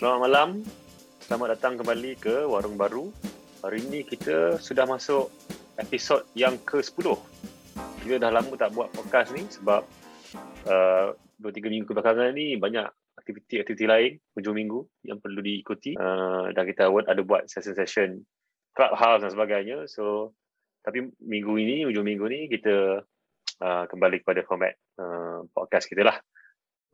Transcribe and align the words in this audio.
Selamat 0.00 0.32
malam. 0.32 0.50
Selamat 1.20 1.60
datang 1.60 1.76
kembali 1.76 2.16
ke 2.16 2.48
Warung 2.48 2.80
Baru. 2.80 3.12
Hari 3.60 3.84
ini 3.84 4.00
kita 4.00 4.56
sudah 4.56 4.88
masuk 4.88 5.28
episod 5.76 6.24
yang 6.32 6.56
ke-10. 6.64 7.20
Kita 8.00 8.16
dah 8.16 8.32
lama 8.32 8.48
tak 8.56 8.72
buat 8.72 8.88
podcast 8.96 9.36
ni 9.36 9.44
sebab 9.44 9.84
uh, 10.72 11.12
2-3 11.44 11.68
minggu 11.68 11.84
kebelakangan 11.84 12.32
ni 12.32 12.56
banyak 12.56 12.88
aktiviti-aktiviti 13.20 13.84
lain 13.84 14.16
hujung 14.40 14.56
minggu 14.56 14.80
yang 15.04 15.20
perlu 15.20 15.44
diikuti. 15.44 15.92
Uh, 16.00 16.48
dan 16.56 16.64
kita 16.64 16.88
ada 16.88 17.20
buat 17.20 17.44
session-session 17.52 18.24
clubhouse 18.72 19.20
dan 19.20 19.36
sebagainya. 19.36 19.84
So, 19.84 20.32
tapi 20.80 21.12
minggu 21.20 21.52
ini, 21.60 21.84
hujung 21.84 22.08
minggu 22.08 22.24
ni 22.24 22.48
kita 22.48 23.04
uh, 23.60 23.84
kembali 23.84 24.24
kepada 24.24 24.48
format 24.48 24.72
uh, 24.96 25.44
podcast 25.52 25.92
kita 25.92 26.08
lah. 26.08 26.16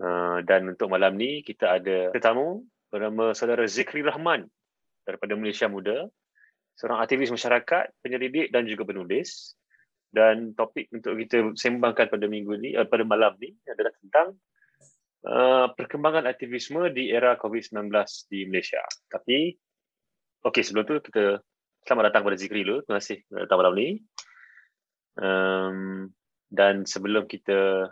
Uh, 0.03 0.43
dan 0.43 0.67
untuk 0.67 0.91
malam 0.91 1.15
ni 1.15 1.47
kita 1.47 1.71
ada 1.71 2.11
tetamu 2.11 2.67
bernama 2.91 3.35
saudara 3.37 3.67
Zikri 3.67 4.03
Rahman 4.03 4.47
daripada 5.07 5.39
Malaysia 5.39 5.71
Muda, 5.71 6.07
seorang 6.77 7.01
aktivis 7.03 7.33
masyarakat, 7.33 7.91
penyelidik 8.05 8.53
dan 8.53 8.69
juga 8.69 8.87
penulis. 8.87 9.55
Dan 10.07 10.57
topik 10.57 10.89
untuk 10.97 11.19
kita 11.19 11.53
sembangkan 11.53 12.09
pada 12.09 12.25
minggu 12.25 12.57
ni, 12.57 12.73
uh, 12.73 12.89
pada 12.89 13.05
malam 13.05 13.37
ni 13.37 13.53
adalah 13.69 13.93
tentang 14.01 14.29
uh, 15.29 15.67
perkembangan 15.77 16.25
aktivisme 16.25 16.89
di 16.95 17.13
era 17.13 17.37
COVID-19 17.37 17.93
di 18.31 18.49
Malaysia. 18.49 18.81
Tapi, 19.13 19.53
okey 20.47 20.63
sebelum 20.65 20.85
tu 20.89 20.97
kita 21.05 21.43
selamat 21.85 22.05
datang 22.11 22.23
kepada 22.25 22.39
Zikri 22.39 22.65
dulu. 22.65 22.81
Terima 22.87 22.99
kasih 23.03 23.19
datang 23.29 23.59
malam 23.61 23.75
ni. 23.77 23.89
Um, 25.17 25.79
dan 26.49 26.89
sebelum 26.89 27.29
kita 27.29 27.91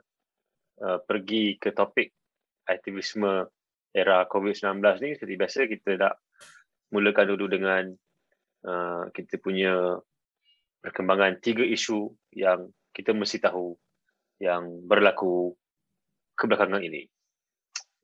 uh, 0.81 0.99
pergi 1.05 1.61
ke 1.61 1.77
topik 1.77 2.15
aktivisme 2.65 3.51
era 3.95 4.27
COVID-19 4.27 4.83
ni 5.01 5.11
seperti 5.15 5.35
biasa 5.39 5.59
kita 5.71 5.91
nak 5.95 6.15
mulakan 6.91 7.31
dulu 7.31 7.47
dengan 7.47 7.95
uh, 8.67 9.07
kita 9.15 9.39
punya 9.39 10.03
perkembangan 10.83 11.39
tiga 11.39 11.63
isu 11.63 12.11
yang 12.35 12.75
kita 12.91 13.15
mesti 13.15 13.39
tahu 13.39 13.79
yang 14.43 14.85
berlaku 14.85 15.55
kebelakangan 16.35 16.83
ini. 16.83 17.07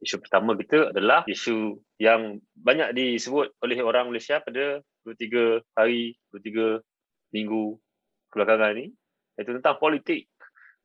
Isu 0.00 0.22
pertama 0.22 0.56
kita 0.56 0.94
adalah 0.94 1.26
isu 1.28 1.76
yang 2.00 2.40
banyak 2.56 2.96
disebut 2.96 3.52
oleh 3.60 3.78
orang 3.84 4.08
Malaysia 4.08 4.40
pada 4.40 4.80
2-3 5.04 5.60
hari, 5.76 6.16
2-3 6.32 6.80
minggu 7.36 7.76
kebelakangan 8.32 8.78
ini 8.80 8.86
iaitu 9.36 9.52
tentang 9.60 9.76
politik, 9.76 10.30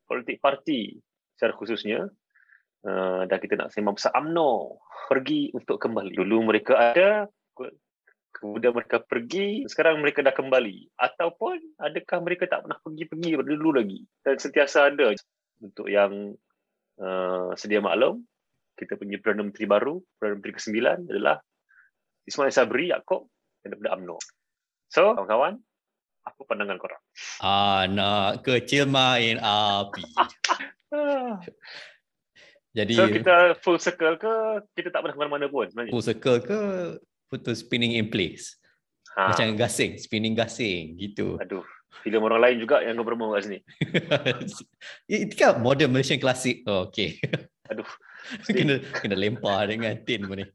politik 0.03 0.44
parti 0.44 1.00
secara 1.36 1.56
khususnya 1.56 2.11
uh, 2.86 3.22
dan 3.28 3.38
kita 3.41 3.53
nak 3.58 3.73
sembang 3.73 3.97
pasal 3.97 4.14
UMNO 4.14 4.80
pergi 5.09 5.52
untuk 5.53 5.78
kembali. 5.81 6.14
Dulu 6.14 6.38
mereka 6.45 6.94
ada, 6.94 7.27
kemudian 8.36 8.73
mereka 8.75 9.02
pergi, 9.02 9.66
sekarang 9.66 10.02
mereka 10.02 10.22
dah 10.22 10.33
kembali. 10.33 10.94
Ataupun 10.97 11.81
adakah 11.81 12.17
mereka 12.22 12.45
tak 12.45 12.66
pernah 12.66 12.80
pergi-pergi 12.81 13.30
pada 13.42 13.50
dulu 13.50 13.69
lagi 13.73 14.00
dan 14.22 14.36
sentiasa 14.38 14.94
ada. 14.94 15.14
Untuk 15.64 15.88
yang 15.88 16.36
uh, 17.00 17.50
sedia 17.55 17.80
maklum, 17.80 18.22
kita 18.75 18.99
punya 18.99 19.17
Perdana 19.23 19.47
Menteri 19.47 19.66
baru, 19.66 20.03
Perdana 20.20 20.36
Menteri 20.38 20.53
ke-9 20.59 20.77
adalah 21.09 21.39
Ismail 22.27 22.52
Sabri 22.52 22.92
Yaakob 22.92 23.31
daripada 23.64 23.95
UMNO. 23.95 24.17
So, 24.92 25.16
kawan-kawan, 25.16 25.58
apa 26.25 26.42
pandangan 26.44 26.77
korang? 26.77 27.02
Anak 27.39 28.44
kecil 28.44 28.89
main 28.92 29.39
api. 29.39 30.03
Jadi 32.75 32.93
So 32.99 33.07
kita 33.07 33.55
full 33.63 33.79
circle 33.79 34.19
ke 34.19 34.33
kita 34.75 34.91
tak 34.91 34.99
pernah 34.99 35.15
ke 35.15 35.19
mana-mana 35.23 35.47
pun 35.47 35.71
sebenarnya? 35.71 35.95
Full 35.95 36.05
circle 36.11 36.37
ke 36.43 36.59
putus 37.31 37.63
spinning 37.63 37.95
in 37.95 38.11
place? 38.11 38.59
Ha. 39.15 39.31
Macam 39.31 39.55
gasing, 39.55 39.95
spinning 39.95 40.36
gasing 40.36 40.99
gitu. 40.99 41.39
Aduh, 41.39 41.64
filem 42.03 42.19
orang 42.19 42.43
lain 42.43 42.58
juga 42.59 42.83
yang 42.83 42.99
berpromo 42.99 43.31
kat 43.31 43.47
sini. 43.47 43.59
Itu 45.23 45.35
kan 45.39 45.64
modern 45.64 45.95
Malaysian 45.95 46.19
classic. 46.19 46.67
Oh, 46.67 46.91
okay. 46.91 47.15
Aduh. 47.71 47.87
kena 48.52 48.83
kena 48.99 49.15
lempar 49.15 49.71
dengan 49.71 49.95
tin 50.03 50.27
pun 50.27 50.43
ni. 50.43 50.45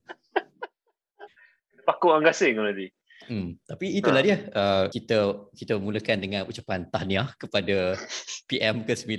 Pakuk 1.89 2.13
orang 2.13 2.29
gasing 2.29 2.61
nanti. 2.61 2.93
Hmm, 3.31 3.57
tapi 3.65 3.97
itulah 3.97 4.21
ha. 4.21 4.27
dia. 4.27 4.37
Uh, 4.53 4.85
kita 4.93 5.49
kita 5.57 5.75
mulakan 5.81 6.19
dengan 6.21 6.43
ucapan 6.45 6.85
tahniah 6.93 7.33
kepada 7.41 7.97
PM 8.45 8.85
ke-9 8.85 9.17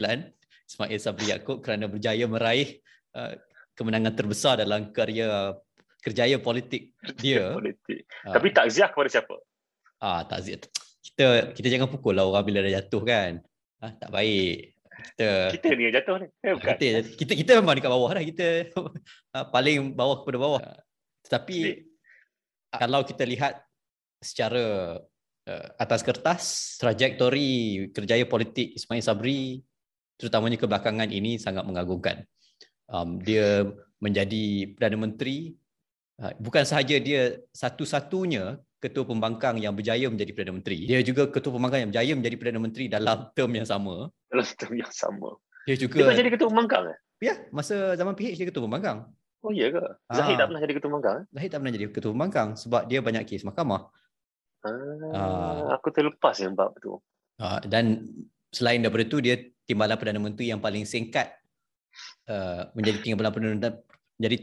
Ismail 0.72 1.00
Sabri 1.04 1.28
Yaakob 1.36 1.59
kerana 1.59 1.92
berjaya 1.92 2.24
meraih 2.32 2.80
uh, 3.12 3.36
kemenangan 3.76 4.16
terbesar 4.16 4.64
dalam 4.64 4.96
karya 4.96 5.52
kerjaya 6.00 6.40
politik 6.40 6.96
dia. 7.20 7.52
politik. 7.59 8.08
Uh, 8.24 8.32
tapi 8.32 8.48
takziah 8.56 8.88
kepada 8.88 9.09
siapa? 9.12 9.36
Ah, 10.00 10.24
takziah. 10.24 10.64
Kita 11.04 11.52
kita 11.52 11.68
jangan 11.68 11.92
pukul 11.92 12.16
lah 12.16 12.24
orang 12.24 12.48
bila 12.48 12.64
dah 12.64 12.72
jatuh 12.80 13.04
kan. 13.04 13.44
Ah, 13.84 13.92
tak 14.00 14.09
baik. 14.16 14.80
Kita 14.92 15.30
kita 15.59 15.68
ni 15.76 15.84
yang 15.90 15.96
jatuh 16.00 16.16
ni. 16.24 16.28
Eh, 16.42 16.54
bukan. 16.56 16.74
Kita, 16.78 16.86
kita 17.20 17.34
kita 17.36 17.52
memang 17.59 17.76
dekat 17.78 17.92
bawah 17.92 18.12
dah. 18.16 18.24
Kita 18.24 18.48
uh, 18.80 19.46
paling 19.56 19.92
bawah 19.92 20.24
kepada 20.24 20.38
bawah. 20.40 20.62
Tetapi 21.28 21.58
uh, 22.72 22.80
kalau 22.80 23.02
kita 23.03 23.28
lihat 23.28 23.59
secara 24.22 24.98
uh, 25.50 25.68
atas 25.78 26.02
kertas 26.06 26.44
trajektori 26.78 27.90
kerjaya 27.92 28.26
politik 28.26 28.78
Ismail 28.78 29.03
Sabri 29.03 29.62
terutamanya 30.22 30.62
kebelakangan 30.62 31.09
ini 31.09 31.42
sangat 31.42 31.66
mengagumkan. 31.66 32.22
Um, 32.86 33.18
dia 33.18 33.66
menjadi 33.98 34.70
Perdana 34.78 35.09
Menteri, 35.09 35.58
uh, 36.22 36.30
bukan 36.38 36.62
sahaja 36.62 37.02
dia 37.02 37.42
satu-satunya 37.50 38.62
ketua 38.78 39.09
pembangkang 39.09 39.58
yang 39.58 39.74
berjaya 39.74 40.06
menjadi 40.14 40.30
Perdana 40.38 40.62
Menteri, 40.62 40.86
dia 40.86 41.02
juga 41.02 41.26
ketua 41.26 41.58
pembangkang 41.58 41.82
yang 41.82 41.90
berjaya 41.90 42.14
menjadi 42.14 42.36
Perdana 42.38 42.59
Menteri 42.62 42.86
dalam 42.86 43.18
term 43.34 43.52
yang 43.58 43.66
sama. 43.66 44.14
Dalam 44.30 44.46
term 44.46 44.74
yang 44.78 44.94
sama. 44.94 45.42
Dia 45.66 45.76
juga 45.78 45.98
dia 46.06 46.22
jadi 46.22 46.30
ketua 46.34 46.50
pembangkang 46.53 46.94
eh? 46.94 46.98
Ya, 47.22 47.38
masa 47.53 47.94
zaman 47.98 48.18
PH 48.18 48.38
dia 48.38 48.48
ketua 48.50 48.66
pembangkang. 48.66 49.09
Oh 49.42 49.50
iya 49.50 49.74
ke? 49.74 49.82
Zahid 50.14 50.38
ha. 50.38 50.40
tak 50.42 50.48
pernah 50.53 50.62
jadi 50.62 50.74
ketua 50.78 50.90
pembangkang? 50.90 51.18
Eh? 51.18 51.26
Zahid 51.34 51.50
tak 51.50 51.59
pernah 51.62 51.74
jadi 51.74 51.86
ketua 51.90 52.12
pembangkang 52.14 52.50
sebab 52.58 52.82
dia 52.86 53.00
banyak 53.02 53.24
kes 53.26 53.46
mahkamah. 53.46 53.82
Ah, 54.62 54.70
uh, 55.18 55.62
aku 55.74 55.90
terlepas 55.90 56.38
yang 56.38 56.53
bab 56.53 56.78
tu. 56.78 57.02
Uh, 57.42 57.58
dan 57.66 58.06
selain 58.53 58.82
daripada 58.86 59.06
tu 59.09 59.18
dia 59.18 59.42
timbalan 59.72 59.96
Perdana 59.96 60.20
Menteri 60.20 60.52
yang 60.52 60.59
paling 60.59 60.84
singkat 60.84 61.32
uh, 62.28 62.68
menjadi 62.76 63.00
timbalan 63.00 63.32
Perdana 63.32 63.80
jadi 64.22 64.38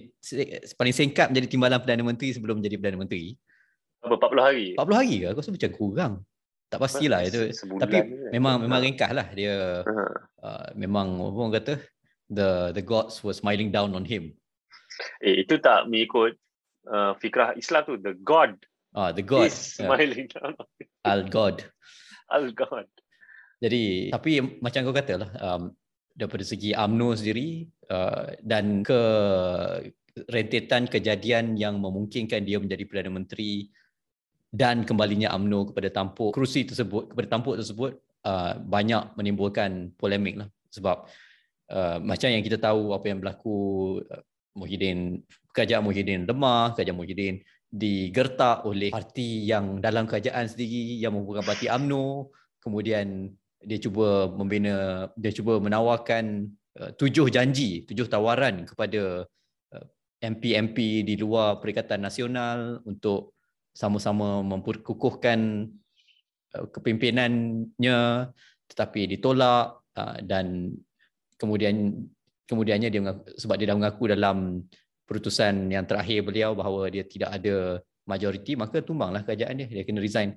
paling 0.75 0.95
singkat 0.97 1.31
menjadi 1.31 1.49
timbalan 1.53 1.79
Perdana 1.79 2.03
Menteri 2.03 2.35
sebelum 2.35 2.59
menjadi 2.59 2.81
Perdana 2.81 2.99
Menteri. 3.05 3.37
Berapa 4.03 4.31
40 4.33 4.49
hari? 4.49 4.67
40 4.75 4.99
hari 4.99 5.15
ke? 5.23 5.27
Aku 5.31 5.41
rasa 5.45 5.53
macam 5.55 5.71
kurang. 5.77 6.13
Tak 6.69 6.79
pastilah 6.83 7.21
itu. 7.25 7.41
Sebulan 7.55 7.81
Tapi 7.81 7.97
je. 8.05 8.31
memang 8.35 8.55
memang 8.61 8.81
ringkas 8.85 9.13
lah 9.15 9.27
dia. 9.33 9.85
Uh-huh. 9.87 10.13
Uh, 10.43 10.69
memang 10.77 11.17
orang 11.17 11.55
kata 11.57 11.81
the 12.29 12.77
the 12.77 12.85
gods 12.85 13.25
were 13.25 13.33
smiling 13.33 13.73
down 13.73 13.97
on 13.97 14.05
him. 14.05 14.37
Eh 15.25 15.47
itu 15.47 15.57
tak 15.63 15.89
mengikut 15.89 16.37
uh, 16.91 17.17
fikrah 17.23 17.57
Islam 17.57 17.83
tu 17.89 17.95
the 17.97 18.13
god. 18.21 18.59
Ah 18.93 19.15
the 19.15 19.25
god. 19.25 19.49
Is 19.49 19.81
smiling 19.81 20.29
uh, 20.29 20.53
down. 20.53 20.53
Al 21.09 21.23
god. 21.31 21.65
Al 22.29 22.53
god. 22.53 22.89
Jadi 23.59 24.15
tapi 24.15 24.39
macam 24.63 24.81
kau 24.87 24.95
kata 24.95 25.15
lah 25.19 25.31
um, 25.43 25.63
daripada 26.15 26.47
segi 26.47 26.75
UMNO 26.75 27.09
sendiri 27.19 27.67
uh, 27.91 28.35
dan 28.43 28.87
ke 28.87 29.01
rentetan 30.27 30.91
kejadian 30.91 31.55
yang 31.55 31.79
memungkinkan 31.79 32.43
dia 32.43 32.59
menjadi 32.59 32.83
Perdana 32.87 33.23
Menteri 33.23 33.71
dan 34.51 34.83
kembalinya 34.83 35.35
UMNO 35.35 35.75
kepada 35.75 35.91
tampuk 35.91 36.35
kerusi 36.35 36.67
tersebut 36.67 37.15
kepada 37.15 37.27
tampuk 37.39 37.59
tersebut 37.59 37.99
uh, 38.27 38.59
banyak 38.63 39.15
menimbulkan 39.15 39.95
polemik 39.95 40.39
lah. 40.43 40.49
Sebab 40.75 41.07
uh, 41.75 41.99
macam 42.03 42.29
yang 42.31 42.43
kita 42.43 42.59
tahu 42.63 42.95
apa 42.95 43.07
yang 43.11 43.19
berlaku 43.19 43.57
uh, 44.07 44.23
Muhyiddin 44.59 45.23
kerajaan 45.55 45.83
Muhyiddin 45.87 46.27
lemah 46.27 46.75
kerajaan 46.75 46.99
Muhyiddin 46.99 47.43
digertak 47.69 48.65
oleh 48.65 48.89
parti 48.89 49.45
yang 49.45 49.79
dalam 49.79 50.09
kerajaan 50.09 50.49
sendiri 50.49 50.99
yang 50.99 51.13
merupakan 51.15 51.45
parti 51.45 51.69
UMNO 51.69 52.33
kemudian 52.65 53.29
dia 53.63 53.79
cuba 53.83 54.31
membina 54.31 55.09
dia 55.19 55.33
cuba 55.35 55.59
menawarkan 55.59 56.47
uh, 56.79 56.91
tujuh 56.95 57.27
janji 57.33 57.83
tujuh 57.87 58.07
tawaran 58.07 58.67
kepada 58.67 59.27
uh, 59.75 59.87
MP-MP 60.23 61.03
di 61.03 61.15
luar 61.19 61.59
Perikatan 61.59 62.03
Nasional 62.03 62.83
untuk 62.87 63.35
sama-sama 63.75 64.43
memperkukuhkan 64.47 65.71
uh, 66.55 66.67
kepimpinannya 66.71 68.31
tetapi 68.69 69.01
ditolak 69.19 69.83
uh, 69.99 70.19
dan 70.23 70.75
kemudian 71.39 72.07
kemudiannya 72.49 72.89
dia 72.89 73.01
mengaku, 73.05 73.23
sebab 73.37 73.55
dia 73.61 73.69
dah 73.71 73.77
mengaku 73.77 74.03
dalam 74.09 74.65
perutusan 75.09 75.73
yang 75.73 75.85
terakhir 75.89 76.25
beliau 76.25 76.53
bahawa 76.53 76.89
dia 76.93 77.05
tidak 77.05 77.33
ada 77.33 77.81
majoriti 78.09 78.57
maka 78.57 78.81
tumbanglah 78.81 79.21
kerajaan 79.21 79.65
dia. 79.65 79.69
Dia 79.69 79.85
kena 79.85 80.01
resign. 80.01 80.37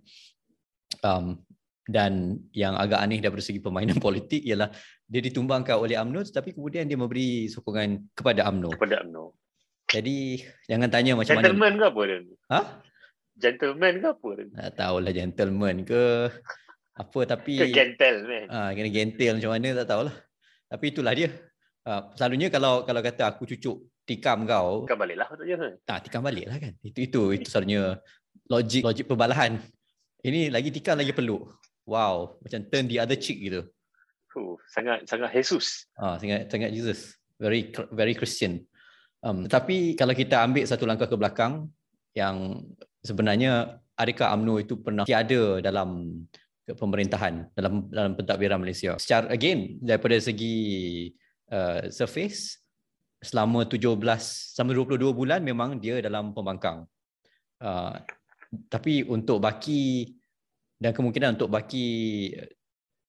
Um, 1.00 1.40
dan 1.90 2.38
yang 2.54 2.78
agak 2.78 3.02
aneh 3.02 3.18
daripada 3.18 3.42
segi 3.42 3.58
permainan 3.58 3.98
politik 4.06 4.42
ialah 4.42 4.70
dia 5.06 5.22
ditumbangkan 5.22 5.76
oleh 5.76 5.98
UMNO 5.98 6.30
tetapi 6.30 6.54
kemudian 6.54 6.86
dia 6.86 6.96
memberi 6.96 7.48
sokongan 7.48 8.14
kepada 8.14 8.46
UMNO. 8.48 8.70
Kepada 8.76 9.02
UMNO. 9.04 9.34
Jadi 9.92 10.40
jangan 10.72 10.88
tanya 10.88 11.20
macam 11.20 11.36
Gentleman 11.36 11.76
mana. 11.76 11.80
ke 11.80 11.86
apa 11.90 12.02
dia? 12.06 12.18
Ha? 12.48 12.62
Gentleman 13.36 13.94
ke 14.00 14.08
apa 14.08 14.30
dia? 14.38 14.46
Tak 14.56 14.72
tahulah 14.78 15.12
gentleman 15.12 15.76
ke 15.84 16.04
apa 16.92 17.20
tapi 17.26 17.54
Ke 17.58 17.66
gentleman? 17.72 18.46
ah 18.48 18.70
kena 18.72 18.90
gentle 18.90 19.36
macam 19.40 19.52
mana 19.52 19.68
tak 19.84 19.88
tahulah. 19.88 20.16
Tapi 20.72 20.86
itulah 20.88 21.12
dia. 21.12 21.30
Ah, 21.82 22.14
selalunya 22.14 22.48
kalau 22.48 22.86
kalau 22.86 23.02
kata 23.02 23.26
aku 23.26 23.44
cucuk 23.50 23.84
tikam 24.06 24.46
kau, 24.46 24.86
Bukan 24.86 24.96
balik 24.96 25.18
lah 25.18 25.28
patutnya. 25.28 25.76
tak 25.82 26.08
tikam 26.08 26.22
balik 26.22 26.46
lah 26.46 26.58
kan. 26.62 26.72
Itu 26.86 27.00
itu 27.02 27.22
itu 27.36 27.48
selalunya 27.50 27.98
logik 28.48 28.86
logik 28.86 29.06
perbalahan. 29.10 29.58
Ini 30.22 30.54
lagi 30.54 30.70
tikam 30.70 30.96
lagi 31.02 31.12
peluk. 31.12 31.50
Wow, 31.86 32.38
macam 32.46 32.62
turn 32.70 32.86
the 32.88 33.02
other 33.02 33.18
cheek 33.18 33.42
gitu. 33.42 33.66
Huh, 34.32 34.56
sangat 34.72 35.04
sangat 35.10 35.30
Jesus. 35.36 35.90
Ah, 36.00 36.16
sangat 36.16 36.48
sangat 36.48 36.72
Jesus. 36.72 37.20
Very 37.42 37.74
very 37.92 38.14
Christian. 38.16 38.64
Um, 39.22 39.46
tapi 39.46 39.94
kalau 39.94 40.18
kita 40.18 40.42
ambil 40.42 40.66
satu 40.66 40.86
langkah 40.90 41.06
ke 41.06 41.18
belakang 41.18 41.70
yang 42.18 42.66
sebenarnya 43.06 43.82
adakah 43.98 44.34
UMNO 44.34 44.56
itu 44.62 44.74
pernah 44.82 45.06
tiada 45.06 45.62
dalam 45.62 46.22
pemerintahan 46.66 47.54
dalam 47.54 47.90
dalam 47.90 48.12
pentadbiran 48.18 48.62
Malaysia. 48.62 48.96
Secara 48.98 49.30
again 49.30 49.82
daripada 49.82 50.18
segi 50.18 51.10
uh, 51.52 51.90
surface 51.92 52.62
selama 53.22 53.70
17 53.70 54.02
selama 54.58 54.72
22 54.98 55.14
bulan 55.14 55.40
memang 55.46 55.78
dia 55.78 56.02
dalam 56.02 56.34
pembangkang. 56.34 56.86
Uh, 57.62 57.94
tapi 58.68 59.06
untuk 59.06 59.40
baki 59.40 60.12
dan 60.82 60.98
kemungkinan 60.98 61.38
untuk 61.38 61.54
baki 61.54 61.88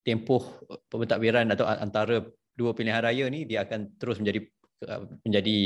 tempoh 0.05 0.61
pentadbiran 0.93 1.49
atau 1.57 1.65
antara 1.65 2.21
dua 2.53 2.77
pilihan 2.77 3.01
raya 3.01 3.25
ni 3.33 3.49
dia 3.49 3.65
akan 3.65 3.97
terus 3.97 4.21
menjadi 4.21 4.45
uh, 4.93 5.09
menjadi 5.25 5.59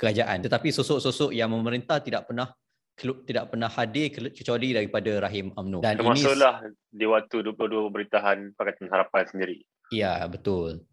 kerajaan. 0.00 0.40
Tetapi 0.40 0.72
sosok-sosok 0.72 1.36
yang 1.36 1.52
memerintah 1.52 2.00
tidak 2.00 2.24
pernah 2.32 2.48
tidak 2.96 3.50
pernah 3.50 3.66
hadir 3.68 4.06
ke- 4.08 4.32
kecuali 4.32 4.70
daripada 4.70 5.18
rahim 5.18 5.50
UMNO 5.50 5.82
dan 5.82 5.98
ini 5.98 6.14
Termasuklah 6.14 6.56
di 6.94 7.06
waktu 7.10 7.36
22 7.42 7.90
pemerintahan 7.90 8.38
Pakatan 8.54 8.86
Harapan 8.88 9.24
sendiri. 9.26 9.58
ya 9.90 10.24
betul. 10.30 10.86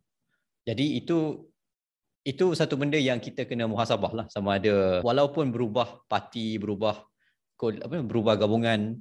Jadi 0.65 0.97
itu 0.97 1.47
itu 2.21 2.53
satu 2.53 2.77
benda 2.77 2.97
yang 3.01 3.17
kita 3.17 3.45
kena 3.45 3.69
muhasabah 3.69 4.11
lah 4.13 4.25
sama 4.33 4.57
ada. 4.57 5.01
Walaupun 5.05 5.53
berubah 5.53 6.05
parti 6.09 6.57
berubah 6.57 7.05
apa 7.61 8.01
berubah 8.01 8.41
gabungan 8.41 8.97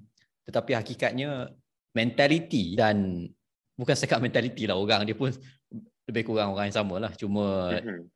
tetapi 0.46 0.72
hakikatnya 0.76 1.50
mentaliti 1.92 2.78
dan 2.78 3.26
bukan 3.74 3.96
sekat 3.96 4.20
mentaliti 4.20 4.64
lah 4.68 4.78
orang 4.78 5.02
dia 5.04 5.16
pun 5.16 5.32
lebih 6.06 6.22
kurang 6.26 6.54
orang 6.54 6.68
yang 6.70 6.78
sama 6.78 6.96
lah 6.98 7.12
cuma 7.14 7.74
Mhm. 7.80 8.06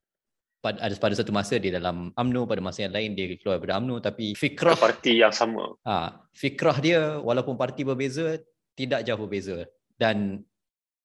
pada 0.64 0.78
ada 0.80 0.94
pada 0.96 1.14
satu 1.14 1.30
masa 1.30 1.60
dia 1.60 1.76
dalam 1.76 2.08
AMNO 2.16 2.48
pada 2.48 2.64
masa 2.64 2.88
yang 2.88 2.94
lain 2.96 3.12
dia 3.12 3.36
keluar 3.36 3.60
daripada 3.60 3.76
AMNO 3.80 3.96
tapi 4.00 4.32
Ke 4.32 4.48
fikrah 4.48 4.76
parti 4.76 5.20
yang 5.20 5.34
sama. 5.34 5.76
ha, 5.84 6.24
fikrah 6.32 6.76
dia 6.80 7.20
walaupun 7.20 7.54
parti 7.54 7.84
berbeza 7.84 8.40
tidak 8.72 9.04
jauh 9.04 9.20
berbeza 9.20 9.68
dan 10.00 10.40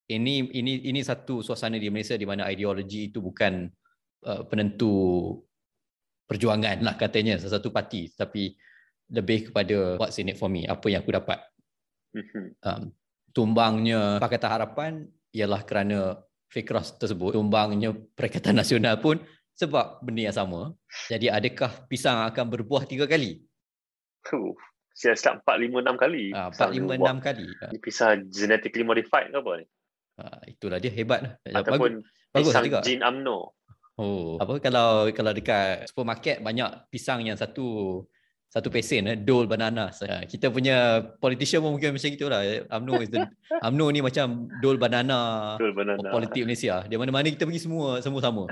ini 0.09 0.47
ini 0.55 0.89
ini 0.89 1.01
satu 1.05 1.45
suasana 1.45 1.77
di 1.77 1.91
Malaysia 1.93 2.17
di 2.17 2.25
mana 2.25 2.49
ideologi 2.49 3.13
itu 3.13 3.21
bukan 3.21 3.69
uh, 4.25 4.41
penentu 4.49 5.37
perjuangan 6.25 6.81
lah 6.81 6.95
katanya 6.97 7.37
satu 7.37 7.69
parti 7.69 8.09
tapi 8.13 8.53
lebih 9.09 9.49
kepada 9.49 9.97
what's 9.97 10.17
in 10.17 10.29
it 10.29 10.37
for 10.37 10.47
me 10.47 10.63
apa 10.63 10.85
yang 10.87 11.01
aku 11.01 11.11
dapat 11.11 11.39
Mhm. 12.09 12.57
um, 12.59 12.83
tumbangnya 13.29 14.17
Pakatan 14.17 14.49
Harapan 14.49 14.91
ialah 15.29 15.61
kerana 15.61 16.17
fikrah 16.47 16.81
tersebut 16.81 17.33
tumbangnya 17.33 17.93
Perikatan 17.93 18.57
Nasional 18.57 18.97
pun 18.97 19.21
sebab 19.53 20.01
benda 20.01 20.25
yang 20.25 20.33
sama 20.35 20.73
jadi 21.05 21.29
adakah 21.31 21.85
pisang 21.85 22.25
akan 22.25 22.45
berbuah 22.49 22.85
tiga 22.85 23.05
kali 23.05 23.45
Huh. 24.25 24.51
Siap-siap 24.91 25.47
4, 25.47 25.63
5, 25.63 25.79
6 25.79 25.95
kali. 25.95 26.35
Ah, 26.35 26.51
Pisang 26.51 26.69
4, 26.69 26.75
5, 26.75 26.91
buah. 26.91 27.07
6 27.07 27.23
kali. 27.23 27.47
Ah, 27.55 27.71
Ni 27.71 27.79
pisang 27.79 28.19
genetically 28.27 28.83
modified 28.83 29.31
ke 29.31 29.37
apa 29.37 29.51
ni? 29.55 29.65
ah, 30.17 30.39
itulah 30.43 30.75
dia 30.75 30.91
hebat. 30.91 31.19
lah. 31.23 31.33
Bagus, 31.39 31.55
Ataupun 31.55 31.91
bagus 32.29 32.51
pisang 32.51 32.63
juga. 32.67 32.79
jin 32.83 32.99
UMNO. 32.99 33.37
Oh, 33.95 34.35
apa 34.35 34.59
kalau 34.59 35.07
kalau 35.09 35.31
dekat 35.31 35.87
supermarket 35.87 36.39
banyak 36.39 36.67
pisang 36.87 37.23
yang 37.23 37.35
satu 37.35 38.03
satu 38.49 38.73
pesen 38.73 39.05
eh, 39.05 39.17
dole 39.17 39.45
banana. 39.45 39.93
Ah, 40.09 40.25
Kita 40.25 40.49
punya 40.49 41.05
politician 41.21 41.61
pun 41.61 41.77
mungkin 41.77 41.93
macam 41.93 42.09
gitulah. 42.09 42.41
UMNO 42.65 42.93
is 43.05 43.09
the 43.13 43.21
UMNO 43.69 43.85
ni 43.93 44.01
macam 44.01 44.49
dole 44.57 44.81
banana 44.81 45.53
banana. 45.57 46.09
politik 46.09 46.49
Malaysia. 46.49 46.81
Dia 46.89 46.97
mana-mana 46.97 47.29
kita 47.29 47.45
pergi 47.45 47.61
semua 47.61 48.01
semua 48.01 48.21
sama. 48.25 48.49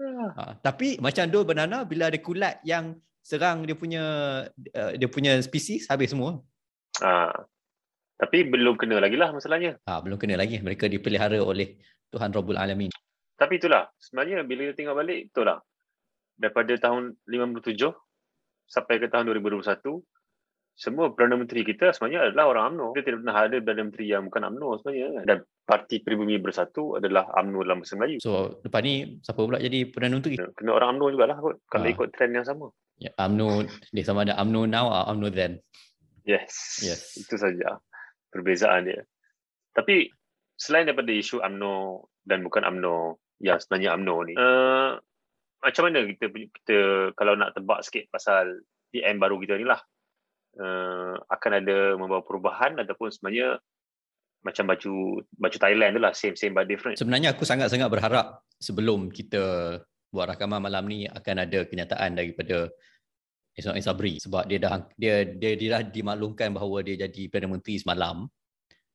Ha, 0.00 0.56
tapi 0.64 0.96
macam 0.96 1.28
dole 1.28 1.44
banana 1.44 1.84
bila 1.84 2.08
ada 2.08 2.16
kulat 2.16 2.64
yang 2.64 2.96
serang 3.20 3.68
dia 3.68 3.76
punya 3.76 4.04
uh, 4.48 4.90
dia 4.96 5.08
punya 5.12 5.36
spesies 5.44 5.84
habis 5.92 6.16
semua. 6.16 6.40
Ah. 7.04 7.44
Tapi 8.16 8.48
belum 8.48 8.76
kena 8.80 9.00
lagi 9.00 9.20
lah 9.20 9.32
masalahnya. 9.36 9.76
Ah 9.84 10.00
belum 10.00 10.16
kena 10.16 10.40
lagi 10.40 10.60
mereka 10.64 10.88
dipelihara 10.88 11.40
oleh 11.44 11.76
Tuhan 12.08 12.32
Rabbul 12.32 12.56
Alamin. 12.56 12.88
Tapi 13.40 13.56
itulah, 13.56 13.88
sebenarnya 13.96 14.44
bila 14.44 14.68
kita 14.68 14.76
tengok 14.76 14.96
balik, 15.00 15.18
betul 15.32 15.48
lah. 15.48 15.58
Daripada 16.36 16.76
tahun 16.76 17.16
57 17.24 17.88
sampai 18.70 19.02
ke 19.02 19.10
tahun 19.10 19.26
2021, 19.34 19.98
semua 20.78 21.12
Perdana 21.12 21.36
Menteri 21.36 21.60
kita 21.60 21.92
sebenarnya 21.92 22.30
adalah 22.30 22.46
orang 22.56 22.64
UMNO. 22.72 22.86
Kita 22.96 23.04
tidak 23.04 23.18
pernah 23.20 23.36
ada 23.36 23.56
Perdana 23.60 23.84
Menteri 23.84 24.04
yang 24.08 24.22
bukan 24.30 24.42
UMNO 24.48 24.68
sebenarnya. 24.80 25.06
kan. 25.12 25.24
Dan 25.26 25.38
Parti 25.66 25.96
Pribumi 26.00 26.40
Bersatu 26.40 26.96
adalah 26.96 27.28
UMNO 27.36 27.58
dalam 27.66 27.78
bahasa 27.82 27.94
Melayu. 27.98 28.16
So 28.22 28.62
lepas 28.64 28.80
ni 28.80 28.94
siapa 29.20 29.40
pula 29.42 29.58
jadi 29.60 29.78
Perdana 29.90 30.16
Menteri? 30.16 30.40
Kena, 30.56 30.70
orang 30.72 30.96
UMNO 30.96 31.06
jugalah 31.12 31.36
kot, 31.36 31.60
kalau 31.68 31.84
Ah. 31.84 31.92
ikut 31.92 32.08
trend 32.16 32.32
yang 32.32 32.46
sama. 32.46 32.70
Ya, 32.96 33.10
UMNO 33.18 33.48
dia 33.92 34.04
sama 34.06 34.22
ada 34.24 34.38
UMNO 34.40 34.60
now 34.64 34.88
atau 34.88 35.12
UMNO 35.18 35.28
then. 35.34 35.52
Yes. 36.24 36.80
Yes. 36.80 37.00
Itu 37.18 37.36
saja 37.36 37.76
perbezaan 38.30 38.88
dia. 38.88 39.02
Tapi 39.74 40.08
selain 40.54 40.88
daripada 40.88 41.12
isu 41.12 41.42
UMNO 41.42 41.76
dan 42.24 42.40
bukan 42.40 42.64
UMNO 42.64 43.18
yang 43.40 43.56
sebenarnya 43.56 43.96
UMNO 43.96 44.16
ni, 44.28 44.34
uh, 44.36 45.00
macam 45.60 45.82
mana 45.88 46.08
kita 46.08 46.26
kita 46.32 46.78
kalau 47.14 47.36
nak 47.36 47.52
tebak 47.52 47.84
sikit 47.84 48.08
pasal 48.08 48.64
PM 48.90 49.20
baru 49.20 49.36
kita 49.38 49.60
ni 49.60 49.68
lah, 49.68 49.80
uh, 50.58 51.14
akan 51.30 51.52
ada 51.62 51.94
membawa 51.94 52.24
perubahan 52.24 52.80
ataupun 52.80 53.12
sebenarnya 53.12 53.60
macam 54.40 54.64
baju 54.72 55.20
baju 55.36 55.56
Thailand 55.60 55.92
tu 55.96 56.00
lah, 56.00 56.12
same 56.16 56.36
same 56.36 56.56
but 56.56 56.64
different. 56.64 56.96
Sebenarnya 56.96 57.36
aku 57.36 57.44
sangat-sangat 57.44 57.92
berharap 57.92 58.40
sebelum 58.56 59.12
kita 59.12 59.76
buat 60.10 60.26
rakaman 60.26 60.64
malam 60.64 60.88
ni 60.90 61.06
akan 61.06 61.46
ada 61.46 61.68
kenyataan 61.68 62.18
daripada 62.18 62.72
Ismail 63.54 63.84
Sabri 63.84 64.14
sebab 64.18 64.48
dia 64.48 64.58
dah 64.58 64.80
dia 64.96 65.28
dia, 65.28 65.54
dia 65.54 65.68
dah 65.78 65.82
dimaklumkan 65.84 66.50
bahawa 66.56 66.82
dia 66.82 67.06
jadi 67.06 67.28
Perdana 67.28 67.60
Menteri 67.60 67.76
semalam. 67.78 68.26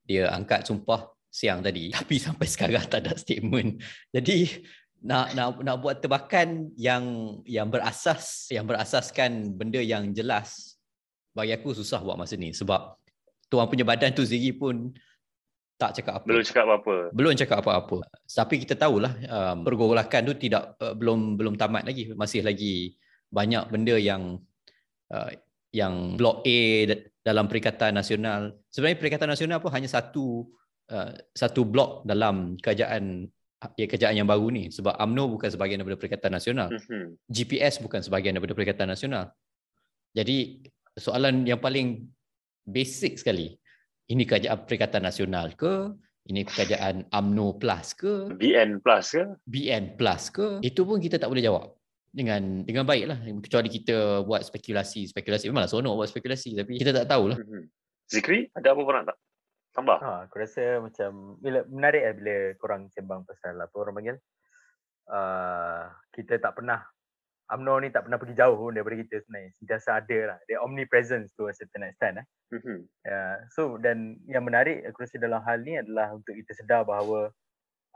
Dia 0.06 0.34
angkat 0.34 0.66
sumpah 0.70 1.14
siang 1.30 1.62
tadi 1.62 1.92
tapi 1.96 2.18
sampai 2.18 2.48
sekarang 2.50 2.90
tak 2.90 3.06
ada 3.06 3.14
statement. 3.14 3.80
Jadi 4.10 4.66
nak 5.06 5.38
nak 5.38 5.48
nak 5.62 5.76
buat 5.86 6.02
tebakan 6.02 6.74
yang 6.74 7.38
yang 7.46 7.70
berasas 7.70 8.50
yang 8.50 8.66
berasaskan 8.66 9.54
benda 9.54 9.78
yang 9.78 10.10
jelas 10.18 10.82
bagi 11.38 11.54
aku 11.54 11.78
susah 11.78 12.02
buat 12.02 12.18
masa 12.18 12.34
ni 12.34 12.50
sebab 12.50 12.98
tuan 13.46 13.70
punya 13.70 13.86
badan 13.86 14.18
tu 14.18 14.26
sendiri 14.26 14.58
pun 14.58 14.90
tak 15.76 16.02
cakap 16.02 16.24
apa 16.24 16.26
Belum 16.26 16.44
cakap 16.44 16.64
apa-apa. 16.66 16.96
belum 17.12 17.34
cakap 17.36 17.58
apa-apa. 17.60 17.98
Tapi 18.24 18.56
kita 18.64 18.80
tahulah 18.80 19.12
um, 19.28 19.58
pergolakan 19.68 20.22
tu 20.32 20.34
tidak 20.40 20.80
uh, 20.80 20.96
belum 20.96 21.36
belum 21.36 21.60
tamat 21.60 21.84
lagi. 21.84 22.16
Masih 22.16 22.48
lagi 22.48 22.96
banyak 23.28 23.68
benda 23.68 24.00
yang 24.00 24.40
uh, 25.12 25.30
yang 25.76 26.16
blok 26.16 26.48
A 26.48 26.60
da- 26.88 27.04
dalam 27.28 27.52
Perikatan 27.52 27.92
Nasional. 27.92 28.56
Sebenarnya 28.72 29.04
Perikatan 29.04 29.28
Nasional 29.28 29.60
pun 29.60 29.76
hanya 29.76 29.92
satu 29.92 30.48
uh, 30.96 31.12
satu 31.36 31.68
blok 31.68 32.08
dalam 32.08 32.56
kerajaan 32.56 33.28
ya, 33.74 33.86
kerajaan 33.90 34.16
yang 34.16 34.30
baru 34.30 34.54
ni 34.54 34.70
sebab 34.70 34.94
AMNO 34.96 35.38
bukan 35.38 35.50
sebahagian 35.50 35.82
daripada 35.82 35.98
Perikatan 35.98 36.32
Nasional. 36.32 36.70
Mhm. 36.70 37.18
GPS 37.26 37.82
bukan 37.82 38.00
sebahagian 38.06 38.38
daripada 38.38 38.54
Perikatan 38.54 38.88
Nasional. 38.88 39.34
Jadi 40.14 40.64
soalan 40.96 41.44
yang 41.44 41.60
paling 41.60 42.06
basic 42.64 43.18
sekali, 43.18 43.58
ini 44.10 44.24
kerajaan 44.24 44.64
Perikatan 44.64 45.02
Nasional 45.04 45.58
ke? 45.58 45.92
Ini 46.26 46.42
kerajaan 46.42 47.06
AMNO 47.14 47.62
Plus 47.62 47.94
ke? 47.94 48.34
BN 48.34 48.82
plus 48.82 49.14
ke? 49.14 49.24
BN 49.46 49.94
Plus 49.94 50.34
ke? 50.34 50.58
Itu 50.66 50.82
pun 50.82 50.98
kita 50.98 51.22
tak 51.22 51.30
boleh 51.30 51.46
jawab 51.46 51.78
dengan 52.10 52.66
dengan 52.66 52.82
baik 52.82 53.06
lah. 53.06 53.20
Kecuali 53.46 53.70
kita 53.70 54.26
buat 54.26 54.42
spekulasi. 54.42 55.06
Spekulasi 55.14 55.54
memanglah 55.54 55.70
seronok 55.70 56.02
buat 56.02 56.10
spekulasi 56.10 56.58
tapi 56.58 56.82
kita 56.82 56.96
tak 56.98 57.06
tahulah. 57.12 57.38
Mhm. 57.38 57.70
Zikri, 58.10 58.50
ada 58.58 58.74
apa 58.74 58.82
pun 58.82 58.94
nak 58.94 59.06
tak? 59.14 59.18
Tambah. 59.76 59.98
Ha, 60.00 60.12
aku 60.32 60.36
rasa 60.40 60.80
macam 60.80 61.36
bila 61.44 61.68
menarik 61.68 62.02
lah 62.08 62.14
bila 62.16 62.36
korang 62.56 62.88
sembang 62.96 63.28
pasal 63.28 63.60
apa 63.60 63.76
orang 63.76 63.96
panggil. 64.00 64.18
Uh, 65.06 65.86
kita 66.16 66.40
tak 66.42 66.58
pernah 66.58 66.82
UMNO 67.46 67.86
ni 67.86 67.94
tak 67.94 68.10
pernah 68.10 68.18
pergi 68.18 68.40
jauh 68.40 68.58
pun 68.58 68.74
daripada 68.74 68.98
kita 68.98 69.22
sebenarnya. 69.22 69.52
Sentiasa 69.60 69.90
ada 70.00 70.20
lah. 70.34 70.38
Dia 70.48 70.64
omnipresence 70.64 71.36
to 71.38 71.52
a 71.52 71.54
certain 71.54 71.86
extent 71.86 72.24
eh. 72.24 72.28
Mhm. 72.56 72.78
Ya, 73.04 73.22
so 73.52 73.76
dan 73.78 74.18
yang 74.32 74.48
menarik 74.48 74.82
aku 74.88 75.04
rasa 75.04 75.20
dalam 75.20 75.44
hal 75.44 75.62
ni 75.62 75.76
adalah 75.76 76.16
untuk 76.16 76.34
kita 76.34 76.56
sedar 76.56 76.88
bahawa 76.88 77.30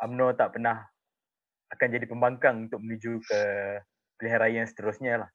UMNO 0.03 0.35
tak 0.35 0.59
pernah 0.59 0.83
akan 1.69 1.87
jadi 1.95 2.05
pembangkang 2.09 2.69
untuk 2.69 2.81
menuju 2.81 3.23
ke 3.23 3.41
pilihan 4.19 4.39
raya 4.41 4.55
yang 4.61 4.69
seterusnya 4.69 5.13
lah. 5.25 5.29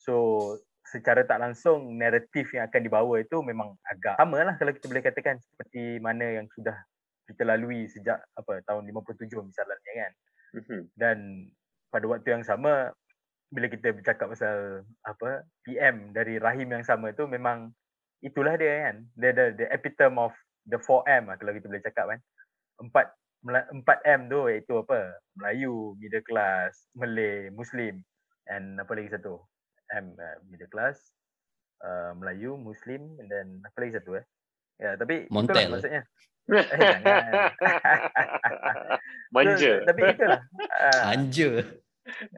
So 0.00 0.14
secara 0.88 1.22
tak 1.28 1.38
langsung 1.40 2.00
naratif 2.00 2.52
yang 2.56 2.64
akan 2.68 2.80
dibawa 2.80 3.14
itu 3.20 3.44
memang 3.44 3.76
agak 3.84 4.16
sama 4.16 4.40
lah 4.40 4.54
kalau 4.56 4.72
kita 4.72 4.86
boleh 4.88 5.04
katakan 5.04 5.36
seperti 5.36 6.00
mana 6.00 6.40
yang 6.40 6.46
sudah 6.56 6.74
kita 7.28 7.44
lalui 7.44 7.84
sejak 7.92 8.24
apa 8.40 8.64
tahun 8.64 8.88
57 8.88 9.28
misalnya 9.44 9.76
kan. 9.76 10.12
Mm-hmm. 10.56 10.80
Dan 10.96 11.18
pada 11.92 12.04
waktu 12.08 12.28
yang 12.40 12.44
sama 12.44 12.96
bila 13.52 13.68
kita 13.68 13.92
bercakap 13.92 14.32
pasal 14.32 14.84
apa 15.04 15.44
PM 15.64 16.12
dari 16.12 16.40
rahim 16.40 16.68
yang 16.72 16.84
sama 16.84 17.12
tu 17.12 17.28
memang 17.28 17.68
itulah 18.24 18.56
dia 18.56 18.88
kan. 18.88 18.96
Dia 19.12 19.30
the, 19.36 19.46
the 19.60 19.66
epitome 19.68 20.16
of 20.16 20.32
the 20.64 20.80
4M 20.80 21.28
lah 21.28 21.36
kalau 21.36 21.52
kita 21.52 21.68
boleh 21.68 21.84
cakap 21.84 22.16
kan. 22.16 22.20
Empat 22.80 23.06
4M 23.44 24.32
tu 24.32 24.48
iaitu 24.48 24.72
apa? 24.80 25.20
Melayu, 25.36 25.94
middle 26.00 26.24
class, 26.24 26.88
Malay, 26.96 27.52
Muslim 27.52 28.00
and 28.48 28.80
apa 28.80 28.92
lagi 28.96 29.12
satu? 29.12 29.36
M 29.94 30.12
uh, 30.16 30.36
middle 30.48 30.68
class, 30.68 31.00
uh, 31.80 32.12
Melayu, 32.16 32.56
Muslim 32.60 33.16
dan 33.28 33.62
apa 33.64 33.76
lagi 33.80 33.96
satu 33.96 34.18
eh? 34.20 34.24
Ya, 34.78 34.94
tapi 34.94 35.26
Montel. 35.32 35.58
itulah 35.58 35.70
maksudnya. 35.74 36.02
eh. 36.54 36.94
Manja. 39.34 39.72
So, 39.82 39.86
tapi 39.90 40.00
itulah. 40.06 40.40
Uh, 40.56 41.02
Anja. 41.12 41.50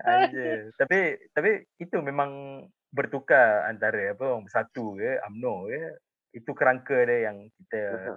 Anja. 0.02 0.48
Tapi 0.74 0.98
tapi 1.36 1.50
itu 1.78 1.96
memang 2.00 2.64
bertukar 2.90 3.70
antara 3.70 4.16
apa 4.16 4.24
orang 4.34 4.48
bersatu 4.48 4.98
ke, 4.98 5.20
UMNO 5.30 5.54
ke. 5.70 5.82
Itu 6.30 6.50
kerangka 6.54 7.06
dia 7.06 7.30
yang 7.30 7.50
kita 7.58 8.16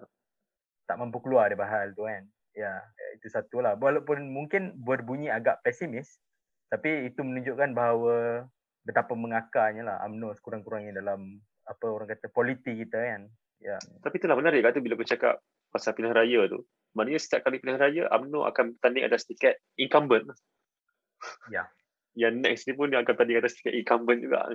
tak 0.86 0.98
mampu 0.98 1.20
keluar 1.22 1.50
dari 1.50 1.62
hal 1.62 1.94
tu 1.98 2.06
kan. 2.06 2.24
Ya, 2.54 2.86
itu 3.18 3.28
satu 3.34 3.66
lah. 3.66 3.74
Walaupun 3.74 4.30
mungkin 4.30 4.78
berbunyi 4.78 5.34
agak 5.34 5.66
pesimis, 5.66 6.22
tapi 6.70 7.10
itu 7.10 7.26
menunjukkan 7.26 7.74
bahawa 7.74 8.46
betapa 8.84 9.16
mengakarnya 9.16 9.84
lah 9.88 9.98
UMNO 10.08 10.36
sekurang-kurangnya 10.40 11.00
dalam 11.00 11.40
apa 11.64 11.86
orang 11.88 12.12
kata 12.12 12.28
politik 12.30 12.76
kita 12.76 13.00
kan. 13.00 13.22
Ya. 13.64 13.80
Tapi 14.04 14.20
itulah 14.20 14.36
menarik 14.36 14.60
kata 14.60 14.84
bila 14.84 15.00
aku 15.00 15.08
cakap 15.08 15.40
pasal 15.72 15.96
pilihan 15.96 16.14
raya 16.14 16.52
tu. 16.52 16.68
Maknanya 16.94 17.20
setiap 17.24 17.48
kali 17.48 17.64
pilihan 17.64 17.80
raya, 17.80 18.04
UMNO 18.12 18.46
akan 18.46 18.78
bertanding 18.78 19.08
atas 19.08 19.24
tiket 19.26 19.58
incumbent. 19.80 20.30
Ya. 21.50 21.66
Yang 22.14 22.46
next 22.46 22.64
ni 22.70 22.78
pun 22.78 22.94
dia 22.94 23.02
akan 23.02 23.10
bertanding 23.18 23.40
atas 23.42 23.58
tiket 23.58 23.74
incumbent 23.74 24.20
juga. 24.22 24.54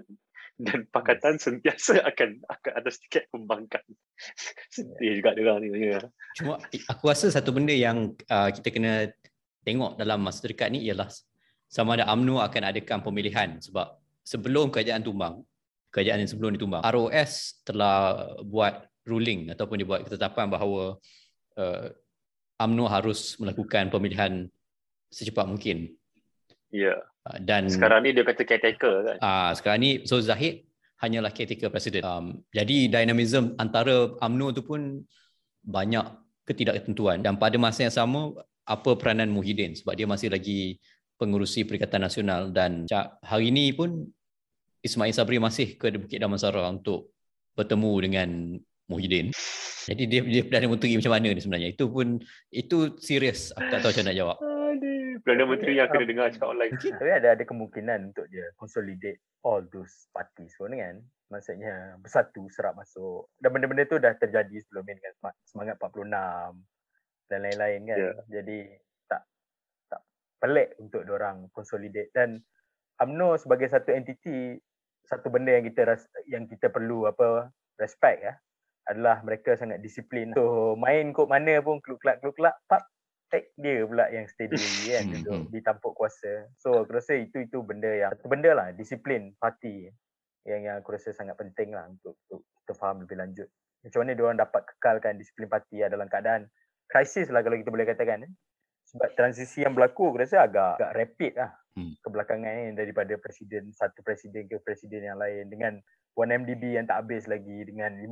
Dan 0.58 0.86
pakatan 0.94 1.40
yes. 1.40 1.42
sentiasa 1.48 2.04
akan 2.06 2.44
akan 2.46 2.72
atas 2.78 3.02
tiket 3.02 3.26
pembangkang. 3.34 3.86
Sedih 4.74 4.94
yeah. 5.02 5.14
juga 5.18 5.30
dia 5.34 5.42
orang 5.48 5.58
ni. 5.64 5.68
Ya. 5.88 6.00
Cuma 6.38 6.54
aku 6.86 7.02
rasa 7.08 7.32
satu 7.32 7.50
benda 7.50 7.74
yang 7.74 8.14
uh, 8.30 8.50
kita 8.54 8.70
kena 8.70 9.10
tengok 9.66 9.98
dalam 9.98 10.22
masa 10.22 10.46
dekat 10.46 10.70
ni 10.70 10.86
ialah 10.86 11.10
sama 11.68 11.98
ada 11.98 12.08
UMNO 12.08 12.40
akan 12.40 12.62
adakan 12.72 13.04
pemilihan 13.04 13.60
sebab 13.60 13.97
sebelum 14.28 14.68
kerajaan 14.68 15.00
tumbang, 15.00 15.40
kerajaan 15.88 16.20
yang 16.20 16.28
sebelum 16.28 16.52
ditumbang, 16.52 16.84
ROS 16.84 17.64
telah 17.64 18.28
buat 18.44 18.84
ruling 19.08 19.48
ataupun 19.56 19.80
dibuat 19.80 20.04
ketetapan 20.04 20.52
bahawa 20.52 21.00
uh, 21.56 21.86
UMNO 22.60 22.84
harus 22.92 23.40
melakukan 23.40 23.88
pemilihan 23.88 24.52
secepat 25.08 25.48
mungkin. 25.48 25.96
Ya. 26.68 26.92
Yeah. 26.92 27.00
Dan 27.40 27.72
sekarang 27.72 28.04
ni 28.04 28.12
dia 28.12 28.24
kata 28.24 28.44
caretaker 28.44 28.94
kan. 29.04 29.16
Ah, 29.24 29.28
uh, 29.28 29.50
sekarang 29.56 29.80
ni 29.80 29.90
so 30.04 30.20
Zahid 30.20 30.68
hanyalah 31.00 31.32
caretaker 31.32 31.72
presiden. 31.72 32.04
Um, 32.04 32.44
jadi 32.52 32.92
dinamism 32.92 33.56
antara 33.56 34.12
UMNO 34.20 34.52
tu 34.52 34.62
pun 34.64 35.04
banyak 35.64 36.04
ketidaktentuan 36.44 37.20
dan 37.20 37.36
pada 37.36 37.56
masa 37.60 37.88
yang 37.88 37.92
sama 37.92 38.32
apa 38.64 38.96
peranan 38.96 39.28
Muhyiddin 39.32 39.76
sebab 39.76 39.96
dia 39.96 40.08
masih 40.08 40.32
lagi 40.32 40.80
pengurusi 41.20 41.68
Perikatan 41.68 42.04
Nasional 42.04 42.48
dan 42.54 42.88
hari 43.20 43.52
ini 43.52 43.76
pun 43.76 44.08
Ismail 44.82 45.14
Sabri 45.14 45.42
masih 45.42 45.74
ke 45.74 45.90
Bukit 45.98 46.22
Damansara 46.22 46.62
untuk 46.70 47.10
bertemu 47.58 47.92
dengan 47.98 48.28
Muhyiddin. 48.86 49.34
Jadi 49.88 50.02
dia 50.04 50.20
dia 50.20 50.42
Perdana 50.44 50.68
Menteri 50.68 50.96
macam 51.00 51.12
mana 51.16 51.28
ni 51.32 51.40
sebenarnya? 51.40 51.68
Itu 51.72 51.88
pun 51.88 52.20
itu 52.52 52.94
serius. 53.00 53.50
Aku 53.56 53.68
tak 53.72 53.80
tahu 53.80 53.90
macam 53.90 54.04
nak 54.06 54.16
jawab. 54.16 54.36
Perdana 55.24 55.44
Menteri 55.48 55.72
yang 55.80 55.88
kena 55.90 56.04
dengar 56.04 56.26
cakap 56.30 56.48
online. 56.52 56.72
Tapi 56.76 57.10
ada 57.10 57.28
ada 57.34 57.44
kemungkinan 57.44 58.14
untuk 58.14 58.26
dia 58.30 58.46
consolidate 58.54 59.20
all 59.42 59.64
those 59.72 60.06
parties 60.12 60.52
pun 60.60 60.76
kan. 60.76 61.00
Maksudnya 61.28 61.98
bersatu 62.00 62.48
serap 62.52 62.76
masuk. 62.76 63.32
Dan 63.40 63.52
benda-benda 63.52 63.84
tu 63.88 63.96
dah 64.00 64.12
terjadi 64.16 64.56
sebelum 64.64 64.88
ni 64.88 64.96
dengan 64.96 65.34
semangat 65.44 65.76
46 65.80 66.08
dan 67.28 67.38
lain-lain 67.44 67.80
kan. 67.84 67.98
Yeah. 67.98 68.16
Jadi 68.40 68.58
tak 69.08 69.22
tak 69.92 70.00
pelik 70.40 70.68
untuk 70.80 71.04
orang 71.08 71.48
consolidate 71.52 72.12
dan 72.12 72.40
UMNO 72.98 73.38
sebagai 73.38 73.68
satu 73.70 73.94
entiti 73.94 74.58
satu 75.08 75.32
benda 75.32 75.56
yang 75.56 75.64
kita 75.64 75.88
ras, 75.88 76.04
yang 76.28 76.44
kita 76.44 76.68
perlu 76.68 77.08
apa 77.08 77.48
respect 77.80 78.20
ya 78.20 78.36
adalah 78.88 79.24
mereka 79.24 79.56
sangat 79.56 79.80
disiplin. 79.80 80.36
So 80.36 80.76
main 80.76 81.16
kod 81.16 81.32
mana 81.32 81.60
pun 81.64 81.80
kluk-klak 81.80 82.20
kluk-klak 82.20 82.56
pap 82.68 82.84
take 83.28 83.52
dia 83.60 83.84
pula 83.84 84.08
yang 84.08 84.24
steady 84.28 84.56
kan 84.92 85.04
duduk 85.12 85.32
hmm. 85.32 85.48
di 85.52 85.60
tampuk 85.64 85.92
kuasa. 85.96 86.48
So 86.60 86.84
aku 86.84 86.96
rasa 86.96 87.16
itu 87.16 87.44
itu 87.44 87.60
benda 87.64 87.88
yang 87.88 88.12
satu 88.12 88.28
benda 88.28 88.52
lah 88.52 88.68
disiplin 88.72 89.32
parti 89.36 89.88
yang 90.48 90.64
yang 90.64 90.76
aku 90.80 90.96
rasa 90.96 91.12
sangat 91.12 91.36
penting 91.36 91.76
lah 91.76 91.88
untuk, 91.88 92.16
untuk 92.28 92.40
kita 92.64 92.72
faham 92.76 93.04
lebih 93.04 93.20
lanjut. 93.20 93.48
Macam 93.84 93.98
mana 94.04 94.16
dia 94.16 94.24
orang 94.24 94.40
dapat 94.40 94.62
kekalkan 94.64 95.20
disiplin 95.20 95.48
parti 95.48 95.84
ya, 95.84 95.92
dalam 95.92 96.08
keadaan 96.08 96.48
krisis 96.88 97.28
lah 97.28 97.44
kalau 97.44 97.60
kita 97.60 97.68
boleh 97.68 97.84
katakan. 97.84 98.24
Eh. 98.24 98.32
Sebab 98.88 99.12
transisi 99.12 99.60
yang 99.60 99.76
berlaku 99.76 100.08
aku 100.08 100.24
rasa 100.24 100.48
agak, 100.48 100.80
agak 100.80 100.92
rapid 100.96 101.32
lah 101.36 101.52
hmm. 101.78 102.02
kebelakangan 102.02 102.50
ni 102.50 102.74
daripada 102.74 103.14
presiden 103.22 103.70
satu 103.70 104.02
presiden 104.02 104.50
ke 104.50 104.58
presiden 104.66 105.06
yang 105.06 105.18
lain 105.22 105.46
dengan 105.46 105.78
1MDB 106.18 106.74
yang 106.74 106.90
tak 106.90 107.06
habis 107.06 107.30
lagi 107.30 107.62
dengan 107.62 107.94
50 107.94 108.10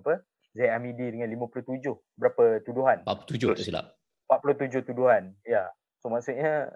apa 0.00 0.24
Zaid 0.56 0.72
Hamidi 0.72 1.12
dengan 1.12 1.28
57 1.28 1.84
berapa 2.16 2.64
tuduhan? 2.64 3.04
47 3.04 3.52
tak 3.52 3.60
silap. 3.60 3.86
47 4.32 4.88
tuduhan 4.88 5.36
ya. 5.44 5.68
So 6.00 6.08
maksudnya 6.08 6.72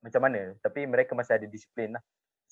macam 0.00 0.20
mana? 0.24 0.56
Tapi 0.64 0.88
mereka 0.88 1.12
masih 1.12 1.36
ada 1.36 1.46
disiplin 1.46 1.92
lah. 1.92 2.02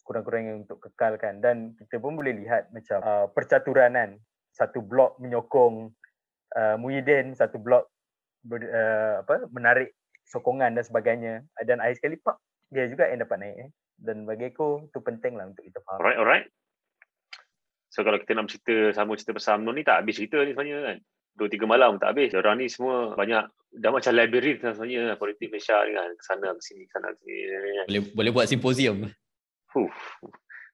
Kurang-kurangnya 0.05 0.61
untuk 0.61 0.85
kekalkan. 0.85 1.41
Dan 1.41 1.73
kita 1.81 1.97
pun 1.97 2.13
boleh 2.13 2.37
lihat 2.37 2.69
macam 2.77 3.01
uh, 3.01 3.27
percaturan 3.33 3.97
kan 3.97 4.11
satu 4.53 4.85
blok 4.85 5.17
menyokong 5.17 5.97
uh, 6.61 6.77
Muhyiddin 6.77 7.33
satu 7.33 7.57
blok 7.57 7.89
ber, 8.45 8.61
uh, 8.61 9.25
apa 9.25 9.49
menarik 9.49 9.97
sokongan 10.29 10.77
dan 10.77 10.85
sebagainya. 10.85 11.35
Dan 11.65 11.81
akhir 11.81 12.05
sekali 12.05 12.21
pak 12.21 12.37
dia 12.71 12.87
juga 12.87 13.11
yang 13.11 13.27
dapat 13.27 13.37
naik 13.43 13.57
eh. 13.67 13.71
dan 13.99 14.25
bagi 14.25 14.55
aku 14.55 14.89
tu 14.95 15.03
penting 15.03 15.35
lah 15.35 15.51
untuk 15.51 15.67
kita 15.67 15.83
faham. 15.83 15.99
Alright 16.01 16.19
alright. 16.19 16.47
So 17.91 18.07
kalau 18.07 18.23
kita 18.23 18.39
nak 18.39 18.47
cerita 18.47 18.95
sama 18.95 19.19
cerita 19.19 19.35
pasal 19.35 19.59
UMNO 19.61 19.71
ni 19.75 19.83
tak 19.83 20.07
habis 20.07 20.15
cerita 20.23 20.39
ni 20.47 20.55
sebenarnya 20.55 20.79
kan? 20.95 20.99
Dua 21.35 21.49
tiga 21.51 21.67
malam 21.67 21.99
tak 21.99 22.15
habis. 22.15 22.31
Orang 22.39 22.63
ni 22.63 22.71
semua 22.71 23.19
banyak 23.19 23.51
dah 23.75 23.91
macam 23.91 24.13
labyrinth 24.15 24.63
lah 24.63 24.73
sebenarnya 24.79 25.19
politik 25.19 25.51
Malaysia 25.51 25.83
ni 25.83 25.93
kan? 25.99 26.11
Sana 26.23 26.55
ke 26.55 26.63
sini 26.63 26.85
sana 26.87 27.11
ke 27.11 27.19
sini 27.19 27.35
kan. 27.43 27.87
boleh 27.91 28.03
boleh 28.15 28.31
buat 28.31 28.47
simposium. 28.47 29.11
Huh. 29.71 29.91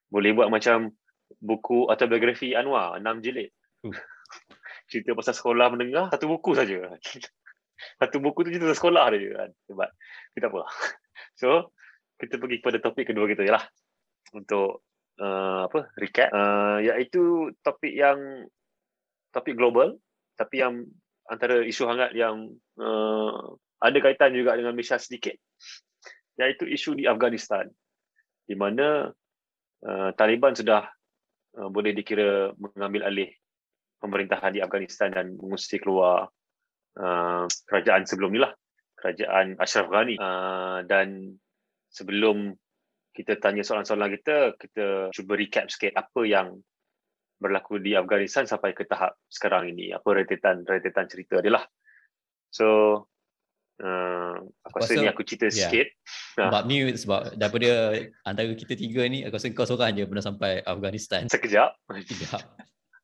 boleh 0.09 0.33
buat 0.33 0.49
macam 0.49 0.93
buku 1.41 1.89
autobiografi 1.89 2.53
Anwar 2.53 3.01
enam 3.01 3.25
jilid. 3.25 3.49
Uh. 3.81 3.93
cerita 4.89 5.17
pasal 5.17 5.33
sekolah 5.33 5.73
menengah 5.73 6.13
satu 6.13 6.29
buku 6.29 6.53
saja. 6.53 6.85
Satu 8.01 8.17
buku 8.17 8.41
tu 8.41 8.49
cerita 8.49 8.73
sekolah 8.73 9.05
dia 9.13 9.37
kan? 9.37 9.49
Sebab 9.69 9.89
kita 10.33 10.49
apa 10.49 10.65
so 11.41 11.69
kita 12.17 12.41
pergi 12.41 12.57
kepada 12.61 12.77
topik 12.81 13.13
kedua 13.13 13.25
kita 13.29 13.45
lah. 13.47 13.63
Untuk 14.33 14.83
uh, 15.21 15.69
apa 15.69 15.93
recap. 15.97 16.29
Uh, 16.33 16.79
iaitu 16.83 17.53
topik 17.63 17.93
yang 17.93 18.45
topik 19.31 19.53
global 19.53 19.97
tapi 20.37 20.61
yang 20.61 20.85
antara 21.27 21.65
isu 21.65 21.89
hangat 21.89 22.13
yang 22.13 22.53
uh, 22.79 23.57
ada 23.81 23.97
kaitan 24.01 24.33
juga 24.33 24.57
dengan 24.57 24.73
Malaysia 24.73 24.97
sedikit 24.97 25.37
iaitu 26.37 26.69
isu 26.69 26.97
di 26.97 27.09
Afghanistan 27.09 27.65
di 28.47 28.55
mana 28.55 29.11
uh, 29.83 30.09
Taliban 30.15 30.55
sudah 30.55 30.87
uh, 31.59 31.69
boleh 31.69 31.91
dikira 31.91 32.53
mengambil 32.55 33.09
alih 33.09 33.29
pemerintahan 33.99 34.53
di 34.53 34.61
Afghanistan 34.61 35.09
dan 35.09 35.35
mengusir 35.35 35.81
keluar 35.81 36.29
uh, 37.01 37.43
kerajaan 37.67 38.05
sebelum 38.05 38.31
ni 38.33 38.39
lah. 38.41 38.53
Kerajaan 38.97 39.57
Ashraf 39.61 39.89
Ghani. 39.89 40.17
Uh, 40.17 40.81
dan 40.89 41.37
sebelum 41.97 42.53
kita 43.17 43.41
tanya 43.41 43.65
soalan-soalan 43.65 44.13
kita, 44.21 44.53
kita 44.61 45.09
cuba 45.09 45.33
recap 45.33 45.73
sikit 45.73 45.97
apa 45.97 46.21
yang 46.21 46.61
berlaku 47.41 47.81
di 47.81 47.97
Afghanistan 47.97 48.45
sampai 48.45 48.77
ke 48.77 48.85
tahap 48.85 49.17
sekarang 49.25 49.73
ini. 49.73 49.89
Apa 49.89 50.21
rentetan-rentetan 50.21 51.09
cerita 51.09 51.41
dia 51.41 51.57
lah. 51.57 51.65
So, 52.53 52.65
uh, 53.81 54.37
aku 54.61 54.75
rasa 54.77 55.01
ni 55.01 55.09
aku 55.09 55.25
cerita 55.25 55.49
yeah. 55.49 55.65
sikit. 55.65 55.87
Sebab 56.37 56.61
ni, 56.69 56.93
sebab 56.93 57.33
daripada 57.33 57.97
antara 58.21 58.53
kita 58.53 58.77
tiga 58.77 59.01
ni, 59.09 59.25
aku 59.25 59.41
rasa 59.41 59.49
kau 59.49 59.65
seorang 59.65 59.97
je 59.97 60.05
pernah 60.05 60.25
sampai 60.25 60.61
Afghanistan. 60.61 61.25
Sekejap. 61.25 61.73
Sekejap. 61.89 62.41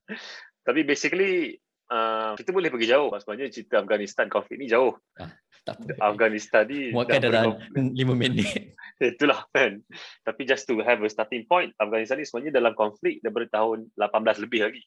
Tapi 0.69 0.81
basically, 0.85 1.57
uh, 1.89 2.37
kita 2.37 2.53
boleh 2.53 2.69
pergi 2.69 2.93
jauh. 2.93 3.09
Sebenarnya 3.17 3.49
cerita 3.49 3.81
Afghanistan 3.81 4.29
konflik 4.29 4.61
ni 4.61 4.69
jauh. 4.69 4.93
Ah 5.17 5.33
tak 5.63 5.79
apa. 5.79 5.91
Afghanistan 6.11 6.63
ni 6.67 6.91
muatkan 6.91 7.23
dalam 7.23 7.55
5 7.71 7.95
minit 8.13 8.72
itulah 9.13 9.45
kan. 9.51 9.79
Tapi 10.23 10.41
just 10.47 10.67
to 10.69 10.79
have 10.83 10.99
a 11.03 11.09
starting 11.09 11.47
point, 11.47 11.71
Afghanistan 11.79 12.19
ni 12.19 12.25
sebenarnya 12.27 12.59
dalam 12.59 12.73
konflik 12.77 13.19
daripada 13.23 13.61
tahun 13.61 13.89
18 13.95 14.43
lebih 14.47 14.61
lagi. 14.69 14.83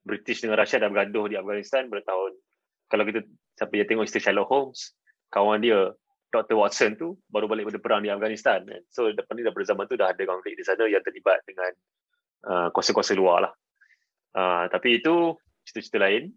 British 0.00 0.40
dengan 0.40 0.56
Russia 0.56 0.80
dah 0.80 0.88
bergaduh 0.88 1.28
di 1.28 1.36
Afghanistan 1.36 1.84
pada 1.92 2.00
tahun 2.08 2.32
kalau 2.90 3.06
kita 3.06 3.22
siapa 3.54 3.72
yang 3.78 3.86
tengok 3.86 4.04
cerita 4.10 4.20
Sherlock 4.28 4.50
Holmes, 4.50 4.98
kawan 5.30 5.62
dia 5.62 5.94
Dr. 6.34 6.58
Watson 6.58 6.98
tu 6.98 7.14
baru 7.30 7.46
balik 7.46 7.70
pada 7.70 7.78
perang 7.78 8.02
di 8.02 8.10
Afghanistan. 8.10 8.66
Kan. 8.66 8.82
So 8.90 9.14
depan 9.14 9.38
ni 9.38 9.46
daripada 9.46 9.70
zaman 9.70 9.86
tu 9.86 9.94
dah 9.94 10.10
ada 10.10 10.22
konflik 10.26 10.58
di 10.58 10.66
sana 10.66 10.90
yang 10.90 11.02
terlibat 11.06 11.38
dengan 11.46 11.72
uh, 12.50 12.68
kuasa-kuasa 12.74 13.14
luar 13.14 13.46
lah. 13.46 13.52
Uh, 14.34 14.66
tapi 14.70 14.98
itu 14.98 15.38
cerita-cerita 15.66 16.02
lain. 16.02 16.34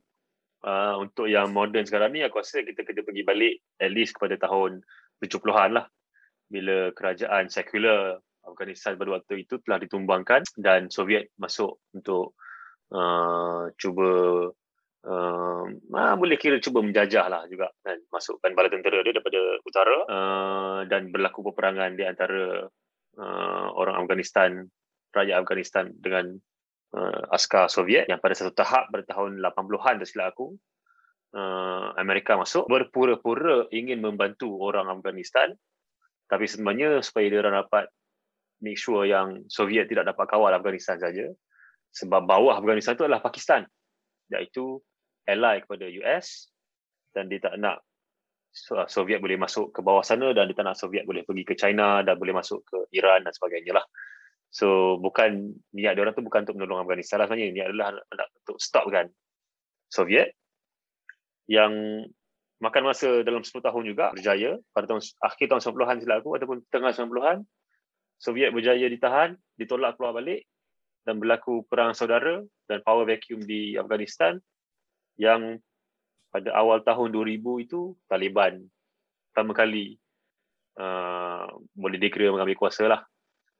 Uh, 0.63 0.95
untuk 1.03 1.27
yang 1.27 1.51
moden 1.51 1.83
sekarang 1.83 2.15
ni 2.15 2.23
aku 2.23 2.39
rasa 2.39 2.63
kita 2.63 2.87
kena 2.87 3.03
pergi 3.03 3.27
balik 3.27 3.59
at 3.83 3.91
least 3.91 4.15
kepada 4.15 4.39
tahun 4.39 4.79
70-an 5.19 5.75
lah 5.75 5.91
bila 6.47 6.91
kerajaan 6.95 7.49
sekular 7.49 8.19
Afghanistan 8.43 8.99
pada 8.99 9.19
waktu 9.19 9.47
itu 9.47 9.59
telah 9.63 9.79
ditumbangkan 9.79 10.43
dan 10.59 10.91
Soviet 10.91 11.31
masuk 11.39 11.79
untuk 11.95 12.35
uh, 12.91 13.71
cuba 13.79 14.09
uh, 15.07 15.63
boleh 16.19 16.37
kira 16.37 16.59
cuba 16.59 16.83
menjajah 16.83 17.25
lah 17.31 17.47
juga 17.47 17.71
kan 17.83 17.97
masukkan 18.11 18.51
bala 18.51 18.67
tentera 18.67 18.99
dia 19.01 19.15
daripada 19.15 19.41
utara 19.63 19.97
uh, 20.07 20.79
dan 20.87 21.09
berlaku 21.09 21.43
peperangan 21.51 21.95
di 21.95 22.03
antara 22.03 22.67
uh, 23.17 23.67
orang 23.75 24.03
Afghanistan 24.03 24.67
rakyat 25.13 25.35
Afghanistan 25.39 25.85
dengan 25.95 26.35
uh, 26.97 27.21
askar 27.31 27.71
Soviet 27.71 28.09
yang 28.11 28.19
pada 28.19 28.35
satu 28.35 28.51
tahap 28.51 28.91
pada 28.91 29.03
tahun 29.07 29.39
80-an 29.39 29.95
tersilap 30.03 30.35
aku 30.35 30.55
uh, 31.37 31.95
Amerika 31.95 32.35
masuk 32.35 32.65
berpura-pura 32.69 33.69
ingin 33.71 34.01
membantu 34.01 34.57
orang 34.59 34.89
Afghanistan 34.89 35.53
tapi 36.27 36.45
sebenarnya 36.47 37.03
supaya 37.03 37.29
dia 37.29 37.39
orang 37.43 37.63
dapat 37.65 37.85
make 38.63 38.79
sure 38.79 39.03
yang 39.03 39.43
Soviet 39.51 39.91
tidak 39.91 40.07
dapat 40.07 40.25
kawal 40.27 40.55
Afghanistan 40.55 40.97
saja 40.97 41.27
sebab 41.93 42.25
bawah 42.25 42.57
Afghanistan 42.57 42.95
itu 42.95 43.05
adalah 43.05 43.21
Pakistan 43.21 43.67
iaitu 44.33 44.81
ally 45.29 45.61
kepada 45.61 45.85
US 46.03 46.49
dan 47.13 47.29
dia 47.29 47.39
tak 47.43 47.59
nak 47.61 47.83
Soviet 48.85 49.17
boleh 49.17 49.37
masuk 49.37 49.73
ke 49.73 49.81
bawah 49.81 50.05
sana 50.05 50.29
dan 50.29 50.45
dia 50.45 50.53
tak 50.53 50.65
nak 50.69 50.77
Soviet 50.77 51.09
boleh 51.09 51.25
pergi 51.25 51.41
ke 51.41 51.53
China 51.57 52.05
dan 52.05 52.21
boleh 52.21 52.37
masuk 52.37 52.61
ke 52.69 52.85
Iran 52.93 53.25
dan 53.25 53.33
sebagainya 53.33 53.81
lah. 53.81 53.85
So 54.53 55.01
bukan 55.01 55.57
niat 55.73 55.97
dia 55.97 56.05
orang 56.05 56.13
tu 56.13 56.21
bukan 56.21 56.45
untuk 56.45 56.61
menolong 56.61 56.85
Afghanistan 56.85 57.17
lah 57.17 57.25
sebenarnya. 57.25 57.49
Niat 57.49 57.67
adalah 57.73 57.97
nak 57.97 58.29
untuk 58.45 58.57
stopkan 58.61 59.09
Soviet 59.89 60.37
yang 61.49 62.05
makan 62.63 62.87
masa 62.87 63.09
dalam 63.27 63.43
10 63.43 63.59
tahun 63.59 63.83
juga 63.83 64.15
berjaya. 64.15 64.55
Pada 64.71 64.87
tahun 64.87 65.03
akhir 65.19 65.45
tahun 65.51 65.61
90-an 65.61 65.97
silap 65.99 66.17
aku 66.23 66.31
ataupun 66.39 66.57
tengah 66.71 66.95
90-an 66.95 67.37
Soviet 68.23 68.55
berjaya 68.55 68.87
ditahan, 68.87 69.35
ditolak 69.59 69.99
keluar 69.99 70.15
balik 70.15 70.47
dan 71.03 71.19
berlaku 71.19 71.67
perang 71.67 71.91
saudara 71.91 72.39
dan 72.71 72.79
power 72.79 73.03
vacuum 73.03 73.43
di 73.43 73.75
Afghanistan 73.75 74.39
yang 75.19 75.59
pada 76.31 76.55
awal 76.55 76.79
tahun 76.81 77.11
2000 77.11 77.67
itu 77.67 77.93
Taliban 78.07 78.63
pertama 79.29 79.51
kali 79.51 79.99
uh, 80.79 81.49
boleh 81.73 81.97
dikira 81.99 82.29
mengambil 82.29 82.57
kuasa 82.57 82.85
lah. 82.87 83.01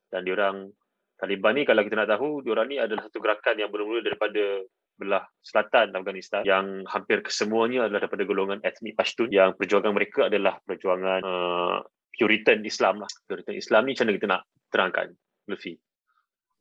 Dan 0.07 0.23
diorang 0.23 0.69
Taliban 1.17 1.57
ni 1.57 1.65
kalau 1.65 1.81
kita 1.81 1.97
nak 1.97 2.13
tahu, 2.13 2.45
diorang 2.45 2.69
ni 2.69 2.77
adalah 2.77 3.09
satu 3.09 3.17
gerakan 3.17 3.57
yang 3.57 3.73
bermula 3.73 4.05
daripada 4.05 4.61
belah 4.93 5.25
selatan 5.41 5.91
Afghanistan 5.97 6.45
yang 6.45 6.85
hampir 6.85 7.25
kesemuanya 7.25 7.89
adalah 7.89 8.05
daripada 8.05 8.23
golongan 8.29 8.59
etnik 8.61 8.93
Pashtun 8.93 9.33
yang 9.33 9.57
perjuangan 9.57 9.93
mereka 9.93 10.29
adalah 10.29 10.61
perjuangan 10.63 11.21
uh, 11.25 11.77
Puritan 12.13 12.61
Islam 12.61 13.01
lah. 13.01 13.09
Puritan 13.25 13.57
Islam 13.57 13.89
ni 13.89 13.97
macam 13.97 14.05
mana 14.05 14.15
kita 14.15 14.27
nak 14.29 14.41
terangkan, 14.69 15.07
Luffy? 15.49 15.73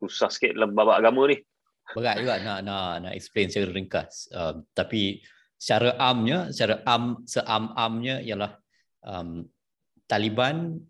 Susah 0.01 0.33
sikit 0.33 0.57
dalam 0.57 0.73
babak 0.73 1.05
agama 1.05 1.29
ni. 1.29 1.37
Berat 1.93 2.17
juga 2.25 2.41
nak 2.41 2.59
nak 2.65 2.91
nak 3.05 3.13
explain 3.13 3.53
secara 3.53 3.71
ringkas. 3.71 4.33
Uh, 4.33 4.65
tapi 4.73 5.21
secara 5.61 5.95
amnya, 6.01 6.51
secara 6.51 6.81
am 6.89 7.23
seam-amnya 7.29 8.25
ialah 8.25 8.59
um, 9.07 9.47
Taliban 10.09 10.83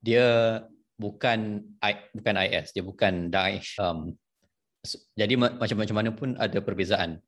dia 0.00 0.58
bukan 1.00 1.64
bukan 2.12 2.34
IS 2.44 2.76
dia 2.76 2.84
bukan 2.84 3.32
Daesh 3.32 3.80
um, 3.80 4.12
jadi 5.16 5.34
macam-macam 5.36 5.96
mana 5.96 6.10
pun 6.12 6.28
ada 6.40 6.58
perbezaan 6.64 7.20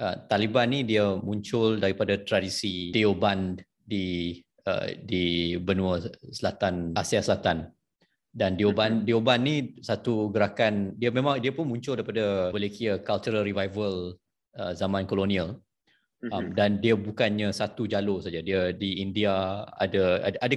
uh, 0.00 0.14
Taliban 0.26 0.70
ni 0.74 0.82
dia 0.82 1.14
muncul 1.22 1.78
daripada 1.78 2.18
tradisi 2.18 2.90
Deoband 2.90 3.62
di 3.86 4.38
uh, 4.66 4.90
di 5.06 5.54
benua 5.62 6.02
selatan 6.34 6.96
Asia 6.98 7.22
Selatan 7.22 7.70
dan 8.34 8.58
Deoband 8.58 9.02
mm-hmm. 9.02 9.06
Deoband 9.06 9.42
ni 9.46 9.56
satu 9.80 10.34
gerakan 10.34 10.98
dia 10.98 11.14
memang 11.14 11.38
dia 11.38 11.54
pun 11.54 11.70
muncul 11.70 11.94
daripada 11.94 12.50
boleh 12.50 12.70
kira 12.74 12.98
cultural 12.98 13.46
revival 13.46 14.18
uh, 14.58 14.72
zaman 14.74 15.06
kolonial 15.06 15.62
um, 16.26 16.28
mm-hmm. 16.28 16.58
dan 16.58 16.82
dia 16.82 16.98
bukannya 16.98 17.54
satu 17.54 17.86
jalur 17.86 18.18
saja 18.18 18.42
dia 18.42 18.74
di 18.74 18.98
India 18.98 19.62
ada 19.78 20.26
ada, 20.26 20.36
ada 20.42 20.54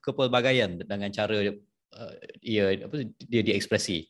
kepelbagaian 0.00 0.80
dengan 0.80 1.12
cara 1.12 1.52
uh, 1.96 2.12
ia 2.40 2.80
apa 2.80 3.04
dia 3.28 3.44
diekspresi. 3.44 4.08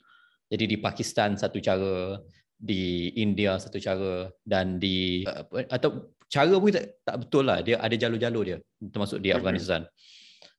Jadi 0.53 0.65
di 0.69 0.77
Pakistan 0.77 1.41
satu 1.41 1.57
cara, 1.65 2.21
di 2.53 3.09
India 3.17 3.57
satu 3.57 3.81
cara 3.81 4.29
dan 4.45 4.77
di 4.77 5.25
uh, 5.25 5.49
atau 5.73 6.13
cara 6.29 6.53
pun 6.61 6.69
tak, 6.69 7.01
tak 7.01 7.17
betul 7.25 7.49
lah. 7.49 7.65
Dia 7.65 7.81
ada 7.81 7.97
jalur-jalur 7.97 8.45
dia 8.45 8.59
termasuk 8.93 9.25
di 9.25 9.33
Afghanistan. 9.33 9.89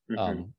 Um, 0.10 0.50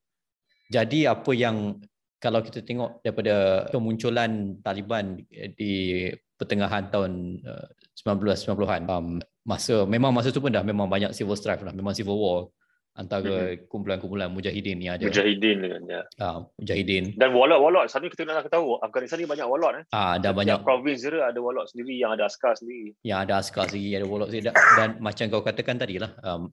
jadi 0.70 1.12
apa 1.12 1.30
yang 1.34 1.82
kalau 2.22 2.40
kita 2.40 2.64
tengok 2.64 3.04
daripada 3.04 3.68
kemunculan 3.68 4.56
Taliban 4.64 5.20
di 5.58 6.08
pertengahan 6.40 6.88
tahun 6.88 7.44
uh, 7.44 7.68
1990-an 8.00 8.82
um, 8.88 9.20
masa 9.44 9.84
memang 9.84 10.10
masa 10.10 10.32
tu 10.32 10.40
pun 10.40 10.50
dah 10.50 10.64
memang 10.64 10.88
banyak 10.88 11.12
civil 11.12 11.36
strife 11.36 11.62
lah 11.62 11.76
memang 11.76 11.92
civil 11.92 12.16
war 12.16 12.40
antara 12.94 13.50
mm-hmm. 13.54 13.66
kumpulan-kumpulan 13.66 14.30
mujahidin 14.30 14.78
ni 14.78 14.86
ada. 14.86 15.02
Mujahidin 15.02 15.58
ya. 15.90 16.06
Ah, 16.22 16.46
mujahidin. 16.54 17.18
Dan 17.18 17.34
walot-walot. 17.34 17.90
Sana 17.90 18.06
kita 18.06 18.22
nak 18.22 18.46
tahu 18.46 18.78
Afghanistan 18.78 19.18
ni 19.18 19.26
banyak 19.26 19.46
walot 19.50 19.82
eh. 19.82 19.84
Ah, 19.90 20.14
ada 20.14 20.30
banyak 20.30 20.62
provinsi 20.62 21.10
dia 21.10 21.26
ada 21.26 21.38
walot 21.42 21.66
sendiri 21.66 21.98
yang 21.98 22.14
ada 22.14 22.30
askar 22.30 22.54
sendiri. 22.54 22.94
Yang 23.02 23.18
ada 23.26 23.34
askar 23.42 23.66
sendiri, 23.66 23.98
ada 23.98 24.06
walot 24.06 24.30
sendiri 24.30 24.54
dan 24.54 25.02
macam 25.02 25.24
kau 25.26 25.42
katakan 25.42 25.76
tadi 25.76 25.98
lah 25.98 26.14
um, 26.22 26.46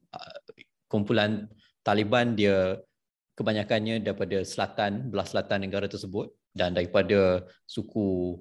kumpulan 0.90 1.46
Taliban 1.82 2.34
dia 2.34 2.78
kebanyakannya 3.38 4.02
daripada 4.02 4.42
selatan, 4.42 5.10
belah 5.10 5.26
selatan 5.26 5.66
negara 5.66 5.86
tersebut 5.86 6.30
dan 6.52 6.74
daripada 6.74 7.42
suku 7.64 8.38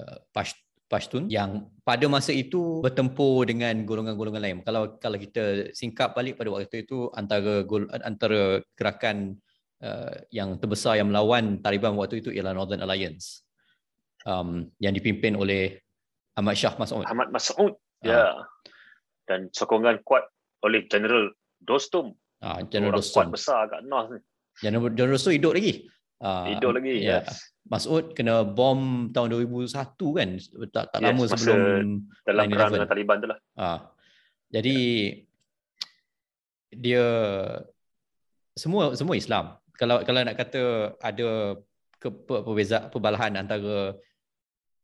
uh, 0.00 0.18
Pasht 0.32 0.63
Pashtun 0.84 1.32
yang 1.32 1.72
pada 1.80 2.04
masa 2.12 2.30
itu 2.36 2.84
bertempur 2.84 3.48
dengan 3.48 3.88
golongan-golongan 3.88 4.42
lain. 4.42 4.58
Kalau 4.62 5.00
kalau 5.00 5.16
kita 5.16 5.72
singkap 5.72 6.12
balik 6.12 6.36
pada 6.36 6.52
waktu 6.52 6.84
itu 6.84 7.08
antara 7.16 7.64
antara 8.04 8.60
gerakan 8.76 9.40
uh, 9.80 10.12
yang 10.28 10.60
terbesar 10.60 11.00
yang 11.00 11.08
melawan 11.08 11.58
Taliban 11.64 11.96
waktu 11.96 12.20
itu 12.20 12.30
ialah 12.36 12.52
Northern 12.52 12.84
Alliance 12.84 13.44
um, 14.28 14.68
yang 14.76 14.92
dipimpin 14.92 15.36
oleh 15.40 15.80
Ahmad 16.36 16.56
Shah 16.58 16.74
Mas'ud. 16.76 17.06
Ahmad 17.06 17.30
Mas'ud. 17.30 17.72
Uh. 18.04 18.04
Ya. 18.04 18.44
Dan 19.24 19.48
sokongan 19.56 20.04
kuat 20.04 20.28
oleh 20.60 20.84
General 20.88 21.32
Dostum. 21.64 22.12
Ah, 22.44 22.60
General 22.68 23.00
Dostum. 23.00 23.28
Kuat 23.28 23.40
besar 23.40 23.72
kat 23.72 23.80
North 23.88 24.12
ni. 24.12 24.20
General, 24.60 24.92
General 24.92 25.16
Dostum 25.16 25.32
hidup 25.32 25.56
lagi. 25.56 25.88
Uh, 26.24 26.56
hidup 26.56 26.72
lagi. 26.72 27.04
Ya. 27.04 27.20
Yes. 27.20 27.52
Mas'ud 27.68 28.16
kena 28.16 28.44
bom 28.48 29.12
tahun 29.12 29.28
2001 29.44 29.68
kan 30.16 30.28
tak 30.72 30.84
tak 30.92 31.00
yes, 31.00 31.04
lama 31.04 31.24
sebelum 31.32 31.60
dalam 32.24 32.44
perang 32.48 32.70
dengan 32.72 32.88
Taliban 32.88 33.16
tu 33.20 33.28
lah. 33.28 33.38
Ha. 33.60 33.68
Jadi 34.52 34.78
dia 36.72 37.06
semua 38.56 38.96
semua 38.96 39.14
Islam. 39.20 39.60
Kalau 39.76 40.00
kalau 40.04 40.20
nak 40.24 40.36
kata 40.36 40.96
ada 41.00 41.60
ke, 42.00 42.08
perbezaan 42.08 42.88
perbalahan 42.88 43.32
antara 43.36 43.96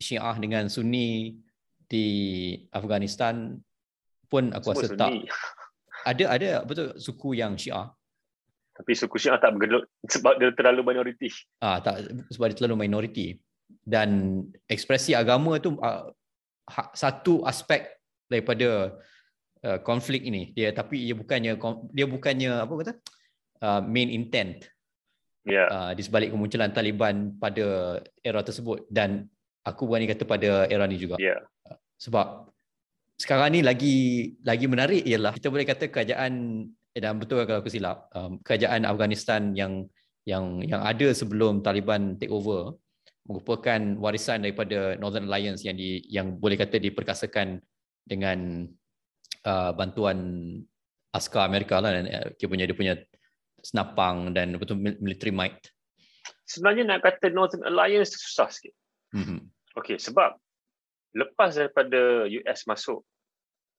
Syiah 0.01 0.37
dengan 0.41 0.69
Sunni 0.69 1.37
di 1.85 2.07
Afghanistan 2.73 3.61
pun 4.29 4.53
aku 4.57 4.73
semua 4.73 4.77
rasa 4.77 4.89
Sunni. 4.89 4.99
tak 4.99 5.13
ada 6.01 6.25
ada 6.33 6.49
betul 6.65 6.97
suku 6.97 7.37
yang 7.37 7.61
Syiah 7.61 7.93
tapi 8.81 8.97
suku 8.97 9.21
Syiah 9.21 9.37
tak 9.37 9.61
bergelut 9.61 9.85
sebab 10.09 10.41
dia 10.41 10.57
terlalu 10.57 10.81
minoriti. 10.81 11.29
Ah 11.61 11.85
tak 11.85 12.09
sebab 12.33 12.49
dia 12.49 12.57
terlalu 12.65 12.89
minoriti. 12.89 13.37
Dan 13.85 14.41
ekspresi 14.65 15.13
agama 15.13 15.61
tu 15.61 15.77
uh, 15.77 16.09
satu 16.97 17.45
aspek 17.45 17.85
daripada 18.25 18.97
uh, 19.69 19.79
konflik 19.85 20.25
ini. 20.25 20.57
Dia 20.57 20.73
tapi 20.73 21.05
dia 21.05 21.13
bukannya 21.13 21.61
dia 21.93 22.07
bukannya 22.09 22.53
apa 22.65 22.73
kata? 22.81 22.93
Uh, 23.61 23.81
main 23.85 24.09
intent. 24.09 24.65
Ya. 25.45 25.69
Yeah. 25.69 25.69
Uh, 25.69 25.91
di 25.93 26.01
sebalik 26.01 26.33
kemunculan 26.33 26.73
Taliban 26.73 27.37
pada 27.37 28.01
era 28.25 28.41
tersebut 28.41 28.89
dan 28.89 29.29
aku 29.61 29.85
berani 29.85 30.09
kata 30.09 30.25
pada 30.25 30.65
era 30.73 30.89
ni 30.89 30.97
juga. 30.97 31.21
Ya. 31.21 31.37
Yeah. 31.37 31.41
Uh, 31.69 31.77
sebab 32.01 32.49
sekarang 33.21 33.53
ni 33.53 33.61
lagi 33.61 33.97
lagi 34.41 34.65
menarik 34.65 35.05
ialah 35.05 35.37
kita 35.37 35.53
boleh 35.53 35.69
kata 35.69 35.93
kerajaan 35.93 36.65
dan 36.97 37.23
betul 37.23 37.47
kalau 37.47 37.63
aku 37.63 37.71
silap 37.71 38.11
um, 38.19 38.43
kerajaan 38.43 38.83
Afghanistan 38.83 39.55
yang 39.55 39.87
yang 40.27 40.59
yang 40.67 40.83
ada 40.83 41.15
sebelum 41.15 41.63
Taliban 41.63 42.19
take 42.19 42.35
over 42.35 42.75
merupakan 43.31 43.79
warisan 44.03 44.43
daripada 44.43 44.99
Northern 44.99 45.31
Alliance 45.31 45.63
yang 45.63 45.79
di 45.79 46.03
yang 46.11 46.35
boleh 46.37 46.59
kata 46.59 46.83
diperkasakan 46.83 47.63
dengan 48.03 48.67
uh, 49.47 49.71
bantuan 49.71 50.19
askar 51.15 51.47
Amerika 51.47 51.79
lah 51.79 51.95
dan 51.95 52.05
uh, 52.11 52.29
dia 52.35 52.51
punya 52.51 52.67
dia 52.67 52.75
punya 52.75 52.95
senapang 53.63 54.35
dan 54.35 54.59
betul 54.59 54.81
military 54.81 55.31
might. 55.31 55.61
Sebenarnya 56.49 56.91
nak 56.91 57.07
kata 57.07 57.31
Northern 57.31 57.63
Alliance 57.63 58.19
susah 58.19 58.51
sikit. 58.51 58.75
Mm-hmm. 59.15 59.39
Okay, 59.79 59.97
sebab 60.03 60.35
lepas 61.15 61.55
daripada 61.55 62.27
US 62.27 62.67
masuk, 62.67 63.07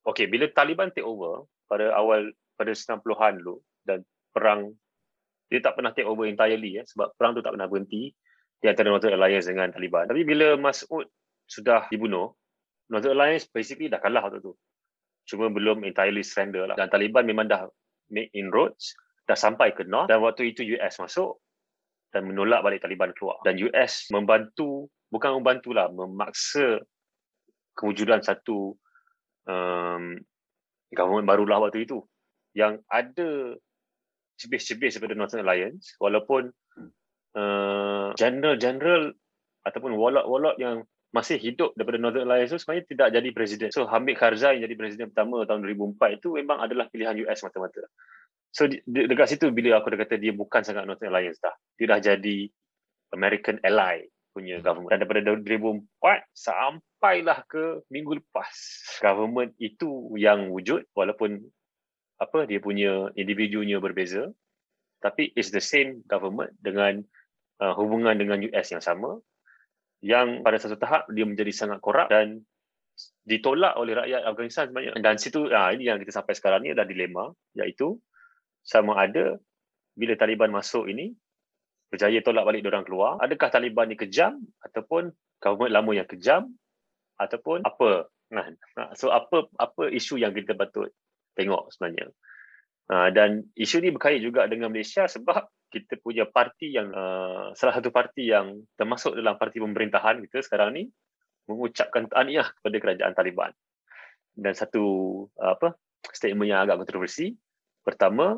okay, 0.07 0.31
bila 0.31 0.47
Taliban 0.47 0.91
take 0.95 1.03
over 1.03 1.43
pada 1.67 1.91
awal 1.95 2.31
pada 2.55 2.71
90-an 2.71 3.33
dulu 3.41 3.57
dan 3.85 4.05
perang 4.31 4.71
dia 5.51 5.59
tak 5.59 5.75
pernah 5.75 5.91
take 5.91 6.07
over 6.07 6.23
entirely 6.23 6.79
ya 6.79 6.83
sebab 6.87 7.11
perang 7.19 7.35
tu 7.35 7.43
tak 7.43 7.51
pernah 7.51 7.67
berhenti 7.67 8.15
di 8.61 8.65
antara 8.69 8.87
Northern 8.87 9.17
Alliance 9.19 9.49
dengan 9.51 9.73
Taliban. 9.73 10.07
Tapi 10.07 10.21
bila 10.23 10.55
Mas'ud 10.55 11.09
sudah 11.49 11.91
dibunuh, 11.91 12.31
Northern 12.87 13.19
Alliance 13.19 13.49
basically 13.51 13.91
dah 13.91 13.99
kalah 13.99 14.23
waktu 14.23 14.39
tu. 14.39 14.55
Cuma 15.27 15.51
belum 15.51 15.83
entirely 15.83 16.23
surrender 16.23 16.69
lah. 16.69 16.77
Dan 16.79 16.87
Taliban 16.87 17.27
memang 17.27 17.51
dah 17.51 17.67
make 18.13 18.31
inroads, 18.31 18.95
dah 19.25 19.35
sampai 19.35 19.73
ke 19.75 19.83
North 19.83 20.07
dan 20.07 20.23
waktu 20.23 20.55
itu 20.55 20.63
US 20.77 21.01
masuk 21.01 21.41
dan 22.15 22.29
menolak 22.29 22.61
balik 22.63 22.79
Taliban 22.85 23.11
keluar. 23.17 23.41
Dan 23.43 23.59
US 23.65 24.07
membantu, 24.13 24.87
bukan 25.11 25.41
membantulah, 25.41 25.89
memaksa 25.91 26.79
kewujudan 27.75 28.21
satu 28.23 28.75
um, 29.47 30.15
government 30.91 31.27
barulah 31.27 31.59
waktu 31.59 31.87
itu 31.87 32.03
yang 32.57 32.79
ada 32.91 33.55
cebis-cebis 34.41 34.97
daripada 34.97 35.15
Northern 35.17 35.45
Alliance 35.45 35.93
walaupun 36.01 36.49
uh, 37.37 38.09
general-general 38.17 39.13
ataupun 39.61 39.93
wallet-wallet 39.93 40.57
yang 40.57 40.83
masih 41.11 41.37
hidup 41.37 41.75
daripada 41.75 41.99
Northern 41.99 42.25
Alliance 42.25 42.55
tu 42.55 42.59
sebenarnya 42.59 42.85
tidak 42.87 43.07
jadi 43.11 43.29
presiden. 43.35 43.69
So 43.75 43.83
Hamid 43.85 44.15
Karzai 44.15 44.57
yang 44.57 44.63
jadi 44.65 44.75
presiden 44.79 45.05
pertama 45.11 45.43
tahun 45.43 45.67
2004 45.67 46.17
itu 46.23 46.27
memang 46.39 46.63
adalah 46.63 46.87
pilihan 46.87 47.19
US 47.27 47.43
mata-mata. 47.43 47.83
So 48.51 48.67
de- 48.67 49.07
dekat 49.07 49.35
situ 49.35 49.51
bila 49.51 49.79
aku 49.79 49.91
dah 49.95 49.99
kata 50.07 50.15
dia 50.19 50.31
bukan 50.31 50.63
sangat 50.63 50.87
Northern 50.87 51.11
Alliance 51.11 51.39
dah. 51.43 51.55
Dia 51.75 51.87
dah 51.91 51.99
jadi 51.99 52.47
American 53.11 53.59
ally 53.67 54.07
punya 54.31 54.63
government. 54.63 54.95
Dan 54.95 55.03
daripada 55.03 55.21
2004 55.43 55.83
sampailah 56.31 57.43
ke 57.51 57.83
minggu 57.91 58.23
lepas 58.23 58.55
government 59.03 59.51
itu 59.59 60.15
yang 60.15 60.47
wujud 60.47 60.87
walaupun 60.95 61.43
apa 62.21 62.45
dia 62.45 62.61
punya 62.61 63.09
individunya 63.17 63.81
berbeza 63.81 64.29
tapi 65.01 65.33
it's 65.33 65.49
the 65.49 65.59
same 65.59 66.05
government 66.05 66.53
dengan 66.61 67.01
uh, 67.57 67.73
hubungan 67.73 68.13
dengan 68.13 68.37
US 68.45 68.69
yang 68.69 68.83
sama 68.85 69.17
yang 70.01 70.45
pada 70.45 70.57
satu 70.61 70.77
tahap 70.77 71.09
dia 71.09 71.25
menjadi 71.25 71.49
sangat 71.53 71.81
korup 71.81 72.09
dan 72.09 72.41
ditolak 73.25 73.77
oleh 73.77 73.93
rakyat 73.97 74.21
Afghanistan 74.25 74.69
sebenarnya. 74.69 74.97
Dan 75.01 75.15
situ 75.21 75.49
ah 75.53 75.69
ini 75.73 75.89
yang 75.89 76.01
kita 76.01 76.21
sampai 76.21 76.33
sekarang 76.33 76.65
ni 76.65 76.73
adalah 76.73 76.89
dilema 76.89 77.25
iaitu 77.57 77.97
sama 78.65 78.97
ada 78.97 79.37
bila 79.93 80.13
Taliban 80.17 80.53
masuk 80.53 80.89
ini 80.89 81.13
berjaya 81.93 82.23
tolak 82.23 82.47
balik 82.47 82.65
orang 82.65 82.85
keluar 82.87 83.19
adakah 83.21 83.49
Taliban 83.51 83.91
ni 83.91 83.97
kejam 83.97 84.41
ataupun 84.63 85.11
government 85.41 85.73
lama 85.73 85.91
yang 85.93 86.07
kejam 86.09 86.49
ataupun 87.17 87.61
apa? 87.65 88.09
Kan 88.31 88.55
so 88.95 89.11
apa 89.11 89.51
apa 89.59 89.91
isu 89.91 90.17
yang 90.17 90.31
kita 90.31 90.55
patut 90.55 90.89
tengok 91.35 91.71
sebenarnya. 91.73 92.11
Uh, 92.91 93.07
dan 93.15 93.47
isu 93.55 93.79
ni 93.79 93.95
berkait 93.95 94.19
juga 94.19 94.45
dengan 94.51 94.67
Malaysia 94.67 95.07
sebab 95.07 95.47
kita 95.71 95.95
punya 96.03 96.27
parti 96.27 96.75
yang 96.75 96.91
uh, 96.91 97.55
salah 97.55 97.79
satu 97.79 97.87
parti 97.87 98.27
yang 98.27 98.67
termasuk 98.75 99.15
dalam 99.15 99.39
parti 99.39 99.63
pemerintahan 99.63 100.19
kita 100.27 100.43
sekarang 100.43 100.75
ni 100.75 100.83
mengucapkan 101.47 102.11
tahniah 102.11 102.51
kepada 102.51 102.75
kerajaan 102.83 103.13
Taliban. 103.15 103.51
Dan 104.35 104.51
satu 104.51 104.83
uh, 105.39 105.55
apa 105.55 105.79
statement 106.11 106.51
yang 106.51 106.67
agak 106.67 106.83
kontroversi. 106.83 107.31
Pertama 107.81 108.37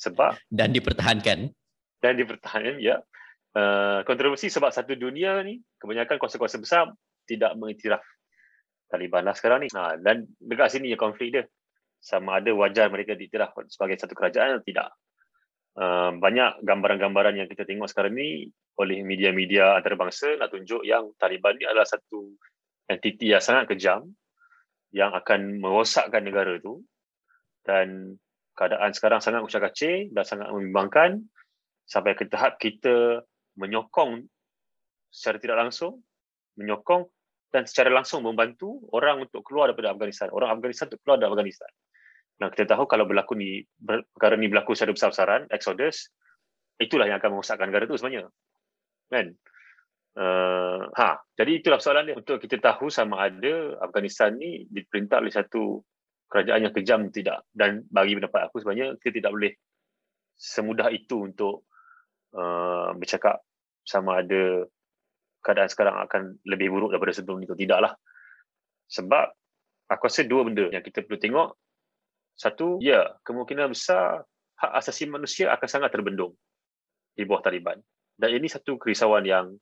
sebab 0.00 0.34
dan 0.48 0.72
dipertahankan 0.72 1.52
dan 2.00 2.12
dipertahankan 2.16 2.80
ya. 2.80 3.04
Uh, 3.50 4.06
kontroversi 4.06 4.46
sebab 4.46 4.70
satu 4.70 4.94
dunia 4.94 5.42
ni 5.42 5.58
kebanyakan 5.82 6.22
kuasa-kuasa 6.22 6.62
besar 6.62 6.86
tidak 7.26 7.52
mengiktiraf 7.58 8.00
Taliban 8.90 9.26
lah 9.26 9.34
sekarang 9.34 9.66
ni. 9.66 9.68
Nah, 9.70 9.98
dan 10.00 10.26
dekat 10.38 10.70
sini 10.70 10.90
ya 10.90 10.98
konflik 10.98 11.34
dia 11.34 11.44
sama 12.00 12.40
ada 12.40 12.50
wajar 12.56 12.88
mereka 12.88 13.12
diiktiraf 13.12 13.52
sebagai 13.68 14.00
satu 14.00 14.16
kerajaan 14.16 14.56
atau 14.56 14.64
tidak. 14.64 14.88
Uh, 15.76 16.16
banyak 16.18 16.64
gambaran-gambaran 16.66 17.38
yang 17.38 17.46
kita 17.46 17.62
tengok 17.62 17.86
sekarang 17.86 18.16
ni 18.16 18.50
oleh 18.80 19.04
media-media 19.06 19.78
antarabangsa 19.78 20.34
nak 20.40 20.50
tunjuk 20.50 20.82
yang 20.82 21.12
Taliban 21.20 21.54
ni 21.60 21.68
adalah 21.68 21.86
satu 21.86 22.34
entiti 22.90 23.30
yang 23.30 23.44
sangat 23.44 23.70
kejam 23.70 24.08
yang 24.90 25.14
akan 25.14 25.62
merosakkan 25.62 26.26
negara 26.26 26.58
itu 26.58 26.82
dan 27.62 28.18
keadaan 28.58 28.90
sekarang 28.90 29.20
sangat 29.22 29.46
ucap 29.46 29.70
kacir 29.70 30.10
dan 30.10 30.26
sangat 30.26 30.50
membimbangkan 30.50 31.22
sampai 31.86 32.18
ke 32.18 32.26
tahap 32.26 32.58
kita 32.58 33.22
menyokong 33.54 34.26
secara 35.12 35.38
tidak 35.38 35.68
langsung 35.68 36.02
menyokong 36.58 37.06
dan 37.54 37.62
secara 37.68 37.94
langsung 37.94 38.26
membantu 38.26 38.82
orang 38.90 39.22
untuk 39.22 39.46
keluar 39.46 39.70
daripada 39.70 39.94
Afghanistan. 39.94 40.30
Orang 40.34 40.50
Afghanistan 40.50 40.90
untuk 40.90 41.02
keluar 41.02 41.18
dari 41.22 41.30
Afghanistan 41.30 41.70
dan 42.40 42.48
kita 42.56 42.72
tahu 42.72 42.88
kalau 42.88 43.04
berlaku 43.04 43.36
ni 43.36 43.60
perkara 43.84 44.40
ni 44.40 44.48
berlaku 44.48 44.72
secara 44.72 44.96
besar-besaran, 44.96 45.44
Exodus, 45.52 46.08
itulah 46.80 47.04
yang 47.04 47.20
akan 47.20 47.36
merosakkan 47.36 47.68
negara 47.68 47.84
itu 47.84 48.00
sebenarnya. 48.00 48.32
Kan? 49.12 49.36
Uh, 50.16 50.88
ha, 50.96 51.20
jadi 51.36 51.60
itulah 51.60 51.78
soalan 51.78 52.10
dia 52.10 52.16
untuk 52.16 52.40
kita 52.42 52.58
tahu 52.58 52.90
sama 52.90 53.30
ada 53.30 53.78
Afghanistan 53.84 54.34
ni 54.34 54.66
diperintah 54.66 55.22
oleh 55.22 55.30
satu 55.30 55.84
kerajaan 56.26 56.66
yang 56.66 56.74
kejam 56.74 57.00
tidak 57.14 57.46
dan 57.54 57.86
bagi 57.86 58.18
pendapat 58.18 58.50
aku 58.50 58.58
sebenarnya 58.58 58.98
kita 58.98 59.22
tidak 59.22 59.32
boleh 59.38 59.52
semudah 60.34 60.90
itu 60.90 61.30
untuk 61.30 61.70
uh, 62.34 62.90
bercakap 62.98 63.38
sama 63.86 64.18
ada 64.18 64.66
keadaan 65.46 65.70
sekarang 65.70 65.96
akan 66.02 66.42
lebih 66.42 66.74
buruk 66.74 66.90
daripada 66.90 67.14
sebelum 67.14 67.46
itu 67.46 67.54
tidaklah 67.54 67.94
sebab 68.90 69.30
aku 69.94 70.02
rasa 70.10 70.26
dua 70.26 70.42
benda 70.42 70.74
yang 70.74 70.82
kita 70.82 71.06
perlu 71.06 71.22
tengok 71.22 71.54
satu, 72.40 72.80
ya, 72.80 73.20
kemungkinan 73.20 73.68
besar 73.68 74.24
hak 74.56 74.72
asasi 74.80 75.04
manusia 75.12 75.52
akan 75.52 75.68
sangat 75.68 75.92
terbendung 75.92 76.32
di 77.12 77.28
bawah 77.28 77.44
Taliban. 77.44 77.76
Dan 78.16 78.40
ini 78.40 78.48
satu 78.48 78.80
kerisauan 78.80 79.28
yang 79.28 79.52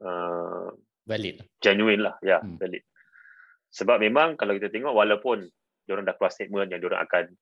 uh, 0.00 0.72
valid. 1.04 1.44
Genuine 1.60 2.08
lah, 2.08 2.16
ya, 2.24 2.40
hmm. 2.40 2.56
valid. 2.56 2.80
Sebab 3.68 4.00
memang 4.00 4.40
kalau 4.40 4.56
kita 4.56 4.72
tengok 4.72 4.96
walaupun 4.96 5.44
diorang 5.84 6.08
dah 6.08 6.16
keluar 6.16 6.32
statement 6.32 6.72
yang 6.72 6.80
diorang 6.80 7.04
akan 7.04 7.36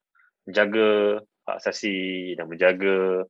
menjaga 0.51 1.23
hak 1.47 1.57
asasi 1.63 2.35
dan 2.35 2.51
menjaga 2.51 3.23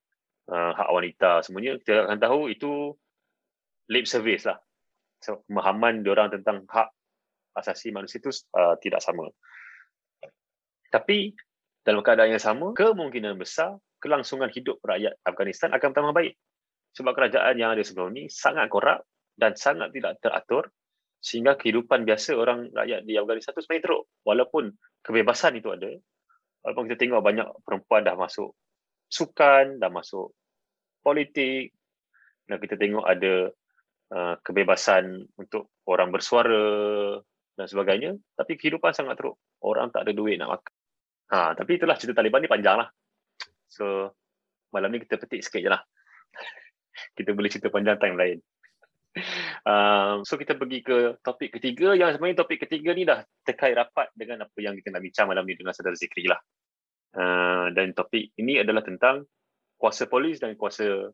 uh, 0.48 0.72
hak 0.72 0.88
wanita 0.88 1.44
semuanya, 1.44 1.76
kita 1.76 2.08
akan 2.08 2.18
tahu 2.24 2.40
itu 2.48 2.96
lip 3.92 4.08
service 4.08 4.48
lah. 4.48 4.56
So, 5.20 5.44
pemahaman 5.44 6.00
diorang 6.00 6.32
tentang 6.32 6.64
hak 6.72 6.88
asasi 7.58 7.92
manusia 7.92 8.16
itu 8.22 8.32
uh, 8.56 8.80
tidak 8.80 9.04
sama. 9.04 9.28
Tapi 10.88 11.36
dalam 11.84 12.04
keadaan 12.04 12.36
yang 12.36 12.42
sama, 12.42 12.72
kemungkinan 12.76 13.36
besar 13.40 13.76
kelangsungan 13.98 14.48
hidup 14.52 14.78
rakyat 14.84 15.18
Afghanistan 15.26 15.74
akan 15.74 15.92
bertambah 15.92 16.14
baik. 16.14 16.34
Sebab 16.96 17.12
kerajaan 17.14 17.54
yang 17.60 17.74
ada 17.76 17.82
sebelum 17.84 18.14
ini 18.16 18.26
sangat 18.32 18.66
korup 18.72 19.04
dan 19.38 19.54
sangat 19.54 19.94
tidak 19.94 20.18
teratur 20.18 20.70
sehingga 21.18 21.58
kehidupan 21.58 22.06
biasa 22.06 22.38
orang 22.38 22.70
rakyat 22.70 23.02
di 23.02 23.18
Afghanistan 23.18 23.52
itu 23.54 23.62
sebenarnya 23.66 23.84
teruk. 23.90 24.02
Walaupun 24.22 24.64
kebebasan 25.02 25.58
itu 25.58 25.68
ada, 25.74 25.90
walaupun 26.62 26.84
kita 26.90 26.98
tengok 26.98 27.22
banyak 27.22 27.48
perempuan 27.66 28.02
dah 28.06 28.14
masuk 28.14 28.54
sukan, 29.10 29.82
dah 29.82 29.90
masuk 29.90 30.30
politik, 31.02 31.74
dan 32.46 32.56
kita 32.62 32.78
tengok 32.78 33.04
ada 33.04 33.50
uh, 34.14 34.34
kebebasan 34.40 35.26
untuk 35.36 35.72
orang 35.84 36.14
bersuara 36.14 37.18
dan 37.58 37.66
sebagainya, 37.66 38.14
tapi 38.38 38.54
kehidupan 38.54 38.94
sangat 38.94 39.18
teruk. 39.18 39.36
Orang 39.58 39.90
tak 39.90 40.06
ada 40.06 40.12
duit 40.14 40.38
nak 40.38 40.58
makan. 40.58 40.77
Ha, 41.28 41.52
tapi 41.52 41.76
itulah 41.76 41.96
cerita 42.00 42.16
Taliban 42.20 42.40
ni 42.40 42.48
panjang 42.48 42.80
lah. 42.80 42.88
So, 43.68 44.16
malam 44.72 44.92
ni 44.92 45.04
kita 45.04 45.20
petik 45.20 45.44
sikit 45.44 45.60
je 45.60 45.70
lah. 45.70 45.82
kita 47.18 47.36
boleh 47.36 47.52
cerita 47.52 47.68
panjang 47.68 48.00
time 48.00 48.16
lain. 48.16 48.38
Um, 49.68 50.24
so, 50.24 50.40
kita 50.40 50.56
pergi 50.56 50.80
ke 50.80 51.20
topik 51.20 51.60
ketiga 51.60 51.92
yang 51.92 52.16
sebenarnya 52.16 52.40
topik 52.40 52.64
ketiga 52.64 52.96
ni 52.96 53.04
dah 53.04 53.20
terkait 53.44 53.76
rapat 53.76 54.08
dengan 54.16 54.48
apa 54.48 54.58
yang 54.60 54.72
kita 54.78 54.88
nak 54.88 55.04
bincang 55.04 55.26
malam 55.28 55.44
ni 55.44 55.52
dengan 55.52 55.76
saudara 55.76 55.98
Zikri 55.98 56.24
lah. 56.24 56.40
Uh, 57.12 57.72
dan 57.76 57.92
topik 57.92 58.32
ini 58.40 58.60
adalah 58.60 58.80
tentang 58.84 59.28
kuasa 59.76 60.08
polis 60.08 60.40
dan 60.40 60.56
kuasa 60.56 61.12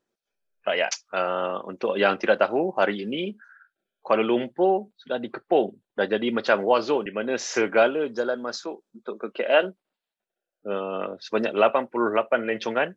rakyat. 0.62 0.94
Uh, 1.11 1.59
untuk 1.66 1.98
yang 1.98 2.14
tidak 2.22 2.38
tahu, 2.38 2.70
hari 2.74 3.03
ini 3.03 3.35
Kuala 4.05 4.20
Lumpur 4.20 4.92
sudah 5.00 5.16
dikepung. 5.16 5.72
Dah 5.96 6.05
jadi 6.05 6.29
macam 6.29 6.61
war 6.61 6.85
zone 6.85 7.09
di 7.09 7.12
mana 7.16 7.40
segala 7.40 8.12
jalan 8.12 8.37
masuk 8.37 8.85
untuk 8.92 9.16
ke 9.16 9.40
KL 9.40 9.72
uh, 10.66 11.16
sebanyak 11.20 11.53
88 11.57 12.48
lencongan 12.48 12.88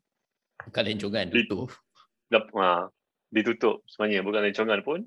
bukan 0.67 0.83
lencongan 0.83 1.27
itu 1.31 1.67
uh, 2.33 2.87
ditutup 3.31 3.83
sebenarnya 3.87 4.23
bukan 4.23 4.41
rancangan 4.47 4.81
pun 4.83 4.99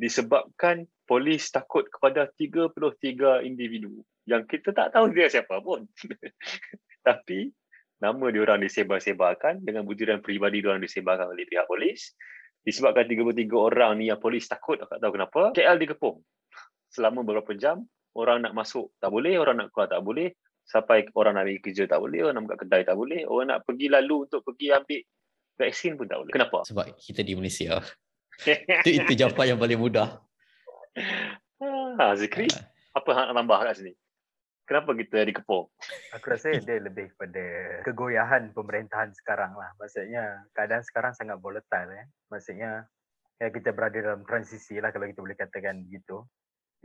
disebabkan 0.00 0.88
polis 1.04 1.52
takut 1.52 1.84
kepada 1.86 2.26
33 2.34 3.44
individu 3.44 4.02
yang 4.26 4.46
kita 4.46 4.70
tak 4.70 4.94
tahu 4.94 5.10
dia 5.10 5.26
siapa 5.26 5.58
pun. 5.62 5.86
Tapi 7.06 7.50
nama 7.98 8.24
dia 8.30 8.42
orang 8.42 8.62
disebar-sebarkan 8.62 9.62
dengan 9.62 9.86
butiran 9.86 10.22
peribadi 10.22 10.62
dia 10.62 10.74
orang 10.74 10.82
disebarkan 10.82 11.34
oleh 11.34 11.46
pihak 11.46 11.66
polis. 11.66 12.14
Disebabkan 12.62 13.10
33 13.10 13.50
orang 13.50 13.98
ni 13.98 14.06
yang 14.06 14.22
polis 14.22 14.46
takut 14.46 14.78
tak 14.78 15.02
tahu 15.02 15.18
kenapa, 15.18 15.50
KL 15.50 15.82
dikepung. 15.82 16.22
Selama 16.94 17.26
beberapa 17.26 17.58
jam, 17.58 17.82
orang 18.14 18.46
nak 18.46 18.54
masuk 18.54 18.94
tak 19.02 19.10
boleh, 19.10 19.34
orang 19.34 19.58
nak 19.58 19.74
keluar 19.74 19.90
tak 19.90 20.02
boleh, 20.02 20.30
sampai 20.64 21.10
orang 21.18 21.36
nak 21.36 21.44
pergi 21.46 21.60
kerja 21.60 21.84
tak 21.90 22.00
boleh, 22.00 22.18
orang 22.24 22.34
nak 22.40 22.44
buka 22.48 22.56
kedai 22.64 22.82
tak 22.86 22.96
boleh, 22.96 23.20
orang 23.26 23.46
nak 23.52 23.60
pergi 23.66 23.86
lalu 23.90 24.16
untuk 24.30 24.40
pergi 24.46 24.66
ambil 24.72 25.00
vaksin 25.58 25.92
pun 25.98 26.06
tak 26.08 26.18
boleh. 26.22 26.32
Kenapa? 26.32 26.58
Sebab 26.64 26.84
kita 26.96 27.20
di 27.22 27.32
Malaysia. 27.36 27.82
itu, 28.82 28.90
itu 29.02 29.12
jawapan 29.14 29.54
yang 29.54 29.60
paling 29.60 29.78
mudah. 29.78 30.18
Ha, 31.98 32.16
Zikri, 32.18 32.48
uh. 32.50 32.64
apa 32.96 33.10
hak 33.12 33.24
nak 33.30 33.36
tambah 33.38 33.58
kat 33.62 33.74
sini? 33.78 33.92
Kenapa 34.62 34.94
kita 34.94 35.26
dikepung? 35.26 35.66
Aku 36.16 36.26
rasa 36.30 36.54
dia 36.54 36.78
lebih 36.78 37.10
pada 37.18 37.44
kegoyahan 37.82 38.54
pemerintahan 38.54 39.10
sekarang 39.12 39.52
lah. 39.58 39.74
Maksudnya 39.76 40.48
keadaan 40.54 40.86
sekarang 40.86 41.12
sangat 41.18 41.42
volatile. 41.42 41.92
Eh. 41.92 42.06
Maksudnya 42.30 42.86
ya, 43.42 43.50
kita 43.50 43.74
berada 43.74 43.98
dalam 43.98 44.22
transisi 44.22 44.78
lah 44.78 44.94
kalau 44.94 45.10
kita 45.10 45.20
boleh 45.20 45.36
katakan 45.36 45.82
begitu. 45.82 46.24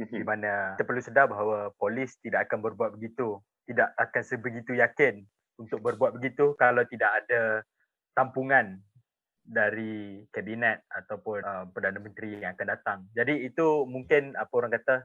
Mhm. 0.01 0.09
Di 0.09 0.25
mana 0.25 0.51
kita 0.75 0.83
perlu 0.89 1.01
sedar 1.05 1.25
bahawa 1.29 1.71
polis 1.77 2.17
tidak 2.19 2.49
akan 2.49 2.65
berbuat 2.65 2.97
begitu. 2.97 3.39
Tidak 3.67 3.99
akan 3.99 4.23
sebegitu 4.23 4.79
yakin 4.79 5.21
untuk 5.59 5.83
berbuat 5.83 6.15
begitu 6.15 6.55
kalau 6.55 6.87
tidak 6.87 7.11
ada 7.23 7.61
tampungan 8.15 8.79
dari 9.47 10.27
kabinet 10.31 10.83
ataupun 10.91 11.39
uh, 11.39 11.65
Perdana 11.71 11.99
Menteri 12.03 12.39
yang 12.39 12.51
akan 12.55 12.67
datang. 12.67 12.99
Jadi 13.15 13.47
itu 13.47 13.87
mungkin 13.87 14.35
apa 14.35 14.51
orang 14.51 14.75
kata 14.75 14.95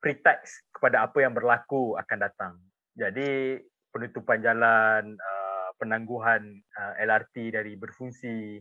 pretext 0.00 0.66
kepada 0.72 1.04
apa 1.04 1.20
yang 1.20 1.36
berlaku 1.36 1.94
akan 2.00 2.18
datang. 2.18 2.52
Jadi 2.96 3.60
penutupan 3.92 4.40
jalan, 4.40 5.14
uh, 5.20 5.70
penangguhan 5.76 6.64
uh, 6.80 6.94
LRT 6.96 7.52
dari 7.52 7.76
berfungsi, 7.76 8.56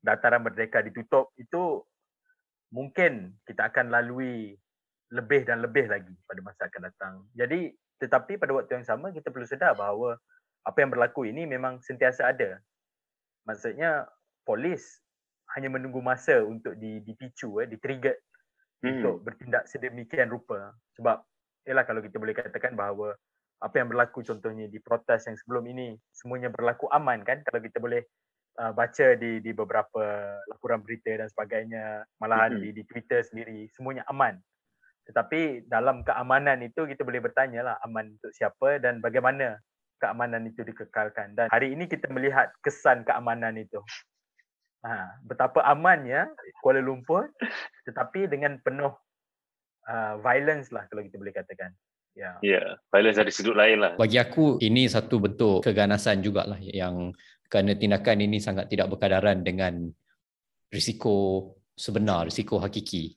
dataran 0.00 0.42
merdeka 0.42 0.80
ditutup 0.80 1.30
itu 1.36 1.84
mungkin 2.72 3.36
kita 3.44 3.68
akan 3.68 3.92
lalui 3.92 4.56
lebih 5.12 5.44
dan 5.44 5.60
lebih 5.60 5.92
lagi 5.92 6.16
pada 6.24 6.40
masa 6.40 6.72
akan 6.72 6.82
datang. 6.88 7.14
Jadi 7.36 7.68
tetapi 8.02 8.34
pada 8.34 8.50
waktu 8.50 8.82
yang 8.82 8.86
sama 8.86 9.14
kita 9.14 9.30
perlu 9.30 9.46
sedar 9.46 9.78
bahawa 9.78 10.18
apa 10.66 10.78
yang 10.82 10.90
berlaku 10.90 11.30
ini 11.30 11.46
memang 11.46 11.78
sentiasa 11.78 12.34
ada 12.34 12.58
maksudnya 13.46 14.10
polis 14.42 14.98
hanya 15.54 15.70
menunggu 15.70 16.02
masa 16.02 16.42
untuk 16.42 16.74
dipicu 16.78 17.62
eh 17.62 17.70
ditrigger 17.70 18.18
hmm. 18.82 18.90
untuk 18.90 19.14
bertindak 19.22 19.70
sedemikian 19.70 20.26
rupa 20.26 20.74
sebab 20.98 21.22
ialah 21.62 21.86
kalau 21.86 22.02
kita 22.02 22.18
boleh 22.18 22.34
katakan 22.34 22.74
bahawa 22.74 23.14
apa 23.62 23.78
yang 23.78 23.86
berlaku 23.86 24.26
contohnya 24.26 24.66
di 24.66 24.82
protes 24.82 25.30
yang 25.30 25.38
sebelum 25.38 25.62
ini 25.70 25.94
semuanya 26.10 26.50
berlaku 26.50 26.90
aman 26.90 27.22
kan 27.22 27.46
kalau 27.46 27.62
kita 27.62 27.78
boleh 27.78 28.02
uh, 28.58 28.74
baca 28.74 29.14
di 29.14 29.38
di 29.38 29.54
beberapa 29.54 30.34
laporan 30.50 30.82
berita 30.82 31.14
dan 31.14 31.30
sebagainya 31.30 32.02
malahan 32.18 32.58
hmm. 32.58 32.62
di 32.66 32.68
di 32.74 32.82
Twitter 32.82 33.22
sendiri 33.22 33.70
semuanya 33.70 34.02
aman 34.10 34.42
tetapi 35.06 35.66
dalam 35.66 36.06
keamanan 36.06 36.62
itu 36.62 36.86
kita 36.86 37.02
boleh 37.02 37.18
bertanya 37.18 37.60
lah 37.66 37.76
aman 37.82 38.14
untuk 38.14 38.30
siapa 38.30 38.78
dan 38.78 39.02
bagaimana 39.02 39.58
keamanan 39.98 40.46
itu 40.46 40.62
dikekalkan 40.66 41.34
dan 41.38 41.46
hari 41.50 41.74
ini 41.74 41.86
kita 41.86 42.10
melihat 42.10 42.50
kesan 42.62 43.06
keamanan 43.06 43.58
itu. 43.58 43.78
Ha, 44.82 45.14
betapa 45.22 45.62
amannya 45.62 46.26
Kuala 46.58 46.82
Lumpur 46.82 47.30
tetapi 47.86 48.26
dengan 48.26 48.58
penuh 48.58 48.90
uh, 49.86 50.14
violence 50.18 50.74
lah 50.74 50.90
kalau 50.90 51.06
kita 51.06 51.18
boleh 51.18 51.34
katakan. 51.34 51.70
Ya, 52.12 52.36
yeah. 52.44 52.60
yeah, 52.60 52.66
violence 52.92 53.16
dari 53.16 53.32
sudut 53.32 53.56
lain 53.56 53.80
lah. 53.80 53.96
Bagi 53.96 54.20
aku 54.20 54.60
ini 54.60 54.84
satu 54.84 55.16
bentuk 55.16 55.64
keganasan 55.64 56.20
jugalah 56.20 56.60
yang 56.60 57.14
kerana 57.48 57.72
tindakan 57.72 58.20
ini 58.20 58.36
sangat 58.36 58.68
tidak 58.68 58.92
berkadaran 58.92 59.40
dengan 59.40 59.88
risiko 60.68 61.48
sebenar, 61.72 62.28
risiko 62.28 62.60
hakiki. 62.60 63.16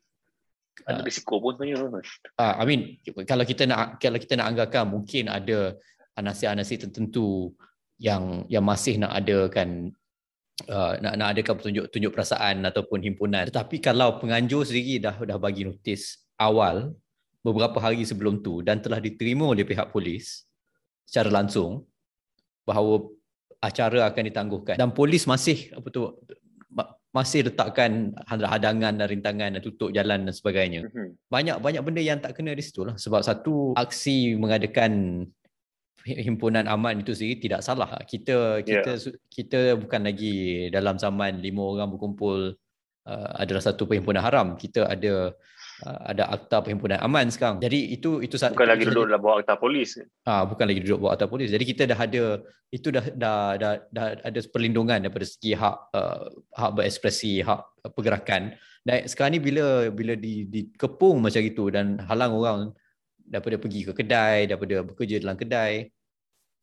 Ada 0.84 1.02
risiko 1.08 1.40
pun 1.40 1.56
sebenarnya. 1.56 2.04
Uh, 2.36 2.54
I 2.60 2.64
mean, 2.68 2.82
kalau 3.24 3.48
kita 3.48 3.64
nak 3.64 4.04
kalau 4.04 4.20
kita 4.20 4.36
nak 4.36 4.52
anggarkan 4.52 4.92
mungkin 4.92 5.32
ada 5.32 5.72
anasi-anasi 6.20 6.84
tertentu 6.84 7.56
yang 7.96 8.44
yang 8.52 8.68
masih 8.68 9.00
nak 9.00 9.16
adakan 9.16 9.96
uh, 10.68 11.00
nak 11.00 11.14
nak 11.16 11.28
adakan 11.32 11.56
tunjuk 11.64 11.86
tunjuk 11.92 12.12
perasaan 12.12 12.68
ataupun 12.68 13.00
himpunan. 13.04 13.48
Tetapi 13.48 13.80
kalau 13.80 14.20
penganjur 14.20 14.68
sendiri 14.68 15.00
dah 15.00 15.16
dah 15.16 15.38
bagi 15.40 15.64
notis 15.64 16.28
awal 16.36 16.92
beberapa 17.40 17.80
hari 17.80 18.04
sebelum 18.04 18.44
tu 18.44 18.60
dan 18.66 18.84
telah 18.84 19.00
diterima 19.00 19.48
oleh 19.48 19.64
pihak 19.64 19.94
polis 19.96 20.44
secara 21.08 21.30
langsung 21.30 21.86
bahawa 22.66 23.06
acara 23.62 24.10
akan 24.10 24.24
ditangguhkan. 24.28 24.76
Dan 24.76 24.92
polis 24.92 25.24
masih 25.30 25.72
apa 25.72 25.88
tu 25.88 26.10
masih 27.16 27.48
letakkan 27.48 28.12
hadangan 28.28 29.00
dan 29.00 29.08
rintangan 29.08 29.50
dan 29.56 29.62
tutup 29.64 29.96
jalan 29.96 30.28
dan 30.28 30.34
sebagainya. 30.36 30.84
Mhm. 30.92 31.32
Banyak 31.32 31.64
banyak 31.64 31.82
benda 31.88 32.04
yang 32.04 32.20
tak 32.20 32.36
kena 32.36 32.52
di 32.52 32.60
situ 32.60 32.84
lah. 32.84 33.00
Sebab 33.00 33.24
satu 33.24 33.72
aksi 33.80 34.36
mengadakan 34.36 35.24
himpunan 36.04 36.68
aman 36.68 37.00
itu 37.00 37.16
sendiri 37.16 37.48
tidak 37.48 37.64
salah. 37.64 37.88
Kita 38.04 38.60
kita 38.68 38.92
yeah. 39.00 39.16
kita 39.32 39.80
bukan 39.80 40.12
lagi 40.12 40.68
dalam 40.76 41.00
zaman 41.00 41.40
lima 41.40 41.64
orang 41.64 41.88
berkumpul 41.96 42.54
uh, 43.08 43.30
adalah 43.40 43.64
satu 43.64 43.88
perhimpunan 43.88 44.20
haram. 44.20 44.60
Kita 44.60 44.84
ada 44.92 45.32
ada 45.84 46.32
akta 46.32 46.64
perhimpunan 46.64 47.02
aman 47.04 47.28
sekarang. 47.28 47.60
Jadi 47.60 47.92
itu 47.92 48.24
itu 48.24 48.40
bukan 48.40 48.68
lagi 48.68 48.88
duduk 48.88 49.12
dalam 49.12 49.20
bawah 49.20 49.44
akta 49.44 49.60
polis. 49.60 50.00
Ah 50.24 50.48
bukan 50.48 50.66
lagi 50.72 50.80
duduk 50.88 51.04
bawah 51.04 51.14
akta 51.20 51.28
polis. 51.28 51.52
Jadi 51.52 51.64
kita 51.68 51.84
dah 51.84 52.00
ada 52.00 52.40
itu 52.72 52.88
dah 52.96 53.06
dah 53.12 53.60
dah, 53.60 53.74
dah 53.92 54.08
ada 54.24 54.40
perlindungan 54.48 55.04
daripada 55.04 55.28
segi 55.28 55.52
hak 55.52 55.76
uh, 55.92 56.32
hak 56.56 56.72
berekspresi, 56.80 57.44
hak 57.44 57.92
pergerakan. 57.92 58.56
Dan 58.88 59.04
sekarang 59.10 59.36
ni 59.36 59.42
bila 59.44 59.92
bila 59.92 60.14
di 60.16 60.48
dikepung 60.48 61.20
macam 61.20 61.42
itu 61.44 61.68
dan 61.68 62.00
halang 62.08 62.32
orang 62.38 62.60
daripada 63.26 63.60
pergi 63.60 63.82
ke 63.90 63.92
kedai, 63.92 64.48
daripada 64.48 64.86
bekerja 64.86 65.20
dalam 65.20 65.36
kedai, 65.36 65.92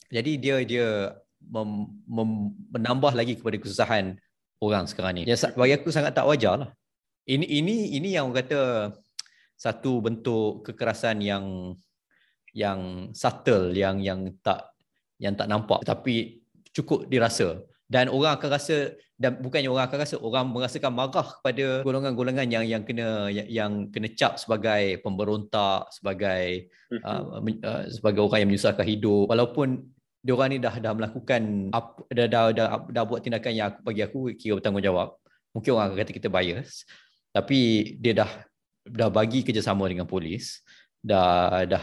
jadi 0.08 0.32
dia 0.40 0.56
dia 0.64 0.88
mem, 1.42 1.90
mem, 2.06 2.30
menambah 2.70 3.12
lagi 3.12 3.34
kepada 3.36 3.58
kesusahan 3.58 4.16
orang 4.62 4.86
sekarang 4.86 5.20
ni. 5.20 5.22
Ya 5.28 5.36
bagi 5.58 5.74
aku 5.74 5.90
sangat 5.90 6.14
tak 6.14 6.24
wajar 6.24 6.56
lah. 6.56 6.70
Ini 7.26 7.46
ini 7.46 7.96
ini 7.98 8.14
yang 8.14 8.30
orang 8.30 8.46
kata 8.46 8.60
satu 9.62 10.02
bentuk 10.02 10.66
kekerasan 10.66 11.22
yang 11.22 11.78
yang 12.50 13.14
subtle 13.14 13.70
yang 13.70 14.02
yang 14.02 14.26
tak 14.42 14.74
yang 15.22 15.38
tak 15.38 15.46
nampak 15.46 15.86
tapi 15.86 16.42
cukup 16.74 17.06
dirasa 17.06 17.62
dan 17.86 18.10
orang 18.10 18.34
akan 18.34 18.50
rasa 18.58 18.98
dan 19.14 19.38
bukannya 19.38 19.70
orang 19.70 19.86
akan 19.86 19.98
rasa 20.02 20.16
orang 20.18 20.50
merasakan 20.50 20.90
marah 20.90 21.28
kepada 21.38 21.86
golongan-golongan 21.86 22.48
yang 22.50 22.64
yang 22.66 22.82
kena 22.82 23.30
yang, 23.30 23.46
yang 23.46 23.72
kena 23.94 24.10
cap 24.18 24.34
sebagai 24.34 24.98
pemberontak 24.98 25.94
sebagai 25.94 26.72
uh, 27.06 27.38
uh, 27.38 27.82
sebagai 27.86 28.26
orang 28.26 28.42
yang 28.42 28.50
menyusahkan 28.50 28.82
hidup 28.82 29.30
walaupun 29.30 29.86
dia 30.22 30.32
orang 30.38 30.54
ni 30.54 30.58
dah 30.62 30.74
dah 30.78 30.92
melakukan 30.94 31.70
dah, 31.70 31.84
dah 32.10 32.26
dah 32.30 32.44
dah 32.54 32.66
dah 32.86 33.04
buat 33.06 33.26
tindakan 33.26 33.52
yang 33.54 33.66
aku, 33.74 33.78
bagi 33.82 34.02
aku 34.06 34.18
kira 34.38 34.54
bertanggungjawab. 34.62 35.18
Mungkin 35.50 35.70
orang 35.74 35.86
akan 35.90 35.98
kata 35.98 36.12
kita 36.14 36.28
bias. 36.30 36.86
Tapi 37.34 37.58
dia 37.98 38.22
dah 38.22 38.30
dah 38.82 39.10
bagi 39.10 39.46
kerjasama 39.46 39.86
dengan 39.88 40.06
polis. 40.06 40.62
Dah 41.02 41.66
dah 41.66 41.82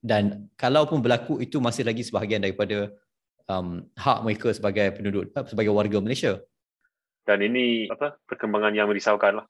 dan 0.00 0.48
kalaupun 0.56 1.04
berlaku 1.04 1.44
itu 1.44 1.60
masih 1.60 1.84
lagi 1.84 2.00
sebahagian 2.00 2.40
daripada 2.40 2.88
um, 3.46 3.84
hak 4.00 4.18
mereka 4.24 4.48
sebagai 4.56 4.96
penduduk 4.96 5.28
sebagai 5.44 5.72
warga 5.76 6.00
Malaysia. 6.00 6.40
Dan 7.20 7.44
ini 7.44 7.86
apa 7.92 8.16
perkembangan 8.24 8.72
yang 8.72 8.88
merisaukan 8.88 9.44
lah. 9.44 9.46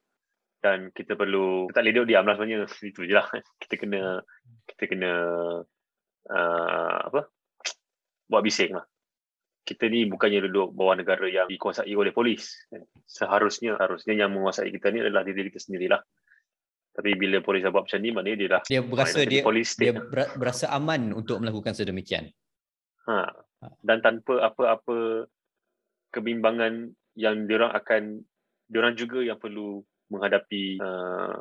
Dan 0.60 0.92
kita 0.92 1.16
perlu 1.16 1.70
kita 1.72 1.80
tak 1.80 1.88
boleh 1.88 2.04
diam 2.04 2.26
lah 2.28 2.36
sebenarnya 2.36 2.68
itu 2.84 3.00
je 3.08 3.14
lah. 3.16 3.24
Kita 3.64 3.74
kena 3.80 4.20
kita 4.68 4.84
kena 4.92 5.12
uh, 6.28 6.96
apa 7.08 7.32
buat 8.28 8.42
bising 8.44 8.76
lah. 8.76 8.84
Kita 9.64 9.88
ni 9.88 10.04
bukannya 10.04 10.50
duduk 10.50 10.76
bawah 10.76 11.00
negara 11.00 11.24
yang 11.30 11.48
dikuasai 11.48 11.94
oleh 11.96 12.12
polis. 12.12 12.68
Seharusnya 13.08 13.80
harusnya 13.80 14.12
yang 14.12 14.34
menguasai 14.34 14.68
kita 14.68 14.92
ni 14.92 15.00
adalah 15.00 15.24
diri 15.24 15.48
kita 15.48 15.62
sendirilah. 15.62 16.00
Tapi 16.90 17.14
bila 17.14 17.38
polis 17.38 17.62
buat 17.62 17.86
macam 17.86 18.00
ni, 18.02 18.10
maknanya 18.10 18.36
dia 18.36 18.48
dah 18.50 18.62
dia 18.66 18.80
berasa 18.82 19.18
dia 19.22 19.40
polis 19.46 19.78
dia 19.78 19.94
berasa 20.34 20.66
aman 20.74 21.14
untuk 21.14 21.38
melakukan 21.38 21.72
sedemikian. 21.72 22.28
Ha. 23.06 23.30
Dan 23.84 24.02
tanpa 24.02 24.42
apa-apa 24.42 25.28
kebimbangan 26.10 26.90
yang 27.14 27.46
diorang 27.46 27.70
akan 27.70 28.02
diorang 28.66 28.94
juga 28.98 29.22
yang 29.22 29.38
perlu 29.38 29.82
menghadapi 30.10 30.82
uh, 30.82 31.38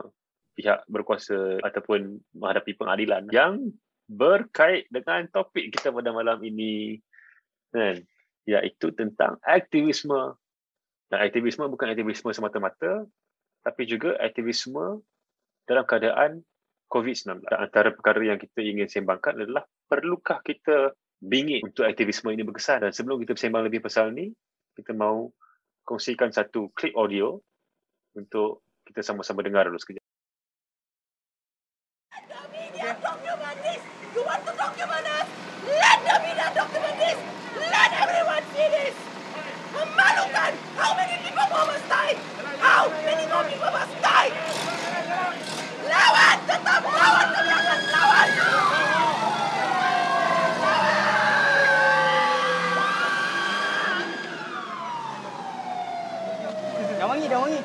pihak 0.54 0.86
berkuasa 0.92 1.64
ataupun 1.66 2.20
menghadapi 2.38 2.78
pengadilan 2.78 3.26
yang 3.34 3.74
berkait 4.10 4.90
dengan 4.90 5.30
topik 5.30 5.70
kita 5.74 5.94
pada 5.94 6.10
malam 6.10 6.42
ini 6.42 6.98
kan 7.70 8.02
iaitu 8.50 8.90
tentang 8.98 9.38
aktivisme 9.46 10.34
Dan 11.10 11.26
aktivisme 11.26 11.66
bukan 11.66 11.90
aktivisme 11.90 12.30
semata-mata 12.34 13.06
tapi 13.66 13.86
juga 13.86 14.18
aktivisme 14.22 15.02
dalam 15.70 15.86
keadaan 15.86 16.42
COVID-19. 16.90 17.46
Antara 17.46 17.94
perkara 17.94 18.18
yang 18.26 18.42
kita 18.42 18.66
ingin 18.66 18.90
sembangkan 18.90 19.46
adalah 19.46 19.62
perlukah 19.86 20.42
kita 20.42 20.98
bingit 21.22 21.62
untuk 21.62 21.86
aktivisme 21.86 22.34
ini 22.34 22.42
berkesan 22.42 22.90
dan 22.90 22.92
sebelum 22.96 23.22
kita 23.22 23.38
bersembang 23.38 23.70
lebih 23.70 23.86
pasal 23.86 24.10
ni 24.10 24.34
kita 24.74 24.98
mau 24.98 25.30
kongsikan 25.86 26.34
satu 26.34 26.74
klip 26.74 26.98
audio 26.98 27.38
untuk 28.18 28.66
kita 28.90 29.06
sama-sama 29.06 29.46
dengar 29.46 29.70
dulu 29.70 29.78
sekejap. 29.78 30.02
Memalukan! 39.70 40.52
How 40.76 40.92
many 40.98 41.16
people 41.22 41.46
must 41.46 41.86
die? 41.86 42.18
How 42.58 42.90
many 43.06 43.26
more 43.30 43.46
people 43.46 43.70
must 43.70 43.94
die? 44.02 44.32
Lawan! 45.90 46.38
Tetap 46.46 46.82
lawan! 46.86 47.28
Kami 47.34 47.52
akan 47.54 47.80
lawan! 47.94 48.30
Dah 57.00 57.08
wangi, 57.08 57.26
dah 57.32 57.40
wangi. 57.40 57.62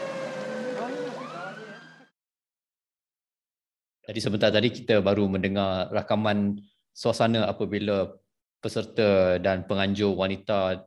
Jadi 4.14 4.30
sebentar 4.30 4.54
tadi 4.54 4.70
kita 4.70 5.02
baru 5.02 5.26
mendengar 5.26 5.90
rakaman 5.90 6.54
suasana 6.94 7.50
apabila 7.50 8.14
peserta 8.62 9.42
dan 9.42 9.66
penganjur 9.66 10.14
wanita 10.14 10.86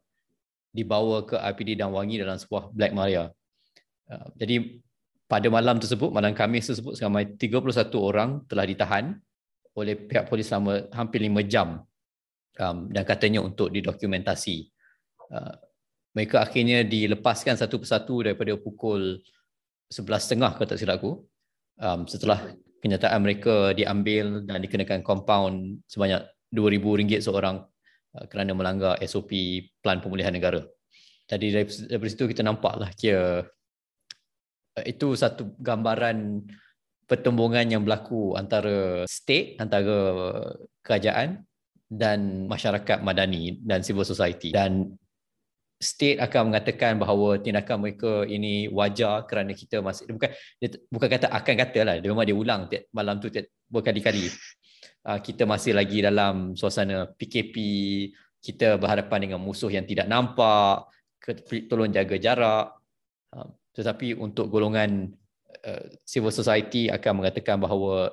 dibawa 0.72 1.28
ke 1.28 1.36
IPD 1.36 1.76
dan 1.76 1.92
Wangi 1.92 2.24
dalam 2.24 2.40
sebuah 2.40 2.72
Black 2.72 2.96
Maria. 2.96 3.28
Uh, 4.08 4.32
jadi 4.40 4.80
pada 5.28 5.44
malam 5.52 5.76
tersebut, 5.76 6.08
malam 6.08 6.32
Khamis 6.32 6.72
tersebut, 6.72 6.96
seramai 6.96 7.36
31 7.36 7.68
orang 8.00 8.48
telah 8.48 8.64
ditahan 8.64 9.20
oleh 9.76 10.00
pihak 10.08 10.32
polis 10.32 10.48
selama 10.48 10.88
hampir 10.96 11.20
5 11.20 11.52
jam 11.52 11.84
um, 12.64 12.88
dan 12.88 13.04
katanya 13.04 13.44
untuk 13.44 13.76
didokumentasi. 13.76 14.72
Uh, 15.28 15.52
mereka 16.16 16.48
akhirnya 16.48 16.88
dilepaskan 16.88 17.60
satu 17.60 17.76
persatu 17.76 18.24
daripada 18.24 18.56
pukul 18.56 19.20
11.30 19.92 20.56
kalau 20.56 20.64
tak 20.64 20.80
silap 20.80 21.04
aku. 21.04 21.28
Um, 21.76 22.08
setelah 22.08 22.56
kenyataan 22.82 23.20
mereka 23.22 23.74
diambil 23.74 24.46
dan 24.46 24.62
dikenakan 24.62 25.02
kompaun 25.02 25.82
sebanyak 25.90 26.24
RM2,000 26.54 27.22
seorang 27.24 27.66
uh, 28.16 28.26
kerana 28.30 28.54
melanggar 28.54 28.96
SOP 29.04 29.32
Plan 29.84 30.00
Pemulihan 30.00 30.32
Negara. 30.32 30.64
Jadi 31.28 31.52
dari, 31.52 31.68
dari 31.68 32.10
situ 32.10 32.24
kita 32.30 32.46
nampaklah 32.46 32.94
kira 32.96 33.44
uh, 34.78 34.84
itu 34.86 35.18
satu 35.18 35.58
gambaran 35.60 36.48
pertembungan 37.08 37.64
yang 37.68 37.82
berlaku 37.88 38.36
antara 38.36 39.08
state, 39.08 39.56
antara 39.64 39.96
kerajaan 40.84 41.48
dan 41.88 42.46
masyarakat 42.52 43.00
madani 43.00 43.64
dan 43.64 43.80
civil 43.80 44.04
society. 44.04 44.52
Dan 44.52 44.92
state 45.78 46.18
akan 46.18 46.52
mengatakan 46.52 46.98
bahawa 46.98 47.38
tindakan 47.38 47.86
mereka 47.86 48.26
ini 48.26 48.66
wajar 48.74 49.30
kerana 49.30 49.54
kita 49.54 49.78
masih 49.86 50.10
bukan 50.10 50.34
dia, 50.58 50.70
bukan 50.90 51.08
kata 51.08 51.28
akan 51.30 51.56
kata 51.58 51.80
lah. 51.86 51.96
Dia 52.02 52.10
memang 52.10 52.26
dia 52.26 52.38
ulang 52.38 52.62
tiap, 52.66 52.90
malam 52.90 53.22
tu 53.22 53.30
tiap, 53.30 53.46
berkali-kali. 53.70 54.34
Uh, 55.06 55.22
kita 55.22 55.46
masih 55.46 55.78
lagi 55.78 56.02
dalam 56.02 56.58
suasana 56.58 57.08
PKP 57.16 57.56
kita 58.42 58.82
berhadapan 58.82 59.30
dengan 59.30 59.40
musuh 59.42 59.70
yang 59.70 59.86
tidak 59.86 60.10
nampak 60.10 60.90
tolong 61.70 61.94
jaga 61.94 62.16
jarak. 62.18 62.66
Uh, 63.30 63.48
tetapi 63.78 64.18
untuk 64.18 64.50
golongan 64.50 65.14
uh, 65.62 65.86
civil 66.02 66.34
society 66.34 66.90
akan 66.90 67.22
mengatakan 67.22 67.62
bahawa 67.62 68.10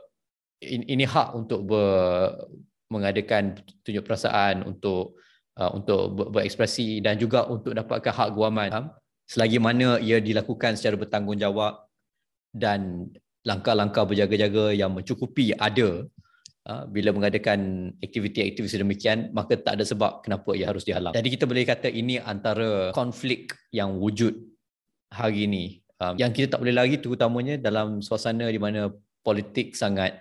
ini, 0.61 0.85
ini 0.85 1.05
hak 1.09 1.33
untuk 1.33 1.65
ber, 1.65 2.45
mengadakan 2.93 3.57
tunjuk 3.81 4.05
perasaan 4.05 4.69
untuk 4.69 5.17
uh, 5.59 5.71
untuk 5.75 6.01
ber- 6.15 6.31
berekspresi 6.41 7.03
dan 7.05 7.19
juga 7.21 7.47
untuk 7.47 7.75
dapatkan 7.75 8.13
hak 8.13 8.31
guaman 8.35 8.71
selagi 9.25 9.57
mana 9.57 9.97
ia 10.01 10.21
dilakukan 10.21 10.77
secara 10.77 11.01
bertanggungjawab 11.01 11.89
dan 12.53 13.09
langkah-langkah 13.45 14.05
berjaga-jaga 14.09 14.73
yang 14.73 14.93
mencukupi 14.93 15.53
ada 15.57 16.05
uh, 16.69 16.85
bila 16.89 17.13
mengadakan 17.13 17.93
aktiviti-aktiviti 18.01 18.81
demikian 18.81 19.33
maka 19.37 19.57
tak 19.57 19.81
ada 19.81 19.85
sebab 19.85 20.25
kenapa 20.25 20.53
ia 20.57 20.69
harus 20.69 20.85
dihalang. 20.85 21.13
Jadi 21.13 21.29
kita 21.35 21.45
boleh 21.45 21.65
kata 21.65 21.89
ini 21.89 22.21
antara 22.21 22.93
konflik 22.93 23.53
yang 23.73 23.97
wujud 24.01 24.33
hari 25.13 25.49
ini. 25.49 25.65
Um, 26.03 26.19
yang 26.19 26.35
kita 26.35 26.57
tak 26.57 26.61
boleh 26.61 26.75
lari 26.75 26.99
terutamanya 26.99 27.55
dalam 27.57 28.03
suasana 28.03 28.51
di 28.51 28.59
mana 28.59 28.91
politik 29.23 29.79
sangat 29.79 30.21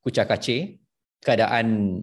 kucak 0.00 0.30
kacir, 0.30 0.78
keadaan 1.20 1.98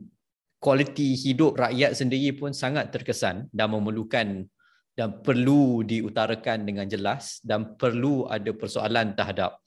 kualiti 0.61 1.17
hidup 1.17 1.57
rakyat 1.57 1.97
sendiri 1.97 2.37
pun 2.37 2.53
sangat 2.53 2.93
terkesan 2.93 3.49
dan 3.49 3.73
memerlukan 3.73 4.45
dan 4.93 5.09
perlu 5.25 5.81
diutarakan 5.81 6.69
dengan 6.69 6.85
jelas 6.85 7.41
dan 7.41 7.73
perlu 7.73 8.29
ada 8.29 8.53
persoalan 8.53 9.17
terhadap 9.17 9.57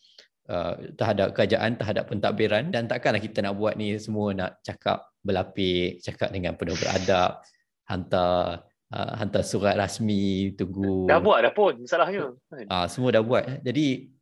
uh, 0.46 0.78
terhadap 0.94 1.34
kerajaan, 1.34 1.74
terhadap 1.74 2.06
pentadbiran 2.06 2.70
dan 2.70 2.86
takkanlah 2.86 3.18
kita 3.18 3.42
nak 3.42 3.58
buat 3.58 3.74
ni 3.74 3.98
semua 3.98 4.30
nak 4.30 4.62
cakap 4.62 5.02
berlapik, 5.18 5.98
cakap 5.98 6.30
dengan 6.30 6.54
penuh 6.54 6.78
beradab, 6.78 7.42
hantar 7.90 8.62
uh, 8.94 9.12
hantar 9.18 9.42
surat 9.42 9.74
rasmi, 9.74 10.54
tunggu. 10.54 11.10
Dah 11.10 11.18
buat 11.18 11.42
dah 11.42 11.50
pun 11.50 11.74
masalahnya. 11.82 12.38
Uh, 12.70 12.86
semua 12.86 13.10
dah 13.10 13.24
buat. 13.26 13.66
Jadi 13.66 14.13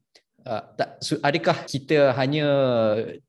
tak, 0.42 0.98
adakah 1.22 1.56
kita 1.66 2.10
hanya 2.18 2.46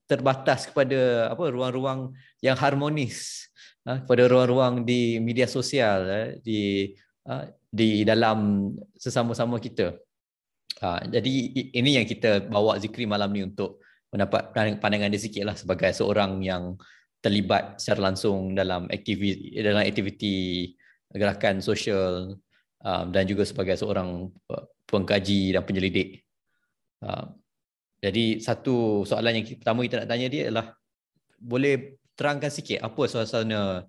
terbatas 0.10 0.66
kepada 0.70 1.30
apa 1.30 1.54
ruang-ruang 1.54 2.14
yang 2.42 2.58
harmonis 2.58 3.48
uh, 3.86 4.02
kepada 4.02 4.26
ruang-ruang 4.26 4.82
di 4.82 5.22
media 5.22 5.46
sosial 5.46 6.00
uh, 6.06 6.30
di 6.42 6.94
uh, 7.30 7.46
di 7.70 8.02
dalam 8.06 8.70
sesama-sama 8.98 9.58
kita? 9.62 9.98
Jadi 10.84 11.32
ini 11.80 11.96
yang 11.96 12.04
kita 12.04 12.44
bawa 12.44 12.76
zikri 12.76 13.08
malam 13.08 13.32
ni 13.32 13.40
untuk 13.48 13.80
mendapat 14.12 14.52
pandangan 14.84 15.08
dia 15.08 15.22
sikit 15.22 15.48
lah 15.48 15.56
sebagai 15.56 15.96
seorang 15.96 16.44
yang 16.44 16.76
terlibat 17.24 17.80
secara 17.80 18.12
langsung 18.12 18.52
dalam 18.52 18.92
aktiviti 18.92 19.64
dalam 19.64 19.80
aktiviti 19.80 20.68
gerakan 21.08 21.64
sosial 21.64 22.36
dan 22.84 23.24
juga 23.24 23.48
sebagai 23.48 23.80
seorang 23.80 24.28
pengkaji 24.84 25.56
dan 25.56 25.64
penyelidik 25.64 26.23
jadi 28.04 28.44
satu 28.44 29.08
soalan 29.08 29.40
yang 29.40 29.46
pertama 29.56 29.88
kita 29.88 30.04
nak 30.04 30.10
tanya 30.12 30.28
dia 30.28 30.52
adalah 30.52 30.76
boleh 31.40 31.96
terangkan 32.20 32.52
sikit 32.52 32.84
apa 32.84 33.02
suasana 33.08 33.88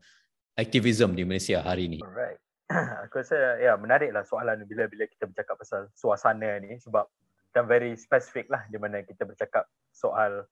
aktivisme 0.54 1.18
di 1.18 1.26
Malaysia 1.26 1.66
hari 1.66 1.90
ini? 1.90 1.98
Alright. 1.98 2.38
Aku 3.10 3.20
rasa 3.20 3.58
ya 3.60 3.74
menariklah 3.74 4.22
soalan 4.22 4.62
bila 4.64 4.86
bila 4.86 5.04
kita 5.10 5.26
bercakap 5.26 5.58
pasal 5.58 5.90
suasana 5.98 6.62
ni 6.62 6.78
sebab 6.78 7.04
kan 7.54 7.66
very 7.66 7.94
specific 7.94 8.50
lah 8.50 8.62
di 8.70 8.78
mana 8.78 9.02
kita 9.02 9.22
bercakap 9.26 9.66
soal 9.94 10.46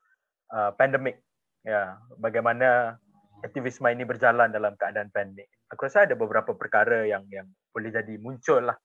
uh, 0.55 0.71
pandemik 0.79 1.19
ya 1.67 1.99
bagaimana 2.19 2.99
aktivisme 3.43 3.91
ini 3.91 4.07
berjalan 4.07 4.51
dalam 4.51 4.75
keadaan 4.79 5.11
pandemik. 5.11 5.51
Aku 5.71 5.89
rasa 5.89 6.05
ada 6.05 6.15
beberapa 6.19 6.53
perkara 6.55 7.07
yang 7.09 7.27
yang 7.31 7.49
boleh 7.73 7.91
jadi 7.91 8.15
muncul 8.21 8.61
lah 8.61 8.77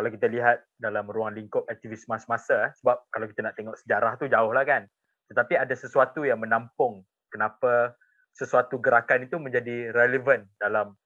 kalau 0.00 0.16
kita 0.16 0.32
lihat 0.32 0.64
dalam 0.80 1.04
ruang 1.12 1.36
lingkup 1.36 1.68
aktivis 1.68 2.08
masa-masa 2.08 2.72
eh, 2.72 2.72
sebab 2.80 3.04
kalau 3.12 3.28
kita 3.28 3.44
nak 3.44 3.52
tengok 3.52 3.76
sejarah 3.84 4.16
tu 4.16 4.32
jauh 4.32 4.48
lah 4.48 4.64
kan. 4.64 4.88
Tetapi 5.28 5.60
ada 5.60 5.76
sesuatu 5.76 6.24
yang 6.24 6.40
menampung 6.40 7.04
kenapa 7.28 7.92
sesuatu 8.32 8.80
gerakan 8.80 9.28
itu 9.28 9.36
menjadi 9.36 9.92
relevan 9.92 10.48
dalam 10.56 10.96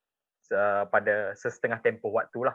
uh, 0.55 0.87
pada 0.87 1.35
sesetengah 1.35 1.83
tempoh 1.83 2.15
waktu 2.15 2.47
lah. 2.47 2.55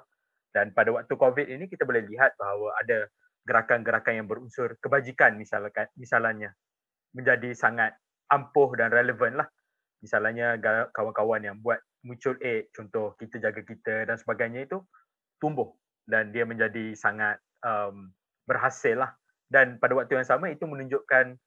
Dan 0.56 0.72
pada 0.72 0.96
waktu 0.96 1.12
covid 1.12 1.44
ini 1.44 1.68
kita 1.68 1.84
boleh 1.84 2.08
lihat 2.08 2.40
bahawa 2.40 2.72
ada 2.80 3.12
gerakan-gerakan 3.44 4.24
yang 4.24 4.28
berunsur 4.32 4.80
kebajikan 4.80 5.36
misalkan 5.36 5.92
misalnya 6.00 6.56
menjadi 7.12 7.52
sangat 7.52 8.00
ampuh 8.32 8.72
dan 8.80 8.96
relevan 8.96 9.44
lah. 9.44 9.48
Misalnya 10.00 10.56
kawan-kawan 10.96 11.44
yang 11.44 11.60
buat 11.60 11.84
muncul 12.08 12.40
aid 12.40 12.72
contoh 12.72 13.12
kita 13.20 13.44
jaga 13.44 13.60
kita 13.60 14.08
dan 14.08 14.16
sebagainya 14.16 14.64
itu 14.72 14.80
tumbuh 15.44 15.76
dan 16.10 16.34
dia 16.34 16.44
menjadi 16.44 16.98
sangat 16.98 17.38
um, 17.62 18.10
berhasil 18.50 18.98
lah. 18.98 19.14
Dan 19.50 19.78
pada 19.78 19.94
waktu 19.94 20.18
yang 20.18 20.28
sama 20.28 20.50
itu 20.50 20.66
menunjukkan 20.66 21.38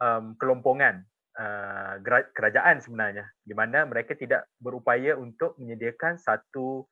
um, 0.00 0.36
kelompongan 0.36 1.04
uh, 1.36 2.00
kerajaan 2.32 2.80
sebenarnya 2.80 3.28
di 3.44 3.56
mana 3.56 3.88
mereka 3.88 4.16
tidak 4.16 4.48
berupaya 4.60 5.16
untuk 5.16 5.56
menyediakan 5.56 6.20
satu 6.20 6.84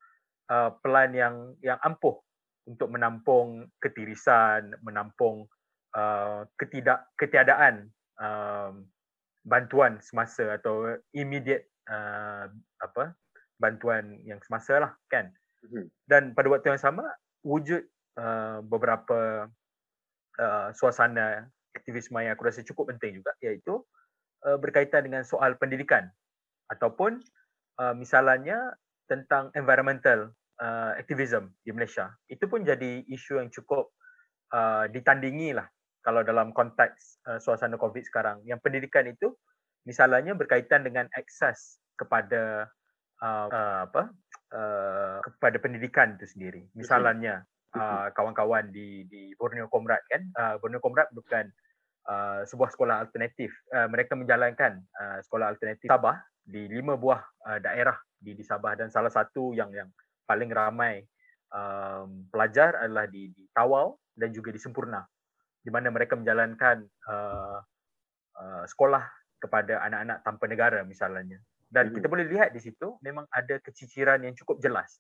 uh, 0.53 0.71
pelan 0.81 1.13
yang 1.17 1.37
yang 1.65 1.81
ampuh 1.85 2.17
untuk 2.69 2.93
menampung 2.93 3.73
ketirisan, 3.81 4.77
menampung 4.85 5.49
uh, 5.97 6.45
ketidak 6.61 7.09
ketiadaan 7.17 7.89
um, 8.21 8.85
bantuan 9.43 9.97
semasa 10.05 10.61
atau 10.61 11.01
immediate 11.17 11.73
uh, 11.89 12.47
apa 12.85 13.17
bantuan 13.57 14.21
yang 14.25 14.41
semasa 14.45 14.81
lah 14.81 14.93
kan. 15.09 15.33
Mhm. 15.65 15.85
Dan 16.09 16.23
pada 16.33 16.49
waktu 16.49 16.73
yang 16.73 16.83
sama 16.83 17.05
wujud 17.45 17.85
uh, 18.17 18.61
beberapa 18.65 19.49
uh, 20.41 20.69
suasana 20.73 21.49
aktivisme 21.77 22.19
yang 22.21 22.35
aku 22.35 22.49
rasa 22.49 22.67
cukup 22.67 22.97
penting 22.97 23.23
juga 23.23 23.33
iaitu 23.45 23.81
uh, 24.45 24.59
berkaitan 24.59 25.07
dengan 25.07 25.23
soal 25.23 25.57
pendidikan 25.61 26.09
ataupun 26.73 27.21
uh, 27.81 27.95
misalnya 27.95 28.75
tentang 29.11 29.51
environmental 29.59 30.31
uh, 30.63 30.93
activism 30.95 31.51
di 31.67 31.75
Malaysia. 31.75 32.15
Itu 32.31 32.47
pun 32.47 32.63
jadi 32.63 33.03
isu 33.11 33.43
yang 33.43 33.51
cukup 33.51 33.91
uh, 34.55 34.87
ditandingi 34.87 35.57
lah 35.57 35.67
kalau 36.01 36.25
dalam 36.25 36.55
konteks 36.55 37.21
uh, 37.27 37.39
suasana 37.43 37.77
COVID 37.77 38.05
sekarang. 38.07 38.41
Yang 38.47 38.61
pendidikan 38.63 39.05
itu 39.11 39.35
misalnya 39.85 40.37
berkaitan 40.37 40.87
dengan 40.87 41.09
akses 41.17 41.81
kepada 41.99 42.69
uh, 43.21 43.49
uh, 43.51 43.79
apa 43.89 44.13
uh, 44.55 45.19
kepada 45.25 45.57
pendidikan 45.59 46.15
itu 46.19 46.27
sendiri. 46.27 46.63
Misalnya 46.75 47.43
uh, 47.75 48.09
kawan-kawan 48.15 48.71
di 48.71 49.07
di 49.07 49.33
Borneo 49.39 49.71
Komrad 49.71 50.03
kan, 50.11 50.23
uh, 50.37 50.55
Borneo 50.59 50.83
Komrad 50.83 51.11
bukan 51.15 51.51
uh, 52.07 52.43
sebuah 52.47 52.71
sekolah 52.75 52.97
alternatif. 53.07 53.51
Uh, 53.71 53.87
mereka 53.91 54.15
menjalankan 54.19 54.83
uh, 54.99 55.19
sekolah 55.25 55.51
alternatif 55.51 55.89
Sabah 55.91 56.19
di 56.41 56.67
lima 56.67 56.99
buah 56.99 57.21
uh, 57.47 57.59
daerah 57.63 57.97
di 58.19 58.35
di 58.35 58.45
Sabah 58.45 58.75
dan 58.77 58.91
salah 58.91 59.13
satu 59.13 59.55
yang 59.55 59.71
yang 59.71 59.89
paling 60.27 60.51
ramai 60.51 61.03
um, 61.51 62.27
pelajar 62.31 62.79
adalah 62.79 63.07
di 63.07 63.31
di 63.35 63.47
Tawau 63.51 63.99
dan 64.15 64.31
juga 64.35 64.51
di 64.55 64.61
Sempurna 64.61 65.03
di 65.61 65.69
mana 65.69 65.93
mereka 65.93 66.17
menjalankan 66.17 66.89
uh, 67.09 67.59
uh, 68.41 68.65
sekolah 68.65 69.05
kepada 69.41 69.81
anak-anak 69.85 70.19
tanpa 70.25 70.45
negara 70.49 70.81
misalnya. 70.85 71.41
Dan 71.71 71.95
kita 71.95 72.11
boleh 72.11 72.27
lihat 72.27 72.51
di 72.51 72.59
situ 72.59 72.99
memang 72.99 73.31
ada 73.31 73.63
keciciran 73.63 74.27
yang 74.27 74.35
cukup 74.35 74.59
jelas. 74.59 74.99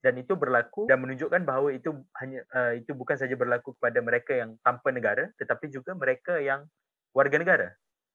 Dan 0.00 0.16
itu 0.20 0.36
berlaku 0.36 0.88
dan 0.88 1.00
menunjukkan 1.00 1.44
bahawa 1.44 1.76
itu 1.76 1.92
hanya 2.20 2.40
uh, 2.56 2.72
itu 2.72 2.92
bukan 2.96 3.16
saja 3.20 3.36
berlaku 3.36 3.76
kepada 3.76 4.00
mereka 4.00 4.32
yang 4.32 4.56
tanpa 4.64 4.88
negara 4.92 5.28
tetapi 5.36 5.68
juga 5.68 5.92
mereka 5.92 6.40
yang 6.40 6.64
warga 7.12 7.36
negara. 7.36 7.68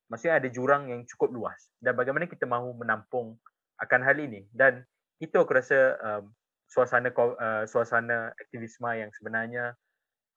Maksudnya 0.09 0.37
ada 0.37 0.49
jurang 0.49 0.89
yang 0.89 1.01
cukup 1.05 1.33
luas. 1.33 1.57
Dan 1.81 1.97
bagaimana 1.97 2.29
kita 2.29 2.45
mahu 2.45 2.77
menampung 2.77 3.37
akan 3.81 4.01
hal 4.05 4.17
ini. 4.21 4.45
Dan 4.53 4.85
itu 5.17 5.33
aku 5.37 5.57
rasa 5.57 5.97
um, 6.01 6.33
suasana 6.69 7.09
uh, 7.13 7.65
suasana 7.69 8.33
aktivisme 8.37 8.89
yang 8.89 9.09
sebenarnya 9.13 9.73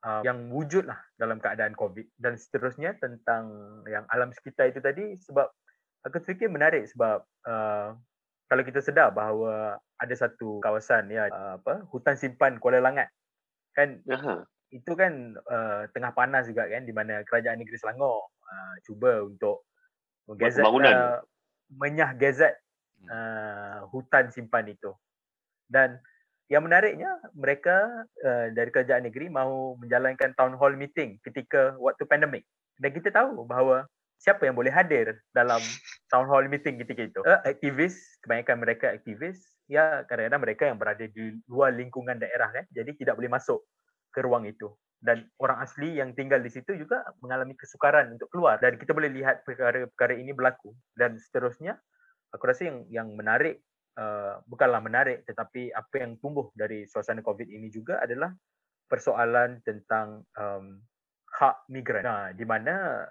uh, 0.04 0.20
yang 0.24 0.52
wujud 0.52 0.84
lah 0.88 1.00
dalam 1.16 1.40
keadaan 1.40 1.72
covid. 1.76 2.08
Dan 2.16 2.36
seterusnya 2.36 2.96
tentang 3.00 3.48
yang 3.88 4.04
alam 4.12 4.32
sekitar 4.32 4.72
itu 4.72 4.80
tadi 4.80 5.16
sebab 5.20 5.48
aku 6.06 6.22
fikir 6.22 6.50
menarik 6.52 6.86
sebab 6.90 7.24
uh, 7.46 7.96
kalau 8.48 8.62
kita 8.64 8.80
sedar 8.80 9.12
bahawa 9.12 9.76
ada 9.98 10.14
satu 10.14 10.62
kawasan 10.62 11.10
ya 11.10 11.28
uh, 11.28 11.58
apa 11.58 11.84
hutan 11.90 12.14
simpan 12.14 12.60
Kuala 12.62 12.78
Langat 12.78 13.10
kan 13.74 13.98
Aha. 14.10 14.46
itu 14.70 14.92
kan 14.94 15.34
uh, 15.48 15.86
tengah 15.90 16.14
panas 16.14 16.46
juga 16.50 16.66
kan 16.70 16.82
di 16.86 16.94
mana 16.94 17.22
kerajaan 17.26 17.58
negeri 17.60 17.78
Selangor 17.78 18.30
uh, 18.30 18.74
cuba 18.86 19.26
untuk 19.26 19.68
menggazet 20.28 20.64
uh, 20.64 21.24
menyah 21.72 22.16
gazet 22.16 22.56
hmm. 23.00 23.08
uh, 23.08 23.78
hutan 23.92 24.32
simpan 24.32 24.68
itu. 24.68 24.92
Dan 25.68 26.00
yang 26.48 26.64
menariknya 26.64 27.12
mereka 27.36 28.08
uh, 28.24 28.48
dari 28.52 28.72
kerajaan 28.72 29.04
negeri 29.04 29.28
mahu 29.28 29.76
menjalankan 29.84 30.32
town 30.32 30.56
hall 30.56 30.72
meeting 30.72 31.20
ketika 31.20 31.76
waktu 31.76 32.08
pandemik. 32.08 32.44
Dan 32.80 32.94
kita 32.96 33.12
tahu 33.12 33.44
bahawa 33.44 33.84
siapa 34.18 34.44
yang 34.44 34.58
boleh 34.58 34.74
hadir 34.74 35.22
dalam 35.30 35.62
town 36.10 36.26
hall 36.26 36.44
meeting 36.50 36.78
ketika 36.82 37.02
itu. 37.06 37.20
Uh, 37.22 37.40
aktivis, 37.46 37.96
kebanyakan 38.26 38.56
mereka 38.58 38.86
aktivis, 38.90 39.38
ya 39.70 40.02
kadang-kadang 40.10 40.42
mereka 40.42 40.62
yang 40.66 40.78
berada 40.78 41.06
di 41.06 41.38
luar 41.46 41.72
lingkungan 41.72 42.18
daerah 42.18 42.50
kan. 42.50 42.66
Jadi 42.74 42.98
tidak 42.98 43.14
boleh 43.14 43.30
masuk 43.30 43.62
ke 44.10 44.20
ruang 44.20 44.44
itu. 44.44 44.74
Dan 44.98 45.30
orang 45.38 45.62
asli 45.62 46.02
yang 46.02 46.10
tinggal 46.18 46.42
di 46.42 46.50
situ 46.50 46.74
juga 46.74 47.06
mengalami 47.22 47.54
kesukaran 47.54 48.10
untuk 48.18 48.26
keluar. 48.34 48.58
Dan 48.58 48.74
kita 48.82 48.90
boleh 48.90 49.14
lihat 49.14 49.46
perkara-perkara 49.46 50.18
ini 50.18 50.34
berlaku. 50.34 50.74
Dan 50.98 51.14
seterusnya 51.22 51.78
aku 52.34 52.44
rasa 52.50 52.68
yang 52.68 52.78
yang 52.90 53.08
menarik 53.14 53.62
uh, 53.98 54.40
bukanlah 54.44 54.82
menarik 54.82 55.24
tetapi 55.24 55.72
apa 55.72 55.94
yang 56.02 56.16
tumbuh 56.20 56.52
dari 56.52 56.84
suasana 56.84 57.24
covid 57.24 57.48
ini 57.48 57.68
juga 57.68 58.02
adalah 58.02 58.32
persoalan 58.88 59.60
tentang 59.64 60.24
um, 60.38 60.80
hak 61.28 61.68
migran. 61.68 62.04
Nah 62.04 62.32
di 62.32 62.44
mana 62.44 63.04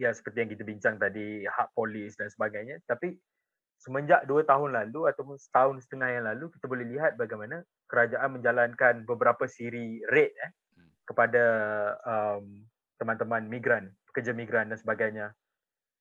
ya 0.00 0.10
seperti 0.16 0.40
yang 0.40 0.50
kita 0.56 0.64
bincang 0.64 0.96
tadi 0.96 1.44
hak 1.44 1.76
polis 1.76 2.16
dan 2.16 2.32
sebagainya 2.32 2.80
tapi 2.88 3.20
semenjak 3.80 4.24
dua 4.24 4.44
tahun 4.44 4.76
lalu 4.76 5.12
ataupun 5.12 5.36
setahun 5.36 5.84
setengah 5.84 6.08
yang 6.08 6.24
lalu 6.24 6.48
kita 6.52 6.64
boleh 6.68 6.84
lihat 6.88 7.20
bagaimana 7.20 7.64
kerajaan 7.88 8.40
menjalankan 8.40 9.04
beberapa 9.08 9.48
siri 9.48 10.04
raid 10.12 10.32
eh, 10.36 10.52
kepada 11.08 11.44
um, 12.06 12.64
teman-teman 13.00 13.48
migran, 13.48 13.88
pekerja 14.12 14.36
migran 14.36 14.68
dan 14.68 14.76
sebagainya. 14.76 15.26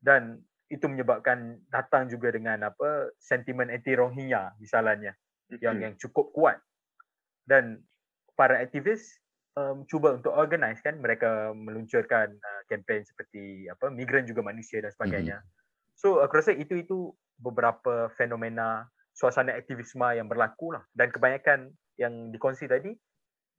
Dan 0.03 0.43
itu 0.67 0.85
menyebabkan 0.85 1.57
datang 1.71 2.11
juga 2.11 2.29
dengan 2.29 2.61
apa 2.67 3.09
sentimen 3.17 3.73
anti 3.73 3.97
Rohingya 3.97 4.53
misalnya 4.61 5.15
mm-hmm. 5.15 5.63
yang 5.63 5.75
yang 5.79 5.93
cukup 5.95 6.35
kuat. 6.35 6.59
Dan 7.47 7.81
para 8.35 8.59
aktivis 8.61 9.17
um, 9.59 9.83
cuba 9.85 10.15
untuk 10.15 10.31
organize 10.31 10.79
kan 10.79 10.97
mereka 10.99 11.51
meluncurkan 11.51 12.31
uh, 12.31 12.61
kempen 12.71 13.03
seperti 13.03 13.67
apa 13.67 13.91
migran 13.91 14.23
juga 14.23 14.39
manusia 14.39 14.79
dan 14.79 14.91
sebagainya. 14.95 15.37
Mm-hmm. 15.43 15.97
So 15.99 16.23
aku 16.23 16.39
rasa 16.39 16.55
itu 16.55 16.79
itu 16.79 17.11
beberapa 17.39 18.07
fenomena 18.15 18.87
suasana 19.11 19.55
aktivisme 19.55 20.07
yang 20.15 20.31
berlaku 20.31 20.75
lah 20.79 20.83
dan 20.95 21.11
kebanyakan 21.11 21.75
yang 21.99 22.31
dikongsi 22.31 22.71
tadi 22.71 22.95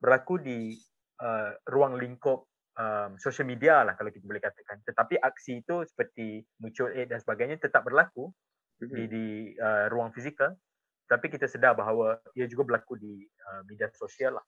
berlaku 0.01 0.41
di 0.41 0.73
uh, 1.21 1.53
ruang 1.69 2.01
lingkup 2.01 2.49
um, 2.73 3.13
social 3.21 3.45
media 3.45 3.85
lah 3.85 3.93
kalau 3.93 4.09
kita 4.09 4.25
boleh 4.25 4.41
katakan. 4.41 4.81
Tetapi 4.81 5.21
aksi 5.21 5.61
itu 5.61 5.85
seperti 5.85 6.41
mutual 6.57 6.97
aid 6.97 7.13
dan 7.13 7.21
sebagainya 7.21 7.61
tetap 7.61 7.85
berlaku 7.85 8.33
mm-hmm. 8.81 8.95
di, 8.97 9.03
di 9.05 9.25
uh, 9.61 9.85
ruang 9.93 10.09
fizikal. 10.09 10.57
Tapi 11.05 11.27
kita 11.27 11.43
sedar 11.43 11.75
bahawa 11.75 12.23
ia 12.39 12.47
juga 12.47 12.63
berlaku 12.71 12.95
di 12.95 13.27
uh, 13.51 13.61
media 13.67 13.91
sosial 13.91 14.39
lah 14.39 14.45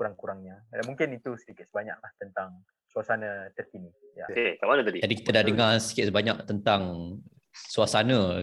sekurang-kurangnya. 0.00 0.64
Dan 0.72 0.88
mungkin 0.88 1.12
itu 1.12 1.36
sedikit 1.36 1.68
sebanyak 1.68 2.00
lah 2.00 2.08
tentang 2.16 2.64
suasana 2.88 3.52
terkini. 3.52 3.92
Ya. 4.16 4.24
Okay, 4.32 4.56
kat 4.56 4.64
mana 4.64 4.80
tadi? 4.80 5.04
Jadi 5.04 5.14
kita 5.20 5.30
dah 5.36 5.44
dengar 5.44 5.70
sikit 5.76 6.08
sebanyak 6.08 6.48
tentang 6.48 6.82
suasana 7.52 8.40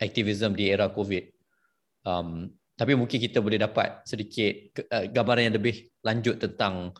aktivisme 0.00 0.56
di 0.56 0.72
era 0.72 0.88
COVID. 0.88 1.24
Um, 2.08 2.48
tapi 2.72 2.96
mungkin 2.96 3.20
kita 3.20 3.44
boleh 3.44 3.60
dapat 3.60 4.00
sedikit 4.08 4.80
uh, 4.88 5.12
gambaran 5.12 5.52
yang 5.52 5.56
lebih 5.60 5.92
lanjut 6.00 6.40
tentang 6.40 6.96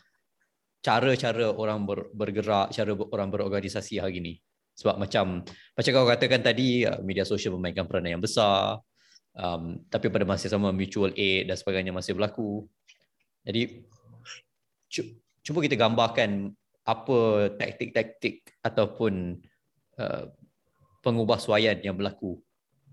cara-cara 0.84 1.48
orang 1.48 1.88
ber, 1.88 2.12
bergerak, 2.12 2.76
cara 2.76 2.92
orang 2.92 3.32
berorganisasi 3.32 4.04
hari 4.04 4.20
ini. 4.20 4.34
Sebab 4.76 5.00
macam 5.00 5.40
macam 5.72 5.90
kau 5.96 6.04
katakan 6.12 6.44
tadi, 6.44 6.84
uh, 6.84 7.00
media 7.00 7.24
sosial 7.24 7.56
memainkan 7.56 7.88
peranan 7.88 8.20
yang 8.20 8.22
besar. 8.22 8.84
Um, 9.32 9.80
tapi 9.88 10.12
pada 10.12 10.28
masa 10.28 10.52
sama 10.52 10.76
mutual 10.76 11.08
aid 11.16 11.48
dan 11.48 11.56
sebagainya 11.56 11.88
masih 11.88 12.12
berlaku. 12.12 12.68
Jadi 13.42 13.82
cuba 15.42 15.58
kita 15.62 15.74
gambarkan 15.74 16.54
apa 16.82 17.50
taktik-taktik 17.58 18.42
ataupun 18.62 19.38
uh, 19.98 20.24
pengubah 21.02 21.38
suaian 21.38 21.78
yang 21.82 21.98
berlaku 21.98 22.38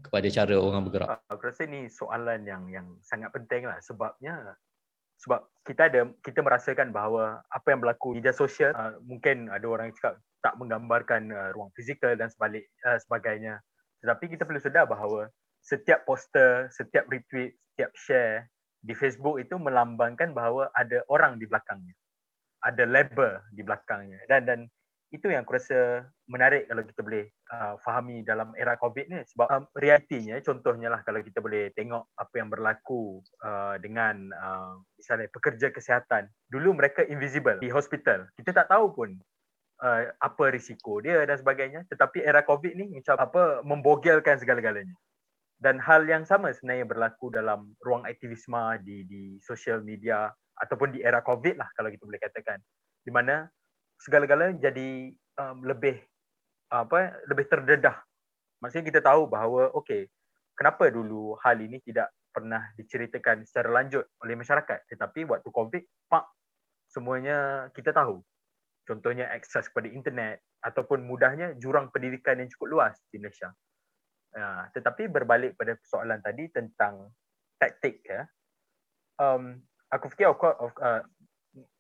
kepada 0.02 0.28
cara 0.30 0.56
orang 0.58 0.86
bergerak? 0.90 1.08
Ah, 1.10 1.22
aku 1.30 1.50
rasa 1.50 1.66
ini 1.70 1.90
soalan 1.90 2.46
yang 2.46 2.66
yang 2.70 2.88
sangat 3.06 3.30
penting 3.34 3.70
lah 3.70 3.78
sebabnya 3.82 4.58
sebab 5.20 5.46
kita 5.68 5.92
ada 5.92 6.08
kita 6.24 6.40
merasakan 6.40 6.96
bahawa 6.96 7.44
apa 7.52 7.68
yang 7.70 7.84
berlaku 7.84 8.16
di 8.16 8.24
media 8.24 8.34
sosial 8.34 8.72
uh, 8.74 8.96
mungkin 9.04 9.52
ada 9.52 9.66
orang 9.68 9.92
yang 9.92 9.98
cakap 10.00 10.14
tak 10.40 10.56
menggambarkan 10.56 11.22
uh, 11.36 11.50
ruang 11.52 11.70
fizikal 11.76 12.16
dan 12.16 12.32
sebalik 12.32 12.66
uh, 12.88 12.96
sebagainya. 12.98 13.60
Tetapi 14.00 14.32
kita 14.32 14.48
perlu 14.48 14.64
sedar 14.64 14.88
bahawa 14.88 15.28
setiap 15.60 16.08
poster, 16.08 16.72
setiap 16.72 17.04
retweet, 17.12 17.60
setiap 17.76 17.92
share 18.00 18.48
di 18.80 18.96
Facebook 18.96 19.40
itu 19.44 19.60
melambangkan 19.60 20.32
bahawa 20.32 20.72
ada 20.72 21.04
orang 21.12 21.36
di 21.36 21.46
belakangnya. 21.46 21.96
Ada 22.64 22.84
label 22.88 23.44
di 23.52 23.62
belakangnya. 23.64 24.20
Dan 24.28 24.42
dan 24.48 24.60
itu 25.10 25.26
yang 25.26 25.42
aku 25.42 25.58
rasa 25.58 26.06
menarik 26.30 26.70
kalau 26.70 26.86
kita 26.86 27.02
boleh 27.02 27.26
uh, 27.50 27.76
fahami 27.82 28.22
dalam 28.22 28.54
era 28.56 28.78
COVID 28.78 29.06
ni. 29.10 29.20
Sebab 29.36 29.48
um, 29.50 29.64
realitinya 29.76 30.38
contohnya 30.40 30.88
lah 30.92 31.02
kalau 31.04 31.20
kita 31.20 31.42
boleh 31.44 31.74
tengok 31.74 32.14
apa 32.16 32.34
yang 32.36 32.50
berlaku 32.52 33.20
uh, 33.44 33.76
dengan 33.82 34.30
uh, 34.36 34.80
misalnya 34.96 35.28
pekerja 35.34 35.74
kesihatan. 35.74 36.30
Dulu 36.48 36.78
mereka 36.78 37.04
invisible 37.04 37.60
di 37.60 37.72
hospital. 37.74 38.30
Kita 38.38 38.54
tak 38.54 38.70
tahu 38.70 38.96
pun 38.96 39.10
uh, 39.82 40.02
apa 40.22 40.44
risiko 40.54 41.02
dia 41.02 41.26
dan 41.26 41.36
sebagainya. 41.36 41.90
Tetapi 41.90 42.22
era 42.24 42.46
COVID 42.46 42.74
ni 42.78 42.86
macam 43.02 43.18
apa 43.18 43.66
membogelkan 43.66 44.38
segala-galanya 44.40 44.96
dan 45.60 45.76
hal 45.84 46.08
yang 46.08 46.24
sama 46.24 46.56
sebenarnya 46.56 46.88
berlaku 46.88 47.28
dalam 47.36 47.76
ruang 47.84 48.08
aktivisme 48.08 48.80
di 48.80 49.04
di 49.04 49.22
social 49.44 49.84
media 49.84 50.32
ataupun 50.56 50.96
di 50.96 51.04
era 51.04 51.20
COVID 51.20 51.60
lah 51.60 51.68
kalau 51.76 51.92
kita 51.92 52.08
boleh 52.08 52.20
katakan. 52.24 52.64
Di 53.04 53.12
mana 53.12 53.44
segala-galanya 54.00 54.72
jadi 54.72 55.12
um, 55.36 55.68
lebih 55.68 56.00
apa 56.72 57.12
lebih 57.28 57.52
terdedah. 57.52 58.00
Maksudnya 58.64 58.88
kita 58.88 59.02
tahu 59.04 59.28
bahawa 59.28 59.76
okey, 59.84 60.08
kenapa 60.56 60.88
dulu 60.88 61.36
hal 61.44 61.60
ini 61.60 61.84
tidak 61.84 62.08
pernah 62.32 62.64
diceritakan 62.80 63.44
secara 63.44 63.84
lanjut 63.84 64.08
oleh 64.24 64.40
masyarakat? 64.40 64.88
Tetapi 64.88 65.28
waktu 65.28 65.50
covid 65.52 65.84
pak 66.08 66.24
semuanya 66.88 67.68
kita 67.76 67.92
tahu. 67.92 68.24
Contohnya 68.88 69.28
akses 69.36 69.68
kepada 69.68 69.92
internet 69.92 70.40
ataupun 70.64 71.04
mudahnya 71.04 71.60
jurang 71.60 71.92
pendidikan 71.92 72.40
yang 72.40 72.48
cukup 72.48 72.80
luas 72.80 72.96
di 73.12 73.20
Malaysia 73.20 73.52
uh, 74.36 74.64
tetapi 74.74 75.10
berbalik 75.10 75.56
pada 75.56 75.78
persoalan 75.78 76.20
tadi 76.22 76.50
tentang 76.52 77.10
taktik 77.58 78.04
ya. 78.06 78.26
Um, 79.20 79.60
aku 79.92 80.08
fikir 80.12 80.32
of, 80.32 80.74
uh, 80.80 81.04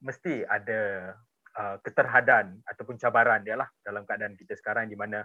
mesti 0.03 0.43
ada 0.43 1.13
uh, 1.55 1.77
keterhadan 1.85 2.59
ataupun 2.67 2.99
cabaran 2.99 3.45
dia 3.45 3.55
lah 3.55 3.69
dalam 3.85 4.03
keadaan 4.03 4.35
kita 4.35 4.57
sekarang 4.59 4.91
di 4.91 4.97
mana 4.99 5.23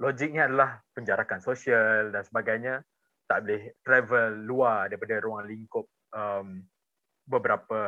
logiknya 0.00 0.48
adalah 0.48 0.80
penjarakan 0.96 1.40
sosial 1.40 2.12
dan 2.12 2.22
sebagainya. 2.24 2.84
Tak 3.26 3.42
boleh 3.42 3.74
travel 3.82 4.46
luar 4.46 4.86
daripada 4.86 5.18
ruang 5.18 5.50
lingkup 5.50 5.90
um, 6.14 6.62
beberapa 7.26 7.80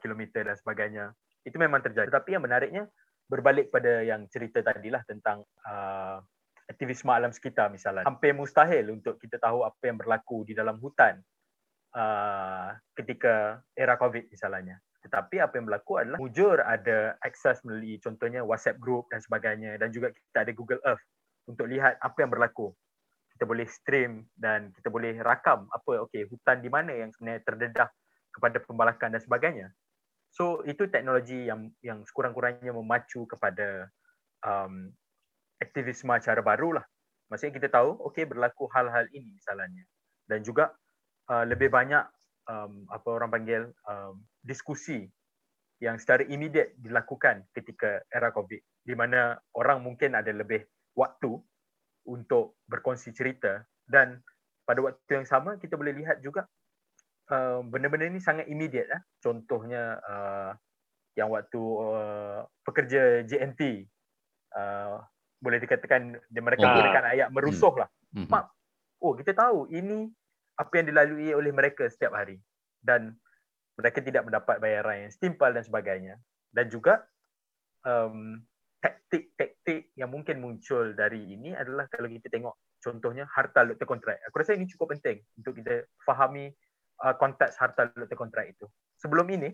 kilometer 0.00 0.40
dan 0.40 0.56
sebagainya. 0.56 1.12
Itu 1.44 1.60
memang 1.60 1.84
terjadi. 1.84 2.08
Tapi 2.08 2.32
yang 2.32 2.48
menariknya 2.48 2.88
berbalik 3.28 3.68
pada 3.68 4.00
yang 4.00 4.24
cerita 4.32 4.64
tadi 4.64 4.88
lah 4.88 5.04
tentang 5.04 5.44
uh, 5.68 6.18
aktivisme 6.66 7.10
alam 7.10 7.30
sekitar 7.30 7.70
misalnya 7.70 8.04
hampir 8.06 8.34
mustahil 8.34 8.90
untuk 8.90 9.18
kita 9.22 9.38
tahu 9.38 9.62
apa 9.62 9.82
yang 9.86 9.98
berlaku 9.98 10.42
di 10.46 10.52
dalam 10.52 10.78
hutan 10.82 11.22
uh, 11.94 12.74
ketika 12.98 13.62
era 13.74 13.94
covid 13.94 14.26
misalnya 14.28 14.82
tetapi 15.06 15.38
apa 15.38 15.54
yang 15.54 15.70
berlaku 15.70 16.02
adalah 16.02 16.18
mujur 16.18 16.58
ada 16.58 17.14
akses 17.22 17.62
melalui 17.62 18.02
contohnya 18.02 18.42
WhatsApp 18.42 18.82
group 18.82 19.06
dan 19.14 19.22
sebagainya 19.22 19.78
dan 19.78 19.94
juga 19.94 20.10
kita 20.10 20.42
ada 20.42 20.50
Google 20.50 20.82
Earth 20.82 21.06
untuk 21.46 21.70
lihat 21.70 21.96
apa 22.02 22.18
yang 22.26 22.30
berlaku. 22.34 22.74
Kita 23.30 23.46
boleh 23.46 23.70
stream 23.70 24.26
dan 24.34 24.74
kita 24.74 24.90
boleh 24.90 25.22
rakam 25.22 25.70
apa 25.70 26.02
okey 26.10 26.26
hutan 26.26 26.58
di 26.58 26.66
mana 26.66 26.90
yang 26.90 27.14
sebenarnya 27.14 27.42
terdedah 27.46 27.88
kepada 28.34 28.58
pembalakan 28.66 29.14
dan 29.14 29.22
sebagainya. 29.22 29.68
So 30.34 30.66
itu 30.66 30.90
teknologi 30.90 31.46
yang 31.46 31.70
yang 31.86 32.02
sekurang-kurangnya 32.02 32.74
memacu 32.74 33.24
kepada 33.30 33.88
um, 34.42 34.90
aktivisme 35.60 36.14
cara 36.20 36.40
baru 36.40 36.80
lah. 36.80 36.84
Maksudnya 37.26 37.54
kita 37.58 37.68
tahu 37.72 37.98
okey 38.12 38.28
berlaku 38.28 38.70
hal-hal 38.70 39.08
ini 39.10 39.34
misalnya. 39.34 39.84
Dan 40.26 40.42
juga 40.42 40.74
uh, 41.30 41.44
lebih 41.46 41.70
banyak 41.70 42.04
um, 42.50 42.86
apa 42.90 43.08
orang 43.10 43.30
panggil 43.30 43.62
um, 43.86 44.22
diskusi 44.42 45.06
yang 45.82 46.00
secara 46.00 46.24
immediate 46.24 46.72
dilakukan 46.80 47.44
ketika 47.52 48.00
era 48.08 48.32
COVID 48.32 48.60
di 48.86 48.94
mana 48.96 49.36
orang 49.52 49.84
mungkin 49.84 50.16
ada 50.16 50.32
lebih 50.32 50.64
waktu 50.96 51.36
untuk 52.08 52.56
berkongsi 52.64 53.12
cerita 53.12 53.60
dan 53.84 54.22
pada 54.64 54.80
waktu 54.80 55.20
yang 55.20 55.26
sama 55.28 55.60
kita 55.60 55.76
boleh 55.76 55.92
lihat 55.92 56.24
juga 56.24 56.48
uh, 57.30 57.60
benda-benda 57.66 58.08
ini 58.08 58.22
sangat 58.22 58.46
immediate 58.48 58.88
lah. 58.88 59.02
Contohnya 59.20 60.00
uh, 60.00 60.52
yang 61.18 61.28
waktu 61.32 61.60
uh, 61.60 62.40
pekerja 62.64 63.26
JNT 63.26 63.84
uh, 64.56 65.02
boleh 65.46 65.62
dikatakan 65.62 66.18
dia 66.26 66.42
mereka 66.42 66.66
oh. 66.66 66.74
menggunakan 66.74 67.04
ayat 67.14 67.28
merusuh 67.30 67.74
lah. 67.78 67.88
Hmm. 68.10 68.26
Mak, 68.26 68.44
oh 69.06 69.14
kita 69.14 69.30
tahu 69.30 69.70
ini 69.70 70.10
apa 70.58 70.72
yang 70.82 70.86
dilalui 70.90 71.30
oleh 71.30 71.54
mereka 71.54 71.86
setiap 71.86 72.18
hari 72.18 72.42
dan 72.82 73.14
mereka 73.78 74.02
tidak 74.02 74.26
mendapat 74.26 74.58
bayaran 74.58 75.06
yang 75.06 75.12
setimpal 75.14 75.54
dan 75.54 75.62
sebagainya 75.62 76.18
dan 76.50 76.66
juga 76.66 77.06
um, 77.86 78.42
taktik-taktik 78.82 79.94
yang 79.94 80.10
mungkin 80.10 80.42
muncul 80.42 80.96
dari 80.96 81.22
ini 81.30 81.54
adalah 81.54 81.86
kalau 81.86 82.10
kita 82.10 82.26
tengok 82.26 82.54
contohnya 82.82 83.26
harta 83.30 83.62
lote 83.62 83.86
kontrak. 83.86 84.18
Aku 84.26 84.42
rasa 84.42 84.58
ini 84.58 84.66
cukup 84.66 84.98
penting 84.98 85.22
untuk 85.38 85.58
kita 85.58 85.86
fahami 86.02 86.50
uh, 87.02 87.14
konteks 87.14 87.58
harta 87.58 87.90
lote 87.94 88.14
kontrak 88.14 88.50
itu. 88.50 88.66
Sebelum 88.98 89.26
ini, 89.30 89.50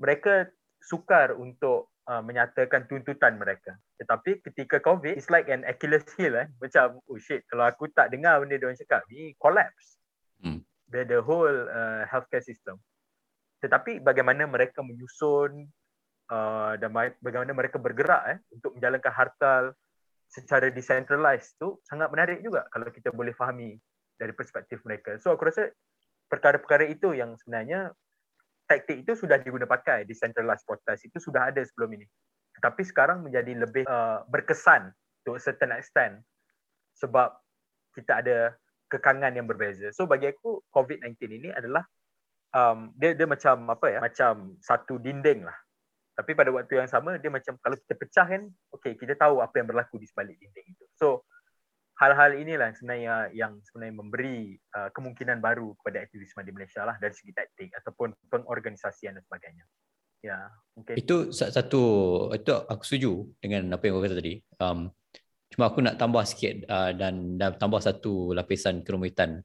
mereka 0.00 0.48
sukar 0.80 1.36
untuk 1.36 1.92
uh, 2.10 2.22
menyatakan 2.26 2.90
tuntutan 2.90 3.38
mereka. 3.38 3.78
Tetapi 4.02 4.42
ketika 4.50 4.82
COVID, 4.82 5.14
it's 5.14 5.30
like 5.30 5.46
an 5.46 5.62
Achilles 5.62 6.02
heel. 6.18 6.34
Eh? 6.34 6.50
Macam, 6.58 6.98
oh 7.06 7.18
shit, 7.22 7.46
kalau 7.46 7.70
aku 7.70 7.86
tak 7.94 8.10
dengar 8.10 8.42
benda 8.42 8.58
dia 8.58 8.66
orang 8.66 8.80
cakap, 8.82 9.06
ni 9.06 9.38
collapse. 9.38 10.02
Hmm. 10.42 10.66
The, 10.90 11.06
the 11.06 11.20
whole 11.22 11.70
uh, 11.70 12.02
healthcare 12.10 12.42
system. 12.42 12.82
Tetapi 13.62 14.02
bagaimana 14.02 14.50
mereka 14.50 14.82
menyusun 14.82 15.70
uh, 16.32 16.72
dan 16.80 16.90
bagaimana 17.22 17.52
mereka 17.54 17.78
bergerak 17.78 18.22
eh, 18.34 18.38
untuk 18.50 18.74
menjalankan 18.74 19.12
hartal 19.14 19.64
secara 20.30 20.70
decentralized 20.70 21.58
tu 21.58 21.82
sangat 21.82 22.06
menarik 22.08 22.38
juga 22.38 22.62
kalau 22.70 22.86
kita 22.88 23.10
boleh 23.10 23.34
fahami 23.34 23.76
dari 24.16 24.32
perspektif 24.32 24.80
mereka. 24.86 25.18
So 25.20 25.34
aku 25.34 25.50
rasa 25.50 25.68
perkara-perkara 26.30 26.86
itu 26.88 27.12
yang 27.12 27.34
sebenarnya 27.36 27.90
taktik 28.70 29.02
itu 29.02 29.18
sudah 29.18 29.42
diguna 29.42 29.66
pakai 29.66 30.06
decentralized 30.06 30.62
protest 30.62 31.02
itu 31.02 31.18
sudah 31.18 31.50
ada 31.50 31.58
sebelum 31.66 31.98
ini. 31.98 32.06
Tetapi 32.54 32.82
sekarang 32.86 33.26
menjadi 33.26 33.58
lebih 33.58 33.82
uh, 33.90 34.22
berkesan 34.30 34.94
to 35.26 35.34
a 35.34 35.42
certain 35.42 35.74
extent 35.74 36.22
sebab 36.94 37.34
kita 37.98 38.22
ada 38.22 38.54
kekangan 38.86 39.34
yang 39.34 39.50
berbeza. 39.50 39.90
So 39.90 40.06
bagi 40.06 40.30
aku 40.30 40.62
COVID-19 40.70 41.18
ini 41.42 41.50
adalah 41.50 41.82
um, 42.54 42.94
dia 42.94 43.18
dia 43.18 43.26
macam 43.26 43.66
apa 43.74 43.86
ya? 43.90 43.98
Macam 43.98 44.54
satu 44.62 45.02
dinding 45.02 45.42
lah 45.42 45.58
tapi 46.20 46.36
pada 46.36 46.52
waktu 46.52 46.76
yang 46.76 46.84
sama 46.84 47.16
dia 47.16 47.32
macam 47.32 47.56
kalau 47.64 47.80
kita 47.80 47.96
pecah 47.96 48.26
kan 48.28 48.42
okey 48.76 48.92
kita 49.00 49.16
tahu 49.16 49.40
apa 49.40 49.56
yang 49.56 49.72
berlaku 49.72 49.96
di 49.96 50.04
sebalik 50.04 50.36
dinding 50.36 50.76
itu 50.76 50.84
so 50.92 51.24
hal-hal 52.00 52.32
inilah 52.32 52.72
sebenarnya 52.72 53.28
yang 53.36 53.60
sebenarnya 53.60 53.94
memberi 54.00 54.56
uh, 54.72 54.88
kemungkinan 54.96 55.44
baru 55.44 55.76
kepada 55.76 56.00
aktivisme 56.00 56.40
di 56.40 56.52
Malaysia 56.56 56.80
lah 56.88 56.96
dari 56.96 57.12
segi 57.12 57.36
taktik 57.36 57.76
ataupun 57.76 58.16
pengorganisasian 58.32 59.20
dan 59.20 59.24
sebagainya. 59.28 59.64
Ya 60.24 60.48
mungkin. 60.72 60.96
Itu 60.96 61.28
satu 61.32 61.82
itu 62.32 62.52
aku 62.56 62.82
setuju 62.88 63.28
dengan 63.36 63.76
apa 63.76 63.82
yang 63.84 64.00
kau 64.00 64.04
kata 64.04 64.16
tadi. 64.16 64.40
Um, 64.56 64.88
cuma 65.52 65.68
aku 65.68 65.84
nak 65.84 66.00
tambah 66.00 66.24
sikit 66.24 66.64
uh, 66.72 66.96
dan 66.96 67.36
dan 67.36 67.60
tambah 67.60 67.84
satu 67.84 68.32
lapisan 68.32 68.80
kerumitan 68.80 69.44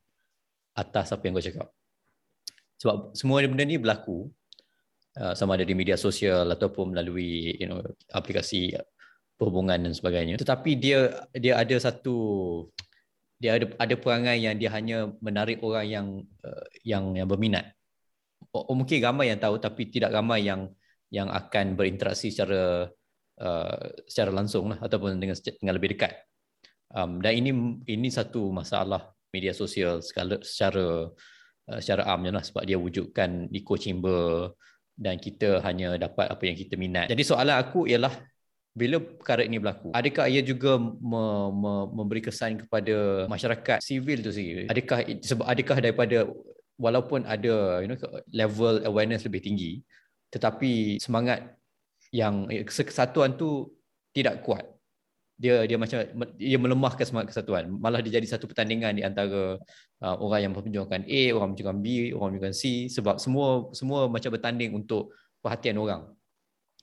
atas 0.80 1.12
apa 1.12 1.28
yang 1.28 1.36
kau 1.36 1.44
cakap. 1.44 1.68
Sebab 2.80 3.12
semua 3.20 3.44
benda 3.44 3.68
ni 3.68 3.76
berlaku 3.76 4.32
Uh, 5.16 5.32
sama 5.32 5.56
ada 5.56 5.64
di 5.64 5.72
media 5.72 5.96
sosial 5.96 6.44
ataupun 6.44 6.92
melalui 6.92 7.56
you 7.56 7.72
know 7.72 7.80
aplikasi 8.12 8.76
perhubungan 9.36 9.80
dan 9.80 9.94
sebagainya. 9.94 10.40
Tetapi 10.40 10.72
dia 10.80 11.28
dia 11.36 11.60
ada 11.60 11.76
satu 11.80 12.18
dia 13.40 13.60
ada 13.60 13.68
ada 13.76 13.96
perangai 14.00 14.40
yang 14.40 14.56
dia 14.56 14.72
hanya 14.72 15.12
menarik 15.20 15.60
orang 15.60 15.86
yang 15.86 16.08
uh, 16.44 16.66
yang 16.88 17.12
yang 17.16 17.28
berminat. 17.28 17.76
Oh, 18.56 18.72
mungkin 18.72 19.04
ramai 19.04 19.32
yang 19.32 19.40
tahu 19.40 19.60
tapi 19.60 19.92
tidak 19.92 20.16
ramai 20.16 20.48
yang 20.48 20.72
yang 21.12 21.28
akan 21.28 21.76
berinteraksi 21.76 22.32
secara 22.32 22.88
uh, 23.44 23.86
secara 24.08 24.32
langsung 24.32 24.72
lah 24.72 24.80
ataupun 24.80 25.20
dengan 25.20 25.36
dengan 25.36 25.76
lebih 25.76 26.00
dekat. 26.00 26.16
Um, 26.96 27.20
dan 27.20 27.36
ini 27.36 27.52
ini 27.92 28.08
satu 28.08 28.56
masalah 28.56 29.12
media 29.36 29.52
sosial 29.52 30.00
secara 30.00 30.40
secara 30.40 31.12
uh, 31.68 31.80
secara 31.84 32.08
amnya 32.08 32.40
lah 32.40 32.44
sebab 32.46 32.64
dia 32.64 32.80
wujudkan 32.80 33.52
echo 33.52 33.76
chamber 33.76 34.56
dan 34.96 35.20
kita 35.20 35.60
hanya 35.68 36.00
dapat 36.00 36.32
apa 36.32 36.44
yang 36.48 36.56
kita 36.56 36.80
minat. 36.80 37.12
Jadi 37.12 37.24
soalan 37.28 37.60
aku 37.60 37.84
ialah 37.92 38.16
bila 38.76 39.00
perkara 39.00 39.48
ini 39.48 39.56
berlaku, 39.56 39.96
adakah 39.96 40.28
ia 40.28 40.44
juga 40.44 40.76
me- 40.76 41.52
me- 41.56 41.88
memberi 41.96 42.20
kesan 42.20 42.68
kepada 42.68 43.24
masyarakat 43.32 43.80
sivil 43.80 44.20
tu 44.20 44.36
sendiri? 44.36 44.68
Adakah 44.68 45.00
sebab 45.24 45.46
adakah 45.48 45.78
daripada 45.80 46.28
walaupun 46.76 47.24
ada 47.24 47.80
you 47.80 47.88
know 47.88 47.96
level 48.36 48.84
awareness 48.84 49.24
lebih 49.24 49.40
tinggi 49.40 49.80
tetapi 50.28 51.00
semangat 51.00 51.56
yang 52.12 52.52
eh, 52.52 52.68
kesatuan 52.68 53.40
tu 53.40 53.72
tidak 54.12 54.44
kuat. 54.44 54.68
Dia 55.36 55.68
dia 55.68 55.76
macam 55.76 56.00
dia 56.36 56.60
melemahkan 56.60 57.04
semangat 57.08 57.36
kesatuan. 57.36 57.68
Malah 57.68 58.00
dia 58.04 58.20
jadi 58.20 58.28
satu 58.28 58.48
pertandingan 58.48 58.96
di 58.96 59.04
antara 59.04 59.60
uh, 60.04 60.16
orang 60.20 60.48
yang 60.48 60.52
memperjuangkan 60.56 61.08
A 61.08 61.22
orang 61.36 61.56
memperjuangkan 61.56 61.80
B 61.84 61.88
orang 62.16 62.36
memperjuangkan 62.36 62.56
C 62.56 62.88
sebab 62.88 63.20
semua 63.20 63.68
semua 63.76 64.08
macam 64.08 64.32
bertanding 64.32 64.72
untuk 64.76 65.12
perhatian 65.44 65.76
orang 65.80 66.08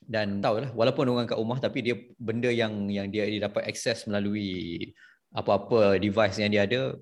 dan 0.08 0.42
tahu 0.42 0.66
lah 0.66 0.70
walaupun 0.74 1.06
orang 1.10 1.28
kat 1.28 1.38
rumah 1.38 1.58
tapi 1.62 1.78
dia 1.84 1.94
benda 2.18 2.50
yang 2.50 2.90
yang 2.90 3.08
dia, 3.08 3.26
dia 3.28 3.46
dapat 3.46 3.66
akses 3.68 4.04
melalui 4.06 4.90
apa-apa 5.32 5.96
device 5.96 6.42
yang 6.42 6.52
dia 6.52 6.66
ada 6.66 6.96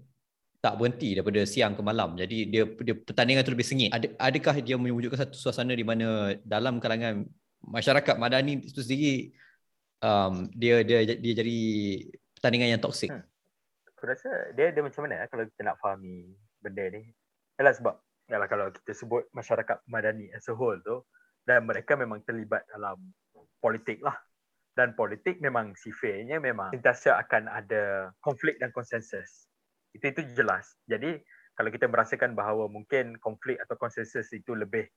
tak 0.61 0.77
berhenti 0.77 1.17
daripada 1.17 1.41
siang 1.49 1.73
ke 1.73 1.83
malam 1.83 2.15
jadi 2.15 2.39
dia 2.47 2.63
dia 2.69 2.95
pertandingan 2.95 3.43
tu 3.43 3.53
lebih 3.57 3.67
sengit 3.67 3.91
Ad, 3.91 4.13
adakah 4.21 4.61
dia 4.61 4.77
mewujudkan 4.77 5.25
satu 5.25 5.37
suasana 5.37 5.73
di 5.73 5.83
mana 5.83 6.37
dalam 6.45 6.79
kalangan 6.79 7.25
masyarakat 7.65 8.17
madani 8.17 8.61
itu 8.61 8.81
sendiri 8.81 9.33
um, 10.05 10.49
dia 10.57 10.81
dia 10.85 11.05
dia 11.05 11.33
jadi 11.37 11.59
pertandingan 12.41 12.77
yang 12.77 12.83
toksik. 12.83 13.13
Hmm. 13.13 13.25
Aku 13.97 14.09
rasa 14.09 14.53
dia 14.57 14.73
dia 14.73 14.81
macam 14.81 15.05
mana 15.05 15.25
eh, 15.25 15.29
kalau 15.29 15.45
kita 15.45 15.61
nak 15.61 15.77
fahami 15.81 16.33
benda 16.65 16.85
ni. 16.89 17.13
Yalah 17.61 17.75
sebab 17.77 17.95
yalah 18.33 18.49
kalau 18.49 18.67
kita 18.73 18.97
sebut 18.97 19.29
masyarakat 19.37 19.85
madani 19.85 20.33
as 20.33 20.49
a 20.49 20.57
whole 20.57 20.81
tu 20.81 21.05
dan 21.45 21.65
mereka 21.65 21.97
memang 21.97 22.21
terlibat 22.25 22.65
dalam 22.71 23.01
politik 23.61 24.01
lah. 24.01 24.17
Dan 24.71 24.95
politik 24.95 25.43
memang 25.43 25.75
sifatnya 25.75 26.39
memang 26.39 26.73
sentiasa 26.73 27.19
akan 27.27 27.51
ada 27.51 28.15
konflik 28.23 28.57
dan 28.63 28.71
konsensus. 28.71 29.51
Itu 29.93 30.09
itu 30.15 30.23
jelas. 30.33 30.79
Jadi 30.87 31.21
kalau 31.59 31.69
kita 31.69 31.91
merasakan 31.91 32.33
bahawa 32.33 32.71
mungkin 32.71 33.19
konflik 33.21 33.61
atau 33.61 33.77
konsensus 33.77 34.31
itu 34.33 34.57
lebih 34.57 34.89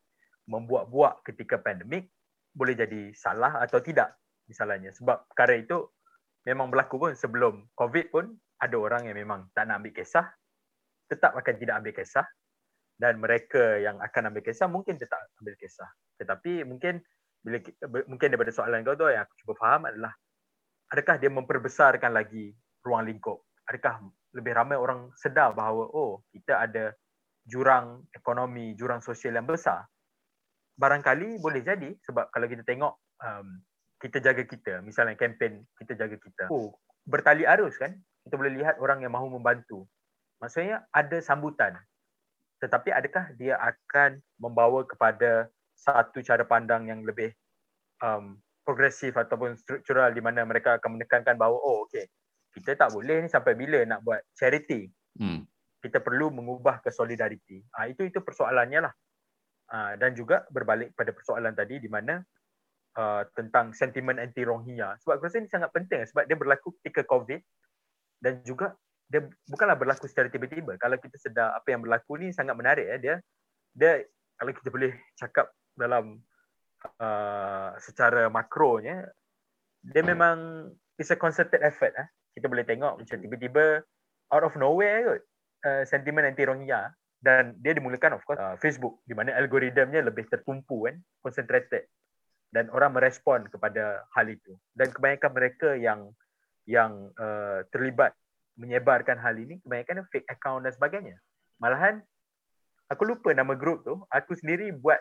membuat-buat 0.47 1.27
ketika 1.27 1.59
pandemik 1.59 2.07
boleh 2.53 2.77
jadi 2.77 3.11
salah 3.17 3.59
atau 3.65 3.81
tidak 3.81 4.13
misalnya 4.45 4.93
sebab 4.93 5.25
perkara 5.31 5.57
itu 5.57 5.89
memang 6.45 6.69
berlaku 6.69 6.99
pun 6.99 7.11
sebelum 7.17 7.67
covid 7.73 8.11
pun 8.13 8.35
ada 8.59 8.75
orang 8.77 9.09
yang 9.09 9.17
memang 9.17 9.49
tak 9.55 9.65
nak 9.65 9.81
ambil 9.81 9.95
kisah 9.95 10.27
tetap 11.07 11.33
akan 11.33 11.55
tidak 11.57 11.75
ambil 11.81 11.93
kisah 11.95 12.27
dan 12.97 13.17
mereka 13.17 13.81
yang 13.81 13.97
akan 13.99 14.29
ambil 14.31 14.43
kisah 14.45 14.69
mungkin 14.69 14.95
tetap 14.95 15.19
ambil 15.41 15.57
kisah. 15.57 15.89
Tetapi 16.21 16.63
mungkin 16.67 17.01
bila 17.43 17.59
mungkin 18.07 18.27
daripada 18.31 18.53
soalan 18.53 18.87
kau 18.87 18.95
tu 18.95 19.09
yang 19.09 19.27
aku 19.27 19.33
cuba 19.43 19.53
faham 19.59 19.89
adalah 19.89 20.13
adakah 20.93 21.19
dia 21.19 21.31
memperbesarkan 21.33 22.11
lagi 22.13 22.53
ruang 22.85 23.03
lingkup? 23.03 23.43
Adakah 23.67 24.07
lebih 24.33 24.53
ramai 24.55 24.79
orang 24.79 25.11
sedar 25.19 25.51
bahawa 25.51 25.89
oh 25.91 26.23
kita 26.31 26.63
ada 26.63 26.95
jurang 27.43 28.07
ekonomi 28.15 28.77
jurang 28.79 29.03
sosial 29.03 29.35
yang 29.35 29.49
besar? 29.49 29.83
Barangkali 30.79 31.37
boleh 31.37 31.61
jadi 31.61 31.91
sebab 32.01 32.31
kalau 32.31 32.47
kita 32.47 32.63
tengok 32.63 32.93
um, 33.21 33.59
kita 33.99 34.19
jaga 34.23 34.43
kita 34.47 34.79
misalnya 34.79 35.19
kempen 35.19 35.67
kita 35.75 35.99
jaga 35.99 36.15
kita. 36.15 36.47
Oh 36.47 36.77
bertali 37.03 37.43
arus 37.43 37.75
kan? 37.75 37.93
Kita 38.23 38.39
boleh 38.39 38.55
lihat 38.55 38.79
orang 38.79 39.03
yang 39.03 39.11
mahu 39.11 39.35
membantu. 39.35 39.83
Maksudnya 40.39 40.87
ada 40.91 41.19
sambutan 41.19 41.75
tetapi 42.63 42.95
adakah 42.95 43.35
dia 43.35 43.59
akan 43.59 44.23
membawa 44.39 44.87
kepada 44.87 45.51
satu 45.75 46.23
cara 46.23 46.47
pandang 46.47 46.87
yang 46.87 47.03
lebih 47.03 47.35
um, 47.99 48.39
progresif 48.63 49.19
ataupun 49.19 49.59
struktural 49.59 50.15
di 50.15 50.23
mana 50.23 50.47
mereka 50.47 50.79
akan 50.79 50.95
menekankan 50.95 51.35
bahawa 51.35 51.59
oh 51.59 51.83
okey 51.91 52.07
kita 52.55 52.79
tak 52.79 52.95
boleh 52.95 53.25
ni 53.25 53.29
sampai 53.29 53.57
bila 53.59 53.83
nak 53.83 53.99
buat 54.05 54.21
charity? 54.37 54.87
Hmm. 55.13 55.45
kita 55.83 55.99
perlu 55.99 56.31
mengubah 56.31 56.79
ke 56.79 56.89
solidariti. 56.95 57.59
Ha, 57.75 57.91
itu 57.91 58.07
itu 58.07 58.23
persoalannya 58.23 58.87
lah. 58.87 58.93
Ha, 59.67 59.99
dan 59.99 60.15
juga 60.15 60.47
berbalik 60.47 60.95
pada 60.95 61.11
persoalan 61.11 61.51
tadi 61.51 61.75
di 61.75 61.91
mana 61.91 62.23
uh, 62.97 63.23
tentang 63.33 63.73
sentimen 63.73 64.21
anti 64.21 64.45
Rohingya 64.45 65.01
sebab 65.01 65.19
aku 65.19 65.27
rasa 65.27 65.41
ini 65.41 65.49
sangat 65.49 65.69
penting 65.73 66.05
sebab 66.07 66.23
dia 66.29 66.37
berlaku 66.37 66.71
ketika 66.81 67.03
covid 67.03 67.41
dan 68.23 68.39
juga 68.45 68.71
dia 69.13 69.21
bukanlah 69.45 69.77
berlaku 69.77 70.09
secara 70.09 70.25
tiba-tiba. 70.33 70.73
Kalau 70.81 70.97
kita 70.97 71.21
sedar 71.21 71.53
apa 71.53 71.69
yang 71.69 71.85
berlaku 71.85 72.17
ni 72.17 72.33
sangat 72.33 72.57
menarik 72.57 72.89
ya 72.89 72.97
dia 72.97 73.15
dia 73.77 73.93
kalau 74.41 74.51
kita 74.57 74.73
boleh 74.73 74.89
cakap 75.13 75.53
dalam 75.77 76.17
uh, 76.97 77.77
secara 77.77 78.25
makronya 78.33 79.05
dia 79.85 80.01
memang 80.01 80.65
it's 80.97 81.13
a 81.13 81.17
concerted 81.17 81.61
effort 81.61 81.93
eh. 81.93 82.09
Kita 82.33 82.49
boleh 82.49 82.65
tengok 82.65 83.05
macam 83.05 83.17
tiba-tiba 83.21 83.85
out 84.33 84.41
of 84.41 84.57
nowhere 84.57 85.05
kot 85.05 85.21
uh, 85.69 85.83
sentimen 85.85 86.25
anti 86.25 86.49
Rohingya 86.49 86.89
dan 87.21 87.53
dia 87.61 87.77
dimulakan 87.77 88.17
of 88.17 88.25
course 88.25 88.41
uh, 88.41 88.57
Facebook 88.57 89.05
di 89.05 89.13
mana 89.13 89.37
algoritmnya 89.37 90.01
lebih 90.01 90.25
tertumpu 90.25 90.89
kan 90.89 90.97
concentrated 91.21 91.85
dan 92.49 92.73
orang 92.73 92.97
merespon 92.97 93.45
kepada 93.45 94.01
hal 94.17 94.25
itu 94.25 94.57
dan 94.73 94.89
kebanyakan 94.89 95.31
mereka 95.37 95.69
yang 95.77 96.09
yang 96.65 97.13
uh, 97.21 97.61
terlibat 97.69 98.17
menyebarkan 98.57 99.17
hal 99.17 99.33
ini 99.37 99.57
kebanyakan 99.65 100.05
fake 100.13 100.29
account 100.29 100.65
dan 100.65 100.73
sebagainya. 100.73 101.17
Malahan 101.57 102.01
aku 102.91 103.03
lupa 103.07 103.33
nama 103.33 103.57
grup 103.57 103.85
tu, 103.85 103.97
aku 104.13 104.37
sendiri 104.37 104.69
buat 104.75 104.99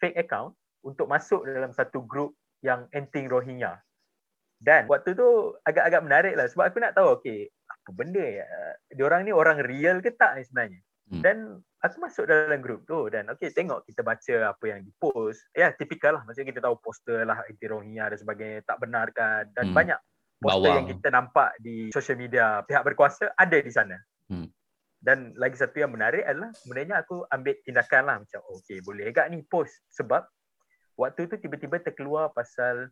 fake 0.00 0.16
account 0.16 0.56
untuk 0.84 1.08
masuk 1.08 1.44
dalam 1.44 1.72
satu 1.72 2.04
grup 2.04 2.36
yang 2.64 2.88
anti 2.92 3.28
Rohingya. 3.28 3.80
Dan 4.64 4.88
waktu 4.88 5.12
tu 5.12 5.52
agak-agak 5.68 6.00
menarik 6.00 6.34
lah 6.40 6.48
sebab 6.48 6.72
aku 6.72 6.80
nak 6.80 6.96
tahu 6.96 7.20
okay, 7.20 7.52
apa 7.68 7.90
benda 7.92 8.24
ya. 8.24 8.46
Diorang 8.96 9.28
ni 9.28 9.32
orang 9.34 9.60
real 9.60 10.00
ke 10.00 10.16
tak 10.16 10.40
ni 10.40 10.42
sebenarnya. 10.48 10.80
Hmm. 11.04 11.20
Dan 11.20 11.36
aku 11.84 12.00
masuk 12.00 12.24
dalam 12.24 12.64
grup 12.64 12.88
tu 12.88 13.12
dan 13.12 13.28
okay 13.28 13.52
tengok 13.52 13.84
kita 13.84 14.00
baca 14.00 14.56
apa 14.56 14.64
yang 14.64 14.80
dipost. 14.80 15.44
Ya 15.52 15.68
tipikal 15.76 16.16
lah 16.16 16.22
maksudnya 16.24 16.48
kita 16.48 16.64
tahu 16.64 16.80
poster 16.80 17.28
lah 17.28 17.44
anti 17.44 17.66
Rohingya 17.68 18.08
dan 18.08 18.18
sebagainya 18.18 18.60
tak 18.64 18.80
benarkan 18.80 19.52
dan 19.52 19.68
hmm. 19.68 19.76
banyak 19.76 20.00
poster 20.44 20.60
Bawang. 20.60 20.76
yang 20.76 20.86
kita 20.92 21.08
nampak 21.08 21.50
di 21.64 21.88
social 21.88 22.20
media 22.20 22.60
pihak 22.68 22.84
berkuasa 22.84 23.32
ada 23.34 23.56
di 23.56 23.72
sana. 23.72 23.96
Hmm. 24.28 24.48
Dan 25.04 25.36
lagi 25.36 25.56
satu 25.56 25.84
yang 25.84 25.92
menarik 25.92 26.24
adalah 26.24 26.52
sebenarnya 26.56 27.04
aku 27.04 27.24
ambil 27.28 27.56
tindakan 27.64 28.02
lah 28.08 28.16
macam 28.24 28.40
okay 28.52 28.80
boleh 28.80 29.12
agak 29.12 29.28
ni 29.32 29.44
post 29.44 29.84
sebab 29.92 30.24
waktu 30.96 31.28
tu 31.28 31.36
tiba-tiba 31.36 31.80
terkeluar 31.80 32.32
pasal 32.32 32.88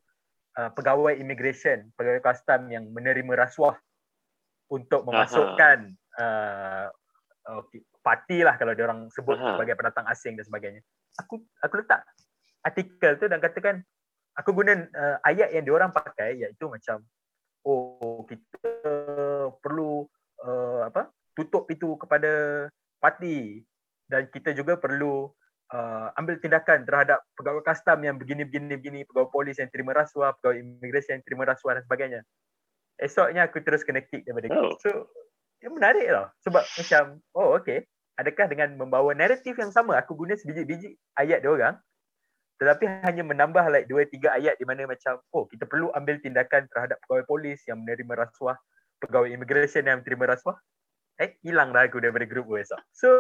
uh, 0.61 0.71
pegawai 0.77 1.17
immigration, 1.17 1.89
pegawai 1.97 2.21
custom 2.21 2.69
yang 2.69 2.85
menerima 2.93 3.33
rasuah 3.33 3.77
untuk 4.69 5.05
memasukkan 5.09 5.93
uh, 6.21 6.89
okay, 7.65 7.81
parti 8.01 8.45
lah 8.45 8.57
kalau 8.57 8.73
dia 8.77 8.85
orang 8.89 9.09
sebut 9.13 9.37
Aha. 9.37 9.57
sebagai 9.57 9.75
pendatang 9.77 10.07
asing 10.09 10.37
dan 10.37 10.45
sebagainya. 10.45 10.81
Aku 11.21 11.41
aku 11.61 11.75
letak 11.81 12.05
artikel 12.65 13.19
tu 13.19 13.27
dan 13.29 13.39
katakan 13.41 13.85
aku 14.37 14.51
guna 14.53 14.85
uh, 14.97 15.17
ayat 15.29 15.53
yang 15.53 15.65
dia 15.65 15.75
orang 15.77 15.93
pakai 15.93 16.41
iaitu 16.41 16.67
macam 16.69 17.05
oh 17.67 18.27
kita 18.27 18.71
perlu 19.63 20.07
uh, 20.43 20.87
apa 20.87 21.11
tutup 21.37 21.69
itu 21.73 21.97
kepada 21.99 22.67
parti. 23.01 23.63
Dan 24.13 24.29
kita 24.29 24.53
juga 24.53 24.77
perlu 24.77 25.25
uh, 25.73 26.07
ambil 26.21 26.37
tindakan 26.37 26.85
terhadap 26.85 27.25
pegawai 27.33 27.65
custom 27.65 28.05
yang 28.05 28.21
begini 28.21 28.45
begini 28.45 28.77
begini 28.77 29.01
pegawai 29.09 29.33
polis 29.33 29.57
yang 29.57 29.73
terima 29.73 29.97
rasuah 29.97 30.37
pegawai 30.37 30.61
imigresen 30.61 31.19
yang 31.21 31.25
terima 31.25 31.49
rasuah 31.49 31.81
dan 31.81 31.85
sebagainya. 31.89 32.21
Esoknya 33.01 33.49
aku 33.49 33.65
terus 33.65 33.83
kena 33.83 34.05
kick 34.05 34.29
daripada 34.29 34.53
oh. 34.53 34.77
so 34.79 35.09
ya 35.65 35.73
menarik 35.73 36.13
lah. 36.13 36.29
Sebab 36.45 36.61
macam 36.61 37.05
oh 37.33 37.57
okay. 37.57 37.89
Adakah 38.21 38.45
dengan 38.53 38.77
membawa 38.77 39.17
naratif 39.17 39.57
yang 39.57 39.73
sama? 39.73 39.97
Aku 39.97 40.13
guna 40.13 40.37
sebiji-biji 40.37 41.01
ayat 41.17 41.41
dia 41.41 41.49
orang 41.49 41.81
tetapi 42.63 42.85
hanya 43.03 43.27
menambah 43.27 43.65
like 43.75 43.91
dua 43.91 44.07
tiga 44.07 44.39
ayat 44.39 44.55
di 44.55 44.63
mana 44.63 44.87
macam 44.87 45.19
oh 45.35 45.51
kita 45.51 45.67
perlu 45.67 45.91
ambil 45.99 46.23
tindakan 46.23 46.71
terhadap 46.71 47.03
pegawai 47.03 47.27
polis 47.27 47.59
yang 47.67 47.83
menerima 47.83 48.23
rasuah 48.23 48.55
pegawai 49.03 49.35
immigration 49.35 49.83
yang 49.83 49.99
menerima 50.07 50.39
rasuah 50.39 50.55
eh 51.19 51.35
hilang 51.43 51.75
dah 51.75 51.83
aku 51.83 51.99
daripada 51.99 52.23
grup 52.31 52.47
WhatsApp 52.47 52.87
so 52.95 53.11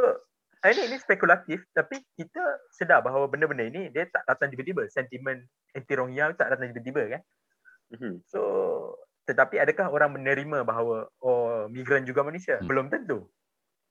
ini 0.70 0.94
ini 0.94 0.96
spekulatif 1.02 1.66
tapi 1.74 1.98
kita 2.14 2.38
sedar 2.70 3.02
bahawa 3.02 3.26
benda-benda 3.26 3.66
ini 3.66 3.90
dia 3.90 4.06
tak 4.06 4.22
datang 4.30 4.54
tiba-tiba. 4.54 4.86
Sentimen 4.86 5.42
anti 5.74 5.92
Rohingya 5.98 6.38
tak 6.38 6.54
datang 6.54 6.70
tiba-tiba 6.70 7.18
kan? 7.18 7.22
Mm-hmm. 7.92 8.24
so 8.24 8.40
tetapi 9.28 9.60
adakah 9.60 9.92
orang 9.92 10.16
menerima 10.16 10.64
bahawa 10.64 11.12
oh 11.20 11.68
migran 11.68 12.06
juga 12.06 12.24
manusia? 12.24 12.56
Hmm. 12.62 12.70
belum 12.70 12.86
tentu. 12.88 13.26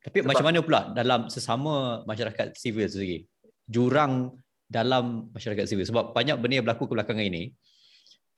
Tapi 0.02 0.26
Sebab, 0.26 0.30
macam 0.34 0.46
mana 0.50 0.60
pula 0.66 0.82
dalam 0.98 1.30
sesama 1.30 2.02
masyarakat 2.10 2.58
sivil 2.58 2.90
sendiri? 2.90 3.30
Jurang 3.70 4.34
dalam 4.72 5.28
masyarakat 5.36 5.68
sivil. 5.68 5.84
Sebab 5.84 6.16
banyak 6.16 6.40
benda 6.40 6.64
yang 6.64 6.66
berlaku 6.66 6.88
kebelakangan 6.88 7.28
ini 7.28 7.52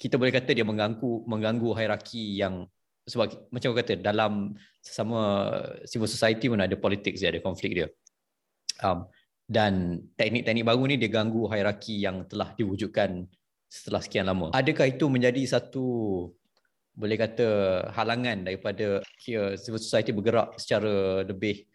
kita 0.01 0.17
boleh 0.17 0.33
kata 0.33 0.57
dia 0.57 0.65
mengganggu 0.65 1.29
mengganggu 1.29 1.69
hierarki 1.77 2.41
yang 2.41 2.65
sebab 3.05 3.29
macam 3.53 3.67
aku 3.71 3.77
kata 3.83 3.93
dalam 4.01 4.57
sesama 4.81 5.51
civil 5.85 6.09
society 6.09 6.49
pun 6.49 6.59
ada 6.59 6.73
politik 6.73 7.13
dia 7.13 7.29
ada 7.29 7.39
konflik 7.43 7.77
dia. 7.77 7.87
Um, 8.81 9.05
dan 9.45 10.01
teknik-teknik 10.17 10.65
baru 10.65 10.81
ni 10.89 10.95
dia 10.97 11.11
ganggu 11.11 11.45
hierarki 11.45 12.01
yang 12.01 12.25
telah 12.25 12.55
diwujudkan 12.57 13.27
setelah 13.69 14.01
sekian 14.01 14.25
lama. 14.25 14.49
Adakah 14.55 14.89
itu 14.89 15.05
menjadi 15.11 15.45
satu 15.45 15.85
boleh 16.93 17.17
kata 17.17 17.47
halangan 17.93 18.45
daripada 18.45 19.01
kira 19.17 19.57
civil 19.57 19.81
society 19.81 20.13
bergerak 20.13 20.57
secara 20.57 21.21
lebih 21.25 21.65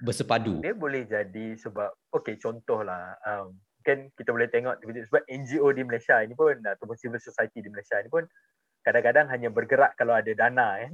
bersepadu? 0.00 0.60
Dia 0.60 0.74
boleh 0.74 1.06
jadi 1.06 1.54
sebab 1.54 1.92
okey 2.18 2.40
contohlah 2.40 3.14
um, 3.24 3.54
kan 3.84 4.08
kita 4.16 4.32
boleh 4.32 4.48
tengok 4.48 4.80
sebab 4.80 5.22
NGO 5.28 5.68
di 5.76 5.82
Malaysia 5.84 6.18
ini 6.24 6.32
pun 6.32 6.56
ataupun 6.56 6.96
civil 6.96 7.20
society 7.20 7.60
di 7.60 7.68
Malaysia 7.68 8.00
ini 8.00 8.08
pun 8.08 8.24
kadang-kadang 8.80 9.28
hanya 9.28 9.52
bergerak 9.52 9.92
kalau 10.00 10.16
ada 10.16 10.32
dana 10.32 10.80
kan 10.80 10.92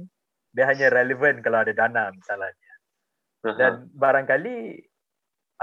dia 0.51 0.67
hanya 0.67 0.91
relevan 0.91 1.39
kalau 1.39 1.63
ada 1.63 1.71
dana 1.71 2.11
misalnya. 2.11 2.51
Dan 3.41 3.89
barangkali 3.95 4.55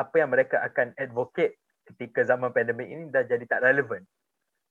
apa 0.01 0.14
yang 0.16 0.31
mereka 0.33 0.64
akan 0.64 0.97
advocate 0.97 1.61
ketika 1.87 2.24
zaman 2.24 2.51
pandemik 2.51 2.89
ini 2.89 3.12
dah 3.12 3.22
jadi 3.22 3.45
tak 3.45 3.62
relevan 3.62 4.03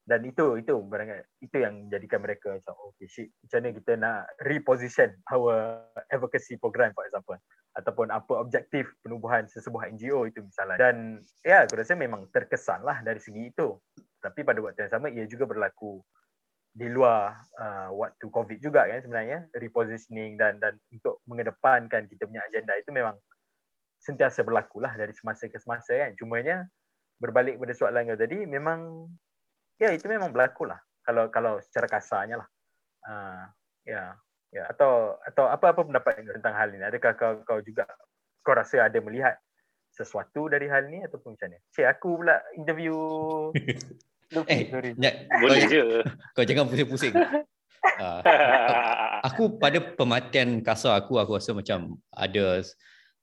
dan 0.07 0.23
itu 0.23 0.55
itu 0.55 0.71
barangkali 0.71 1.23
itu 1.43 1.57
yang 1.59 1.87
menjadikan 1.87 2.19
mereka 2.23 2.55
macam 2.55 2.73
okay 2.87 3.07
shit. 3.11 3.27
Macam 3.43 3.57
mana 3.59 3.69
kita 3.75 3.91
nak 3.99 4.19
reposition 4.47 5.11
our 5.35 5.83
advocacy 6.07 6.55
program 6.55 6.95
for 6.95 7.03
example 7.03 7.35
ataupun 7.77 8.09
apa 8.09 8.41
objektif 8.41 8.89
penubuhan 9.05 9.45
sesebuah 9.45 9.93
NGO 9.93 10.25
itu 10.25 10.41
misalnya. 10.41 10.81
Dan 10.81 11.21
ya 11.45 11.69
aku 11.69 11.77
rasa 11.77 11.93
memang 11.93 12.25
terkesan 12.33 12.81
lah 12.81 13.05
dari 13.05 13.21
segi 13.21 13.53
itu. 13.53 13.77
Tapi 14.17 14.41
pada 14.41 14.57
waktu 14.65 14.89
yang 14.89 14.91
sama 14.97 15.13
ia 15.13 15.29
juga 15.29 15.45
berlaku 15.45 16.01
di 16.73 16.89
luar 16.89 17.37
uh, 17.61 17.89
waktu 17.93 18.25
COVID 18.25 18.57
juga 18.57 18.89
kan 18.89 19.05
sebenarnya. 19.05 19.45
Repositioning 19.53 20.41
dan 20.41 20.57
dan 20.57 20.73
untuk 20.89 21.21
mengedepankan 21.29 22.09
kita 22.09 22.25
punya 22.25 22.41
agenda 22.49 22.73
itu 22.73 22.89
memang 22.89 23.13
sentiasa 24.01 24.41
berlaku 24.41 24.81
lah 24.81 24.97
dari 24.97 25.13
semasa 25.13 25.45
ke 25.45 25.61
semasa 25.61 25.93
kan. 25.93 26.17
Cumanya 26.17 26.65
berbalik 27.21 27.61
pada 27.61 27.73
soalan 27.77 28.09
kau 28.09 28.17
tadi 28.17 28.45
memang 28.49 29.05
ya 29.77 29.93
itu 29.93 30.09
memang 30.09 30.33
berlaku 30.33 30.65
lah. 30.65 30.81
Kalau 31.05 31.29
kalau 31.29 31.61
secara 31.61 31.85
kasarnya 31.85 32.41
lah. 32.41 32.49
Uh, 33.05 33.45
ya. 33.85 34.17
Ya, 34.57 34.65
atau 34.73 35.21
atau 35.21 35.45
apa-apa 35.45 35.85
pendapat 35.85 36.25
tentang 36.25 36.57
hal 36.57 36.73
ini? 36.73 36.81
Adakah 36.81 37.13
kau 37.13 37.33
kau 37.45 37.59
juga 37.61 37.85
kau 38.41 38.57
rasa 38.57 38.89
ada 38.89 38.97
melihat 38.97 39.37
sesuatu 39.93 40.49
dari 40.49 40.65
hal 40.65 40.89
ni 40.89 41.05
ataupun 41.05 41.37
macam 41.37 41.53
mana? 41.53 41.61
Cik 41.77 41.85
aku 41.85 42.09
pula 42.17 42.35
interview 42.57 42.97
Eh, 44.51 44.67
sorry. 44.67 44.91
Boleh 45.39 45.63
kau, 45.63 45.71
je. 45.71 45.83
kau 46.35 46.43
jangan 46.43 46.65
pusing-pusing. 46.67 47.13
Ah, 47.97 49.23
aku 49.23 49.57
pada 49.57 49.79
pematian 49.79 50.59
kasar 50.59 50.99
aku 50.99 51.17
aku 51.17 51.39
rasa 51.39 51.55
macam 51.55 51.95
ada 52.11 52.61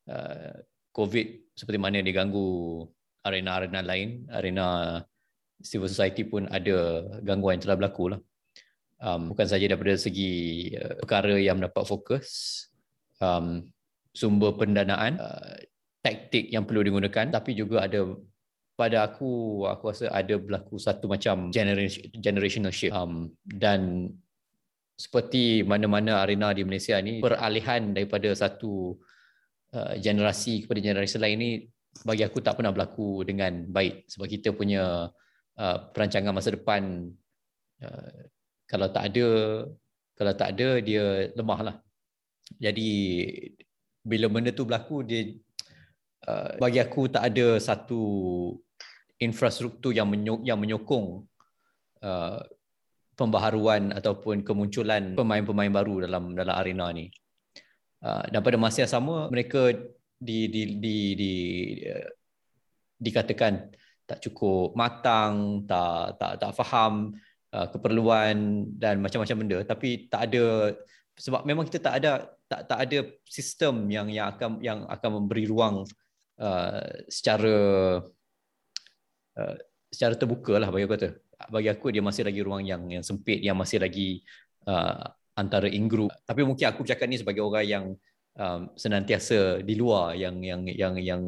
uh, 0.08 0.54
covid 0.90 1.52
seperti 1.52 1.78
mana 1.78 2.00
dia 2.00 2.16
ganggu 2.16 2.88
arena-arena 3.22 3.84
lain 3.84 4.24
arena 4.32 4.98
civil 5.60 5.90
society 5.90 6.24
pun 6.24 6.48
ada 6.48 7.04
gangguan 7.22 7.60
yang 7.60 7.66
telah 7.66 7.76
berlaku 7.76 8.16
lah 8.16 8.20
um, 9.04 9.36
bukan 9.36 9.46
saja 9.46 9.68
daripada 9.68 9.94
segi 10.00 10.72
uh, 10.80 10.96
perkara 11.04 11.36
yang 11.36 11.60
mendapat 11.60 11.84
fokus 11.84 12.26
um, 13.20 13.68
sumber 14.16 14.56
pendanaan 14.56 15.20
uh, 15.20 15.60
taktik 16.00 16.48
yang 16.48 16.64
perlu 16.64 16.80
digunakan 16.80 17.28
tapi 17.28 17.52
juga 17.52 17.84
ada 17.84 18.16
pada 18.74 19.06
aku 19.06 19.62
aku 19.68 19.84
rasa 19.92 20.10
ada 20.10 20.34
berlaku 20.34 20.80
satu 20.80 21.06
macam 21.06 21.52
generation, 21.52 22.10
generational 22.18 22.74
shift 22.74 22.96
um, 22.96 23.30
dan 23.44 24.10
seperti 24.98 25.62
mana-mana 25.66 26.22
arena 26.22 26.54
di 26.54 26.66
Malaysia 26.66 26.98
ni 26.98 27.22
peralihan 27.22 27.94
daripada 27.94 28.30
satu 28.34 28.98
uh, 29.74 29.94
generasi 29.98 30.66
kepada 30.66 30.80
generasi 30.82 31.18
lain 31.18 31.38
ni 31.38 31.50
bagi 32.02 32.26
aku 32.26 32.42
tak 32.42 32.58
pernah 32.58 32.74
berlaku 32.74 33.22
dengan 33.22 33.70
baik. 33.70 34.10
Sebab 34.10 34.26
kita 34.26 34.50
punya 34.50 35.06
uh, 35.54 35.78
perancangan 35.94 36.34
masa 36.34 36.58
depan 36.58 37.06
uh, 37.78 38.20
kalau 38.74 38.90
tak 38.90 39.14
ada 39.14 39.28
kalau 40.18 40.32
tak 40.34 40.58
ada 40.58 40.82
dia 40.82 41.30
lemah 41.38 41.60
lah 41.70 41.76
jadi 42.58 42.90
bila 44.02 44.26
benda 44.26 44.50
tu 44.50 44.66
berlaku 44.66 45.06
dia 45.06 45.30
uh, 46.26 46.58
bagi 46.58 46.82
aku 46.82 47.06
tak 47.06 47.30
ada 47.30 47.62
satu 47.62 48.02
infrastruktur 49.22 49.94
yang 49.94 50.10
menyok, 50.10 50.42
yang 50.42 50.58
menyokong 50.58 51.22
uh, 52.02 52.40
pembaharuan 53.14 53.94
ataupun 53.94 54.42
kemunculan 54.42 55.14
pemain-pemain 55.14 55.70
baru 55.70 56.04
dalam 56.04 56.34
dalam 56.34 56.54
arena 56.54 56.90
ni. 56.90 57.08
Uh, 58.04 58.26
dan 58.28 58.44
pada 58.44 58.60
masa 58.60 58.84
yang 58.84 58.92
sama 58.92 59.32
mereka 59.32 59.72
di 60.18 60.50
di 60.50 60.62
di 60.76 60.96
di 61.16 61.32
uh, 61.88 62.10
dikatakan 63.00 63.72
tak 64.04 64.20
cukup 64.20 64.76
matang, 64.76 65.64
tak 65.64 66.20
tak 66.20 66.32
tak 66.36 66.52
faham 66.52 67.16
uh, 67.54 67.70
keperluan 67.70 68.66
dan 68.74 68.98
macam-macam 68.98 69.36
benda 69.46 69.58
tapi 69.62 70.10
tak 70.10 70.28
ada 70.28 70.74
sebab 71.14 71.46
memang 71.46 71.70
kita 71.70 71.78
tak 71.78 71.94
ada 72.02 72.26
tak 72.50 72.60
tak 72.66 72.78
ada 72.86 72.98
sistem 73.24 73.86
yang 73.86 74.10
yang 74.10 74.26
akan 74.34 74.58
yang 74.58 74.78
akan 74.90 75.10
memberi 75.22 75.46
ruang 75.46 75.86
uh, 76.42 76.82
secara 77.06 77.56
uh, 79.38 79.56
secara 79.90 80.14
terbuka 80.18 80.58
lah 80.58 80.68
bagi 80.74 80.84
aku 80.86 80.94
kata. 80.98 81.08
Bagi 81.50 81.68
aku 81.70 81.86
dia 81.94 82.02
masih 82.02 82.26
lagi 82.26 82.40
ruang 82.42 82.62
yang 82.66 82.82
yang 82.90 83.04
sempit 83.06 83.38
yang 83.42 83.54
masih 83.54 83.78
lagi 83.78 84.22
uh, 84.66 85.06
antara 85.38 85.70
in-group. 85.70 86.10
Tapi 86.26 86.42
mungkin 86.42 86.66
aku 86.70 86.82
bercakap 86.82 87.06
ni 87.06 87.18
sebagai 87.18 87.42
orang 87.42 87.66
yang 87.66 87.84
um, 88.38 88.60
senantiasa 88.74 89.62
di 89.62 89.74
luar 89.78 90.18
yang 90.18 90.42
yang 90.42 90.66
yang 90.66 90.94
yang 90.98 91.22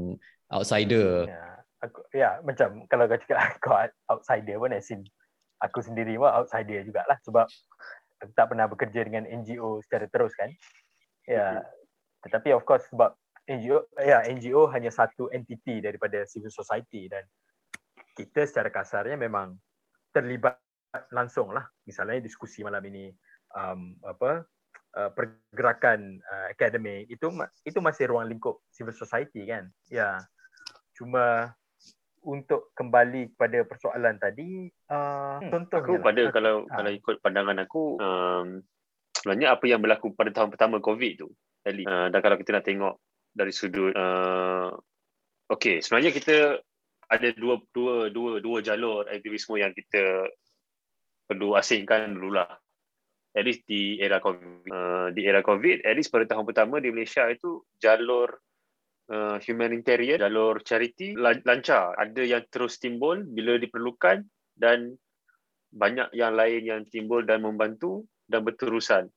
outsider. 0.51 1.27
Ya, 1.31 1.43
aku 1.83 1.99
ya 2.11 2.31
macam 2.43 2.87
kalau 2.91 3.07
kau 3.07 3.19
cakap 3.19 3.39
kau 3.63 3.75
outsider 4.11 4.59
pun 4.59 4.75
as 4.75 4.91
in 4.91 5.07
aku 5.61 5.81
sendiri 5.81 6.17
pun 6.21 6.29
outsider 6.29 6.85
jugalah 6.85 7.17
sebab 7.25 7.47
aku 8.21 8.33
tak 8.33 8.47
pernah 8.53 8.67
bekerja 8.69 9.01
dengan 9.05 9.25
NGO 9.29 9.81
secara 9.85 10.09
terus 10.09 10.33
kan. 10.37 10.51
Ya. 11.29 11.65
Tetapi 12.25 12.53
of 12.57 12.65
course 12.65 12.85
sebab 12.91 13.15
NGO 13.47 13.87
ya 14.01 14.27
NGO 14.27 14.67
hanya 14.75 14.91
satu 14.91 15.31
entiti 15.31 15.79
daripada 15.79 16.27
civil 16.27 16.51
society 16.51 17.07
dan 17.07 17.23
kita 18.17 18.49
secara 18.49 18.73
kasarnya 18.73 19.15
memang 19.15 19.55
terlibat 20.11 20.59
langsung 21.13 21.53
lah. 21.53 21.65
Misalnya 21.85 22.19
diskusi 22.25 22.65
malam 22.65 22.83
ini 22.89 23.13
um, 23.55 23.95
apa 24.03 24.43
uh, 24.97 25.11
pergerakan 25.13 26.19
uh, 26.25 26.47
akademik 26.51 27.07
itu 27.13 27.29
itu 27.63 27.79
masih 27.79 28.11
ruang 28.11 28.27
lingkup 28.27 28.65
civil 28.73 28.97
society 28.97 29.45
kan. 29.47 29.69
Ya. 29.93 30.19
Cuma 30.97 31.53
untuk 32.27 32.75
kembali 32.75 33.33
kepada 33.35 33.63
persoalan 33.63 34.19
tadi 34.19 34.67
uh, 34.91 35.39
Hmm, 35.39 35.51
contohnya 35.53 35.87
Aku 35.87 35.95
lah, 35.95 36.05
pada 36.05 36.23
aku- 36.27 36.35
kalau 36.35 36.55
ah. 36.67 36.75
kalau 36.75 36.91
ikut 36.91 37.17
pandangan 37.23 37.59
aku 37.63 37.83
um, 38.03 38.47
sebenarnya 39.15 39.55
apa 39.55 39.65
yang 39.71 39.81
berlaku 39.81 40.13
pada 40.13 40.35
tahun 40.35 40.51
pertama 40.51 40.83
COVID 40.83 41.13
tu 41.23 41.31
Ellie. 41.63 41.87
Uh, 41.87 42.11
dan 42.11 42.19
kalau 42.21 42.37
kita 42.37 42.59
nak 42.59 42.67
tengok 42.67 42.95
dari 43.31 43.53
sudut 43.55 43.95
uh, 43.95 44.75
okey 45.55 45.79
sebenarnya 45.79 46.11
kita 46.11 46.59
ada 47.07 47.29
dua 47.39 47.63
dua 47.71 48.11
dua 48.11 48.43
dua 48.43 48.59
jalur 48.59 49.07
aktivisme 49.07 49.55
yang 49.63 49.71
kita 49.71 50.27
perlu 51.31 51.55
asingkan 51.55 52.11
dululah 52.19 52.51
at 53.37 53.45
least 53.45 53.69
di 53.69 54.01
era 54.01 54.17
COVID. 54.17 54.65
Uh, 54.73 55.09
di 55.13 55.29
era 55.29 55.45
COVID, 55.45 55.85
at 55.85 55.93
least 55.93 56.09
pada 56.09 56.25
tahun 56.25 56.49
pertama 56.49 56.81
di 56.81 56.89
Malaysia 56.89 57.29
itu 57.29 57.61
jalur 57.77 58.33
uh, 59.11 59.37
humanitarian, 59.43 60.19
jalur 60.19 60.63
charity 60.63 61.15
lan- 61.15 61.45
lancar. 61.47 61.95
Ada 61.99 62.23
yang 62.23 62.45
terus 62.51 62.79
timbul 62.79 63.23
bila 63.27 63.59
diperlukan 63.59 64.25
dan 64.57 64.95
banyak 65.71 66.15
yang 66.17 66.33
lain 66.35 66.63
yang 66.63 66.83
timbul 66.89 67.23
dan 67.27 67.43
membantu 67.43 68.07
dan 68.27 68.43
berterusan. 68.47 69.11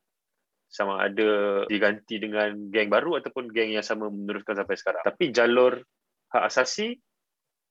Sama 0.69 1.01
ada 1.01 1.65
diganti 1.65 2.21
dengan 2.21 2.69
geng 2.69 2.93
baru 2.93 3.17
ataupun 3.17 3.49
geng 3.49 3.73
yang 3.73 3.85
sama 3.85 4.13
meneruskan 4.13 4.53
sampai 4.53 4.77
sekarang. 4.77 5.01
Tapi 5.01 5.33
jalur 5.33 5.81
hak 6.29 6.43
asasi 6.45 6.93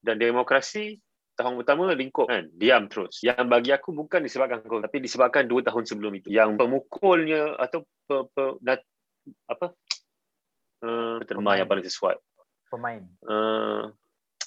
dan 0.02 0.18
demokrasi 0.18 0.98
tahun 1.38 1.62
pertama 1.62 1.94
lingkup 1.94 2.26
kan 2.26 2.50
diam 2.50 2.90
terus 2.90 3.22
yang 3.22 3.46
bagi 3.46 3.70
aku 3.70 3.94
bukan 3.94 4.26
disebabkan 4.26 4.58
COVID 4.66 4.90
tapi 4.90 4.98
disebabkan 4.98 5.46
dua 5.46 5.62
tahun 5.62 5.86
sebelum 5.86 6.12
itu 6.18 6.34
yang 6.34 6.58
pemukulnya 6.58 7.54
atau 7.54 7.86
pe, 8.10 8.26
pe, 8.34 8.58
nat, 8.66 8.82
apa 9.46 9.70
uh, 10.84 11.18
terma 11.24 11.58
yang 11.58 11.68
paling 11.70 11.86
sesuai. 11.86 12.16
Pemain. 12.68 13.02
Uh, 13.24 13.90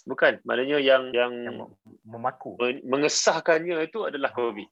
bukan. 0.06 0.38
Maknanya 0.46 0.78
yang 0.78 1.10
yang 1.12 1.34
yang 1.42 1.56
mem- 1.66 1.76
memaku. 2.06 2.56
men- 2.60 2.86
mengesahkannya 2.86 3.82
itu 3.88 4.06
adalah 4.06 4.30
COVID 4.36 4.70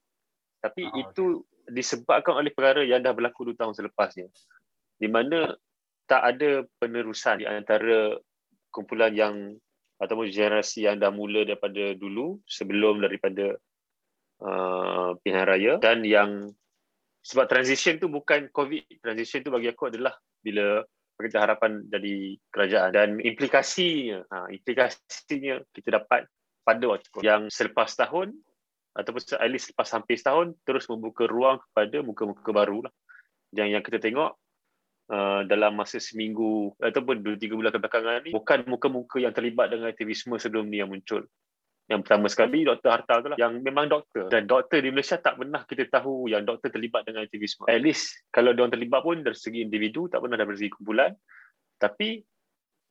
tapi 0.59 0.83
Ah, 0.85 0.95
itu 1.07 1.43
disebabkan 1.71 2.35
oleh 2.35 2.51
perkara 2.51 2.83
yang 2.83 2.99
dah 2.99 3.15
berlaku 3.15 3.51
dua 3.51 3.55
tahun 3.65 3.75
selepasnya. 3.75 4.27
Di 4.99 5.07
mana 5.07 5.55
tak 6.05 6.35
ada 6.35 6.67
penerusan 6.83 7.43
di 7.43 7.45
antara 7.47 8.19
kumpulan 8.69 9.15
yang 9.15 9.55
ataupun 9.99 10.31
generasi 10.31 10.87
yang 10.87 10.99
dah 10.99 11.11
mula 11.11 11.43
daripada 11.47 11.95
dulu 11.95 12.39
sebelum 12.47 13.03
daripada 13.03 13.55
uh, 14.43 15.15
pilihan 15.23 15.47
raya. 15.47 15.73
Dan 15.79 16.03
yang 16.03 16.51
sebab 17.23 17.47
transition 17.47 17.99
tu 17.99 18.07
bukan 18.11 18.47
covid 18.51 18.83
transition 19.03 19.43
tu 19.43 19.51
bagi 19.51 19.71
aku 19.71 19.91
adalah 19.91 20.15
bila 20.39 20.83
Pakatan 21.19 21.43
Harapan 21.43 21.71
jadi 21.91 22.39
kerajaan 22.47 22.89
dan 22.95 23.09
implikasinya 23.19 24.23
ha, 24.31 24.47
implikasinya 24.47 25.59
kita 25.75 25.99
dapat 25.99 26.31
pada 26.63 26.85
waktu 26.87 27.11
yang 27.27 27.51
selepas 27.51 27.91
tahun 27.99 28.31
ataupun 28.95 29.21
at 29.35 29.49
least 29.51 29.69
selepas 29.69 29.91
hampir 29.99 30.15
setahun 30.15 30.55
terus 30.63 30.87
membuka 30.87 31.27
ruang 31.27 31.59
kepada 31.59 31.99
muka-muka 31.99 32.51
baru 32.55 32.87
lah 32.87 32.93
yang 33.51 33.67
yang 33.67 33.83
kita 33.83 33.99
tengok 33.99 34.31
uh, 35.11 35.41
dalam 35.43 35.75
masa 35.75 35.99
seminggu 35.99 36.71
ataupun 36.79 37.19
dua 37.19 37.35
tiga 37.35 37.59
bulan 37.59 37.73
kebelakangan 37.73 38.23
ni 38.23 38.31
bukan 38.31 38.63
muka-muka 38.69 39.17
yang 39.19 39.33
terlibat 39.35 39.73
dengan 39.73 39.91
aktivisme 39.91 40.39
sebelum 40.39 40.71
ni 40.71 40.79
yang 40.79 40.87
muncul. 40.87 41.25
Yang 41.89 41.99
pertama 42.05 42.27
sekali 42.29 42.61
Dr. 42.61 42.89
Hartal 42.93 43.17
tu 43.25 43.29
lah 43.33 43.37
yang 43.41 43.65
memang 43.65 43.89
doktor 43.89 44.29
dan 44.29 44.45
doktor 44.45 44.77
di 44.77 44.93
Malaysia 44.93 45.17
tak 45.17 45.41
pernah 45.41 45.65
kita 45.65 45.89
tahu 45.89 46.29
yang 46.29 46.45
doktor 46.45 46.69
terlibat 46.69 47.01
dengan 47.09 47.25
aktivisme. 47.25 47.65
At 47.65 47.81
least 47.81 48.29
kalau 48.29 48.53
dia 48.53 48.61
orang 48.61 48.77
terlibat 48.77 49.01
pun 49.01 49.25
dari 49.25 49.33
segi 49.33 49.65
individu 49.65 50.05
tak 50.05 50.21
pernah 50.21 50.37
dari 50.37 50.53
segi 50.53 50.69
kumpulan. 50.69 51.09
Tapi 51.81 52.21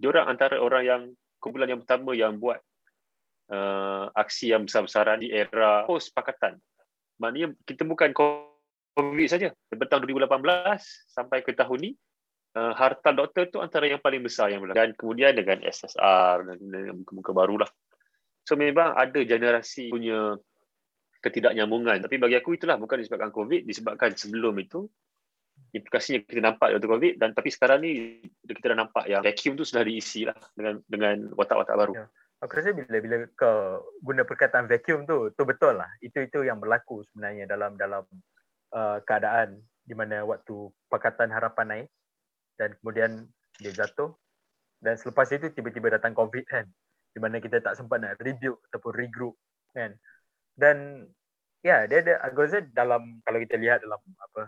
dia 0.02 0.08
orang 0.10 0.26
antara 0.26 0.58
orang 0.58 0.82
yang 0.82 1.02
kumpulan 1.38 1.70
yang 1.70 1.80
pertama 1.86 2.10
yang 2.18 2.42
buat 2.42 2.58
uh, 3.54 4.10
aksi 4.18 4.50
yang 4.50 4.66
besar-besaran 4.66 5.22
di 5.22 5.30
era 5.30 5.86
post 5.86 6.10
pakatan. 6.10 6.58
Maknanya 7.22 7.54
kita 7.62 7.86
bukan 7.86 8.10
COVID 8.14 9.28
saja. 9.30 9.54
Daripada 9.70 9.94
tahun 9.94 10.26
2018 10.26 11.14
sampai 11.14 11.38
ke 11.46 11.54
tahun 11.54 11.78
ni 11.78 11.90
uh, 12.58 12.74
harta 12.74 13.14
doktor 13.14 13.46
tu 13.46 13.58
antara 13.62 13.86
yang 13.86 14.02
paling 14.02 14.22
besar 14.22 14.50
yang 14.50 14.62
berlaku. 14.62 14.78
Dan 14.78 14.90
kemudian 14.98 15.32
dengan 15.38 15.62
SSR 15.62 16.36
dan, 16.50 16.58
muka-muka 17.02 17.30
baru 17.30 17.62
lah. 17.62 17.70
So 18.48 18.56
memang 18.56 18.96
ada 18.96 19.20
generasi 19.28 19.92
punya 19.92 20.40
ketidaknyambungan. 21.20 22.00
Tapi 22.00 22.16
bagi 22.16 22.40
aku 22.40 22.56
itulah 22.56 22.80
bukan 22.80 22.96
disebabkan 23.04 23.28
COVID, 23.28 23.68
disebabkan 23.68 24.16
sebelum 24.16 24.56
itu 24.56 24.88
implikasinya 25.76 26.24
kita 26.24 26.40
nampak 26.40 26.72
waktu 26.72 26.88
COVID 26.88 27.12
dan 27.20 27.36
tapi 27.36 27.52
sekarang 27.52 27.84
ni 27.84 28.24
kita 28.46 28.72
dah 28.72 28.78
nampak 28.88 29.04
yang 29.04 29.20
vacuum 29.20 29.52
tu 29.58 29.68
sudah 29.68 29.84
diisi 29.84 30.24
lah 30.24 30.38
dengan 30.56 30.80
dengan 30.88 31.28
watak-watak 31.36 31.76
baru. 31.76 31.92
Ya. 31.92 32.06
Aku 32.40 32.56
rasa 32.56 32.72
bila 32.72 32.96
bila 33.04 33.16
kau 33.36 33.84
guna 34.00 34.24
perkataan 34.24 34.64
vacuum 34.64 35.04
tu, 35.04 35.28
tu 35.36 35.42
betul 35.44 35.76
lah. 35.76 35.90
Itu 36.00 36.24
itu 36.24 36.40
yang 36.46 36.56
berlaku 36.56 37.04
sebenarnya 37.12 37.50
dalam 37.50 37.76
dalam 37.76 38.06
uh, 38.72 39.02
keadaan 39.04 39.60
di 39.84 39.92
mana 39.92 40.24
waktu 40.24 40.72
Pakatan 40.88 41.28
Harapan 41.28 41.66
naik 41.68 41.88
dan 42.56 42.72
kemudian 42.80 43.28
dia 43.60 43.74
jatuh 43.74 44.14
dan 44.78 44.94
selepas 44.94 45.26
itu 45.34 45.50
tiba-tiba 45.50 45.98
datang 45.98 46.14
covid 46.14 46.46
kan 46.46 46.64
di 47.18 47.20
mana 47.20 47.42
kita 47.42 47.58
tak 47.58 47.74
sempat 47.74 47.98
nak 47.98 48.14
rebuild 48.22 48.62
ataupun 48.70 48.92
regroup 48.94 49.34
kan? 49.74 49.98
Dan 50.54 51.10
ya 51.66 51.82
yeah, 51.90 51.90
dia 51.90 52.22
ada 52.22 52.30
rasa 52.30 52.62
dalam 52.70 53.18
kalau 53.26 53.42
kita 53.42 53.58
lihat 53.58 53.82
dalam 53.82 53.98
apa 53.98 54.42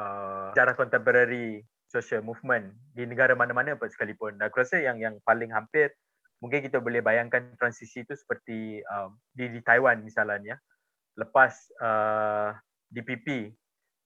uh, 0.00 0.48
sejarah 0.56 0.72
contemporary 0.72 1.60
social 1.92 2.24
movement 2.24 2.72
di 2.96 3.04
negara 3.04 3.36
mana-mana 3.36 3.76
pun 3.76 3.92
sekalipun 3.92 4.40
aku 4.40 4.64
rasa 4.64 4.80
yang 4.80 4.96
yang 4.96 5.20
paling 5.28 5.52
hampir 5.52 5.92
mungkin 6.40 6.64
kita 6.64 6.80
boleh 6.80 7.04
bayangkan 7.04 7.52
transisi 7.60 8.08
itu 8.08 8.16
seperti 8.16 8.80
um, 8.88 9.20
di 9.36 9.52
di 9.52 9.60
Taiwan 9.60 10.00
misalnya 10.00 10.56
lepas 11.16 11.52
uh, 11.80 12.56
DPP 12.92 13.52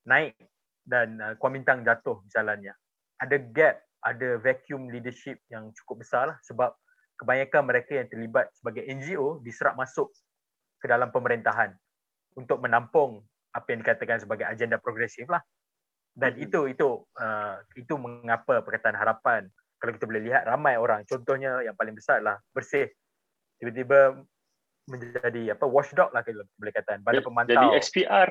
naik 0.06 0.34
dan 0.86 1.20
uh, 1.20 1.34
Kuomintang 1.36 1.84
jatuh 1.84 2.22
misalnya. 2.24 2.72
Ada 3.20 3.36
gap 3.52 3.76
ada 4.00 4.40
vacuum 4.40 4.88
leadership 4.88 5.36
yang 5.52 5.68
cukup 5.76 6.00
besar 6.02 6.32
lah 6.32 6.38
sebab 6.40 6.72
kebanyakan 7.20 7.62
mereka 7.68 7.92
yang 8.00 8.08
terlibat 8.08 8.48
sebagai 8.56 8.88
NGO 8.88 9.44
diserap 9.44 9.76
masuk 9.76 10.08
ke 10.80 10.88
dalam 10.88 11.12
pemerintahan 11.12 11.76
untuk 12.40 12.64
menampung 12.64 13.20
apa 13.52 13.66
yang 13.68 13.84
dikatakan 13.84 14.24
sebagai 14.24 14.48
agenda 14.48 14.80
progresif 14.80 15.28
lah. 15.28 15.44
Dan 16.16 16.40
hmm. 16.40 16.44
itu 16.48 16.60
itu 16.72 16.88
uh, 17.20 17.60
itu 17.76 17.94
mengapa 18.00 18.64
Perkataan 18.64 18.96
Harapan 18.96 19.46
kalau 19.78 19.92
kita 19.96 20.04
boleh 20.08 20.22
lihat 20.26 20.44
ramai 20.44 20.76
orang 20.76 21.06
contohnya 21.08 21.64
yang 21.64 21.72
paling 21.72 21.96
besar 21.96 22.20
lah 22.20 22.36
bersih 22.52 22.84
tiba-tiba 23.56 24.20
menjadi 24.84 25.56
apa 25.56 25.64
watchdog 25.64 26.12
lah 26.12 26.20
kita 26.20 26.44
boleh 26.60 26.72
katakan 26.74 27.00
badan 27.00 27.24
pemantau 27.24 27.56
jadi 27.56 27.68
SPR 27.80 28.28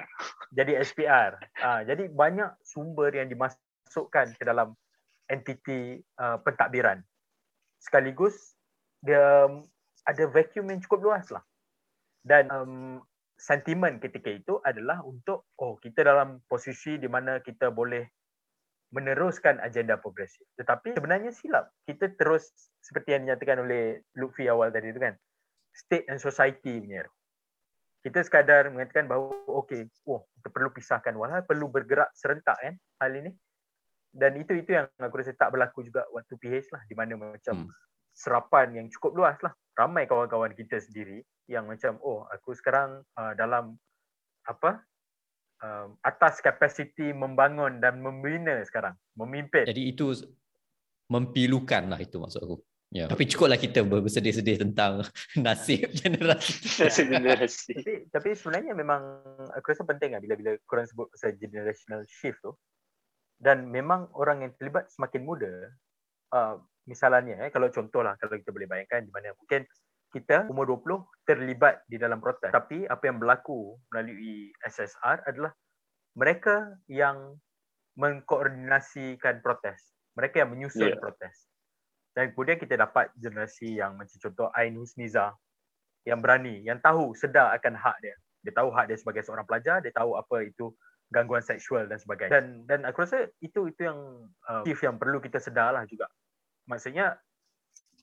jadi 0.54 0.72
SPR 0.86 1.32
uh, 1.64 1.82
jadi 1.88 2.06
banyak 2.14 2.54
sumber 2.62 3.10
yang 3.16 3.32
dimasukkan 3.34 4.38
ke 4.38 4.44
dalam 4.46 4.78
entiti 5.30 6.02
uh, 6.18 6.42
pentadbiran. 6.42 7.00
Sekaligus 7.80 8.59
dia 9.04 9.48
um, 9.48 9.64
ada 10.08 10.24
vacuum 10.28 10.68
yang 10.72 10.82
cukup 10.84 11.00
luas 11.12 11.28
lah. 11.32 11.44
Dan 12.20 12.52
um, 12.52 13.00
sentimen 13.40 14.04
ketika 14.04 14.28
itu 14.28 14.60
adalah 14.64 15.00
untuk 15.08 15.48
oh 15.60 15.80
kita 15.80 16.04
dalam 16.04 16.44
posisi 16.46 17.00
di 17.00 17.08
mana 17.08 17.40
kita 17.40 17.72
boleh 17.72 18.04
meneruskan 18.90 19.62
agenda 19.62 20.02
progresif. 20.02 20.44
Tetapi 20.58 20.98
sebenarnya 20.98 21.30
silap. 21.32 21.70
Kita 21.86 22.10
terus 22.18 22.50
seperti 22.82 23.16
yang 23.16 23.30
dinyatakan 23.30 23.64
oleh 23.64 24.02
Lutfi 24.18 24.50
awal 24.50 24.74
tadi 24.74 24.90
itu 24.90 25.00
kan. 25.00 25.14
State 25.70 26.10
and 26.10 26.18
society 26.18 26.82
punya. 26.82 27.06
Kita 28.00 28.24
sekadar 28.26 28.72
mengatakan 28.74 29.06
bahawa 29.06 29.30
okey, 29.64 29.86
oh 30.10 30.26
kita 30.40 30.50
perlu 30.56 30.72
pisahkan 30.72 31.14
walau 31.14 31.44
perlu 31.44 31.68
bergerak 31.68 32.10
serentak 32.16 32.56
kan 32.64 32.80
hal 33.04 33.12
ini 33.12 33.36
dan 34.10 34.34
itu 34.42 34.58
itu 34.58 34.74
yang 34.74 34.90
aku 34.98 35.22
rasa 35.22 35.38
tak 35.38 35.54
berlaku 35.54 35.86
juga 35.86 36.06
waktu 36.10 36.34
PH 36.40 36.74
lah 36.74 36.82
di 36.90 36.96
mana 36.98 37.14
macam 37.20 37.70
hmm. 37.70 37.89
Serapan 38.14 38.76
yang 38.76 38.88
cukup 38.92 39.12
luas 39.24 39.38
lah 39.46 39.54
ramai 39.78 40.06
kawan-kawan 40.06 40.52
kita 40.56 40.82
sendiri 40.82 41.24
yang 41.48 41.66
macam 41.66 41.98
oh 42.04 42.28
aku 42.30 42.54
sekarang 42.54 43.02
uh, 43.16 43.34
dalam 43.34 43.80
apa 44.46 44.84
uh, 45.64 45.88
atas 46.04 46.44
kapasiti 46.44 47.16
membangun 47.16 47.80
dan 47.80 48.04
membina 48.04 48.60
sekarang 48.68 48.94
memimpin 49.16 49.66
jadi 49.66 49.84
itu 49.90 50.14
mempilukan 51.10 51.90
lah 51.90 52.00
itu 52.00 52.22
maksud 52.22 52.42
aku 52.44 52.58
Ya. 52.90 53.06
Tapi 53.06 53.30
cukuplah 53.30 53.62
kita 53.62 53.86
bersedih-sedih 53.86 54.66
tentang 54.66 55.06
nasib 55.46 55.94
generasi. 56.02 56.82
nasib 56.82 57.06
generasi. 57.06 57.74
tapi, 57.78 57.94
tapi 58.10 58.30
sebenarnya 58.34 58.74
memang 58.74 59.22
aku 59.54 59.70
rasa 59.70 59.86
penting 59.86 60.18
lah 60.18 60.22
bila-bila 60.22 60.58
korang 60.66 60.90
sebut 60.90 61.06
pasal 61.14 61.38
generational 61.38 62.02
shift 62.10 62.42
tu 62.42 62.58
dan 63.38 63.70
memang 63.70 64.10
orang 64.18 64.42
yang 64.42 64.52
terlibat 64.58 64.90
semakin 64.90 65.22
muda 65.22 65.54
uh, 66.34 66.58
misalnya 66.88 67.48
eh, 67.48 67.52
kalau 67.52 67.68
contohlah 67.72 68.16
kalau 68.20 68.38
kita 68.38 68.52
boleh 68.54 68.70
bayangkan 68.70 69.04
di 69.04 69.12
mana 69.12 69.36
mungkin 69.36 69.66
kita 70.10 70.50
umur 70.50 70.66
20 70.82 71.28
terlibat 71.28 71.86
di 71.86 72.02
dalam 72.02 72.18
protes 72.18 72.50
tapi 72.50 72.86
apa 72.90 73.04
yang 73.06 73.22
berlaku 73.22 73.78
melalui 73.94 74.50
SSR 74.66 75.28
adalah 75.30 75.54
mereka 76.18 76.74
yang 76.90 77.38
mengkoordinasikan 78.00 79.44
protes 79.46 79.94
mereka 80.18 80.46
yang 80.46 80.50
menyusun 80.56 80.96
yeah. 80.96 80.98
protes 80.98 81.50
dan 82.18 82.34
kemudian 82.34 82.58
kita 82.58 82.74
dapat 82.80 83.14
generasi 83.16 83.78
yang 83.78 83.94
macam 83.96 84.18
contoh 84.18 84.50
Ain 84.58 84.76
Husniza 84.76 85.38
yang 86.10 86.24
berani 86.24 86.66
yang 86.66 86.82
tahu 86.82 87.14
sedar 87.14 87.54
akan 87.54 87.78
hak 87.78 87.98
dia 88.02 88.18
dia 88.42 88.54
tahu 88.56 88.74
hak 88.74 88.90
dia 88.90 88.98
sebagai 88.98 89.22
seorang 89.22 89.46
pelajar 89.46 89.84
dia 89.84 89.94
tahu 89.94 90.18
apa 90.18 90.42
itu 90.42 90.74
gangguan 91.10 91.42
seksual 91.42 91.90
dan 91.90 91.98
sebagainya. 91.98 92.32
Dan 92.32 92.46
dan 92.70 92.80
aku 92.86 93.04
rasa 93.04 93.28
itu 93.42 93.70
itu 93.70 93.82
yang 93.82 94.00
uh, 94.46 94.64
yang 94.66 94.98
perlu 95.02 95.18
kita 95.20 95.42
sedarlah 95.42 95.84
juga. 95.90 96.06
Maksudnya 96.70 97.18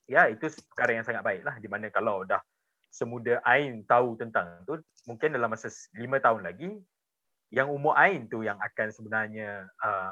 ya 0.07 0.27
itu 0.27 0.51
perkara 0.71 0.99
yang 0.99 1.05
sangat 1.07 1.23
baiklah 1.23 1.55
di 1.59 1.67
mana 1.71 1.87
kalau 1.87 2.27
dah 2.27 2.43
semuda 2.91 3.39
Ain 3.43 3.83
tahu 3.87 4.19
tentang 4.19 4.63
tu 4.63 4.79
mungkin 5.07 5.35
dalam 5.35 5.51
masa 5.51 5.71
lima 5.95 6.19
tahun 6.19 6.43
lagi 6.47 6.71
yang 7.51 7.71
umur 7.71 7.95
Ain 7.95 8.27
tu 8.27 8.43
yang 8.43 8.59
akan 8.59 8.91
sebenarnya 8.91 9.71
uh, 9.79 10.11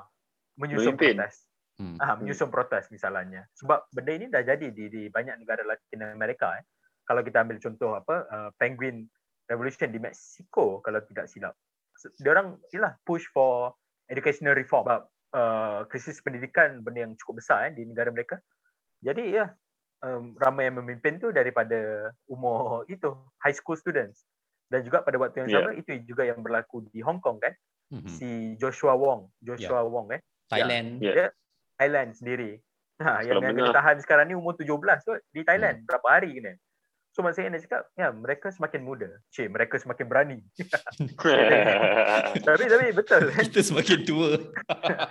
menyusun 0.56 0.96
Memimpin. 0.96 1.20
protes. 1.20 1.36
Hmm. 1.76 2.00
Ah, 2.00 2.16
menyusun 2.16 2.48
protes 2.48 2.88
misalnya. 2.88 3.44
Sebab 3.60 3.92
benda 3.92 4.12
ini 4.16 4.32
dah 4.32 4.40
jadi 4.40 4.72
di, 4.72 4.88
di 4.88 5.04
banyak 5.12 5.44
negara 5.44 5.68
Latin 5.68 6.08
Amerika 6.08 6.56
eh. 6.56 6.64
Kalau 7.04 7.22
kita 7.22 7.44
ambil 7.44 7.60
contoh 7.60 8.00
apa 8.00 8.16
uh, 8.32 8.50
Penguin 8.56 9.06
Revolution 9.46 9.92
di 9.92 10.00
Mexico 10.00 10.80
kalau 10.82 11.04
tidak 11.06 11.30
silap 11.30 11.54
dia 12.20 12.30
orang 12.32 12.60
ialah 12.76 13.00
push 13.08 13.26
for 13.32 13.74
educational 14.12 14.54
reform 14.54 14.86
sebab 14.86 15.02
uh, 15.36 15.84
krisis 15.92 16.24
pendidikan 16.24 16.80
benda 16.80 17.04
yang 17.04 17.14
cukup 17.20 17.44
besar 17.44 17.68
eh, 17.68 17.74
di 17.76 17.84
negara 17.84 18.10
mereka. 18.10 18.40
Jadi 19.04 19.36
ya 19.36 19.52
um, 20.02 20.34
ramai 20.40 20.72
yang 20.72 20.80
memimpin 20.80 21.20
tu 21.20 21.36
daripada 21.36 22.10
umur 22.32 22.88
itu 22.88 23.12
high 23.44 23.54
school 23.54 23.76
students 23.76 24.24
dan 24.72 24.82
juga 24.82 25.04
pada 25.04 25.20
waktu 25.20 25.46
yang 25.46 25.62
sama 25.62 25.76
yeah. 25.76 25.82
itu 25.84 25.92
juga 26.08 26.24
yang 26.26 26.40
berlaku 26.42 26.88
di 26.90 27.04
Hong 27.04 27.22
Kong 27.22 27.38
kan. 27.38 27.54
Mm-hmm. 27.94 28.10
Si 28.18 28.58
Joshua 28.58 28.98
Wong, 28.98 29.30
Joshua 29.46 29.86
yeah. 29.86 29.92
Wong 29.92 30.08
eh. 30.10 30.22
Thailand. 30.50 30.88
Ya, 31.04 31.14
yeah. 31.14 31.30
Thailand 31.78 32.18
sendiri. 32.18 32.58
Ha, 32.96 33.28
yang 33.28 33.44
yang 33.44 33.60
kena 33.60 33.76
tahan 33.76 34.00
sekarang 34.00 34.32
ni 34.32 34.40
umur 34.40 34.56
17 34.56 34.72
tu 35.04 35.14
di 35.36 35.44
Thailand. 35.44 35.84
Hmm. 35.84 35.86
Berapa 35.86 36.08
hari 36.16 36.32
kena? 36.40 36.56
So 37.16 37.24
maksudnya 37.24 37.56
nak 37.56 37.64
cakap, 37.64 37.88
ya 37.96 38.12
mereka 38.12 38.52
semakin 38.52 38.84
muda. 38.84 39.08
Cik, 39.32 39.48
mereka 39.56 39.80
semakin 39.80 40.04
berani. 40.12 40.44
tapi 42.44 42.64
tapi 42.68 42.92
betul. 42.92 43.32
Kan? 43.32 43.40
Kita 43.48 43.64
semakin 43.64 44.04
tua. 44.04 44.36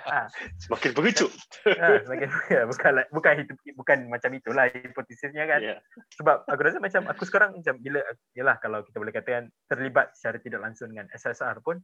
Ha. 0.05 0.29
semakin 0.69 0.93
pengecut. 0.93 1.33
ha, 1.81 2.05
semakin 2.05 2.29
ya, 2.53 2.69
bukan 2.69 2.93
bukan 3.09 3.35
itu 3.41 3.53
bukan 3.73 3.99
macam 4.13 4.37
itulah 4.37 4.69
hipotesisnya 4.69 5.49
kan. 5.49 5.65
Yeah. 5.65 5.81
Sebab 6.21 6.45
aku 6.45 6.61
rasa 6.61 6.77
macam 6.85 7.09
aku 7.09 7.25
sekarang 7.25 7.57
macam 7.57 7.81
bila 7.81 8.05
yalah 8.37 8.61
kalau 8.61 8.85
kita 8.85 9.01
boleh 9.01 9.15
katakan 9.17 9.49
terlibat 9.73 10.13
secara 10.13 10.37
tidak 10.45 10.61
langsung 10.61 10.93
dengan 10.93 11.09
SSR 11.09 11.65
pun 11.65 11.81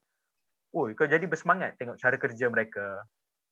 Oh, 0.71 0.87
kau 0.95 1.03
jadi 1.03 1.27
bersemangat 1.27 1.75
tengok 1.83 1.99
cara 1.99 2.15
kerja 2.15 2.47
mereka, 2.47 3.03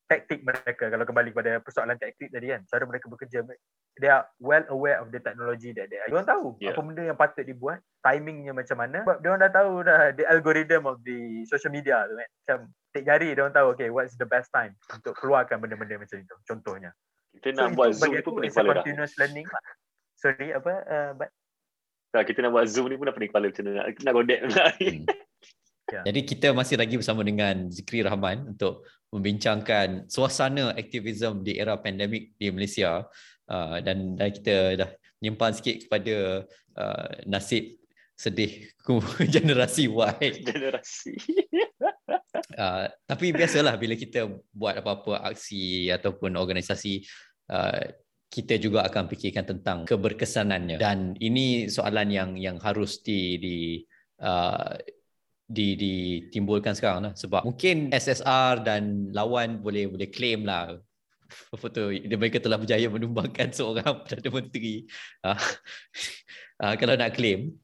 taktik 0.08 0.40
mereka 0.40 0.88
kalau 0.88 1.04
kembali 1.04 1.36
kepada 1.36 1.60
persoalan 1.60 2.00
taktik 2.00 2.32
tadi 2.32 2.48
kan 2.48 2.64
cara 2.64 2.82
mereka 2.88 3.12
bekerja 3.12 3.44
they 4.00 4.08
are 4.08 4.24
well 4.40 4.64
aware 4.72 5.04
of 5.04 5.12
the 5.12 5.20
technology 5.20 5.76
that 5.76 5.92
they 5.92 6.00
are 6.00 6.08
diorang 6.08 6.24
tahu 6.24 6.56
yeah. 6.64 6.72
apa 6.72 6.80
benda 6.80 7.02
yang 7.04 7.18
patut 7.20 7.44
dibuat 7.44 7.84
timingnya 8.00 8.56
macam 8.56 8.80
mana 8.80 9.04
sebab 9.04 9.20
diorang 9.20 9.40
dah 9.44 9.52
tahu 9.52 9.72
dah 9.84 10.00
the 10.16 10.24
algorithm 10.24 10.88
of 10.88 10.96
the 11.04 11.44
social 11.44 11.68
media 11.68 12.08
tu 12.08 12.16
kan 12.16 12.28
macam 12.32 12.58
tik 12.96 13.04
jari 13.04 13.28
diorang 13.36 13.52
tahu 13.52 13.76
okay 13.76 13.92
what's 13.92 14.16
the 14.16 14.24
best 14.24 14.48
time 14.48 14.72
untuk 14.88 15.12
keluarkan 15.20 15.60
benda-benda 15.60 16.00
macam 16.00 16.16
itu 16.16 16.34
contohnya 16.48 16.90
kita 17.36 17.52
nak 17.52 17.68
so, 17.68 17.76
buat 17.76 17.90
zoom 17.92 18.12
tu 18.24 18.30
pun 18.32 18.42
kepala 18.48 18.68
dah 18.72 18.74
continuous 18.80 19.12
learning 19.20 19.44
lah. 19.44 19.62
sorry 20.16 20.48
apa 20.56 20.72
uh, 20.88 21.10
but 21.20 21.28
tak, 22.16 22.32
kita 22.32 22.48
nak 22.48 22.56
buat 22.56 22.64
zoom 22.64 22.88
ni 22.88 22.96
pun 22.96 23.12
dah 23.12 23.14
pening 23.14 23.28
kepala 23.28 23.52
macam 23.52 23.64
mana 23.68 23.92
nak 23.92 24.14
godek 24.16 24.40
hmm. 24.40 25.04
Yeah. 25.88 26.04
Jadi 26.04 26.20
kita 26.28 26.52
masih 26.52 26.76
lagi 26.76 27.00
bersama 27.00 27.24
dengan 27.24 27.72
Zikri 27.72 28.04
Rahman 28.04 28.52
untuk 28.52 28.84
membincangkan 29.08 30.08
suasana 30.08 30.76
aktivisme 30.76 31.40
di 31.40 31.56
era 31.56 31.80
pandemik 31.80 32.36
di 32.36 32.52
Malaysia 32.52 33.08
uh, 33.48 33.76
dan, 33.80 34.14
dan 34.16 34.28
kita 34.28 34.56
dah 34.76 34.90
nyimpan 35.24 35.52
sikit 35.56 35.76
kepada 35.88 36.44
uh, 36.76 37.08
nasib 37.24 37.78
sedih 38.18 38.66
generasi 39.34 39.86
Y. 39.86 40.26
Generasi. 40.48 41.14
uh, 42.58 42.90
tapi 43.10 43.30
biasalah 43.30 43.78
bila 43.78 43.94
kita 43.94 44.26
buat 44.50 44.82
apa-apa 44.82 45.22
aksi 45.30 45.88
ataupun 45.94 46.34
organisasi 46.34 47.06
uh, 47.54 47.86
kita 48.28 48.60
juga 48.60 48.84
akan 48.84 49.08
fikirkan 49.08 49.46
tentang 49.56 49.78
keberkesanannya 49.88 50.76
dan 50.76 51.16
ini 51.16 51.72
soalan 51.72 52.12
yang 52.12 52.30
yang 52.36 52.56
harus 52.60 53.00
di 53.00 53.40
di 53.40 53.56
uh, 54.20 54.76
di 55.48 55.74
ditimbulkan 55.74 56.76
sekarang 56.76 57.08
lah. 57.08 57.12
Sebab 57.16 57.48
mungkin 57.48 57.88
SSR 57.88 58.60
dan 58.60 59.08
lawan 59.16 59.64
boleh 59.64 59.88
boleh 59.88 60.08
claim 60.12 60.44
lah. 60.44 60.76
Apa 61.52 61.66
tu 61.72 61.88
mereka 61.92 62.40
telah 62.40 62.60
berjaya 62.60 62.88
menumbangkan 62.92 63.48
seorang 63.56 64.04
perdana 64.04 64.28
menteri. 64.28 64.84
Uh, 65.24 65.40
uh, 66.60 66.74
kalau 66.80 66.94
nak 66.94 67.16
claim 67.16 67.56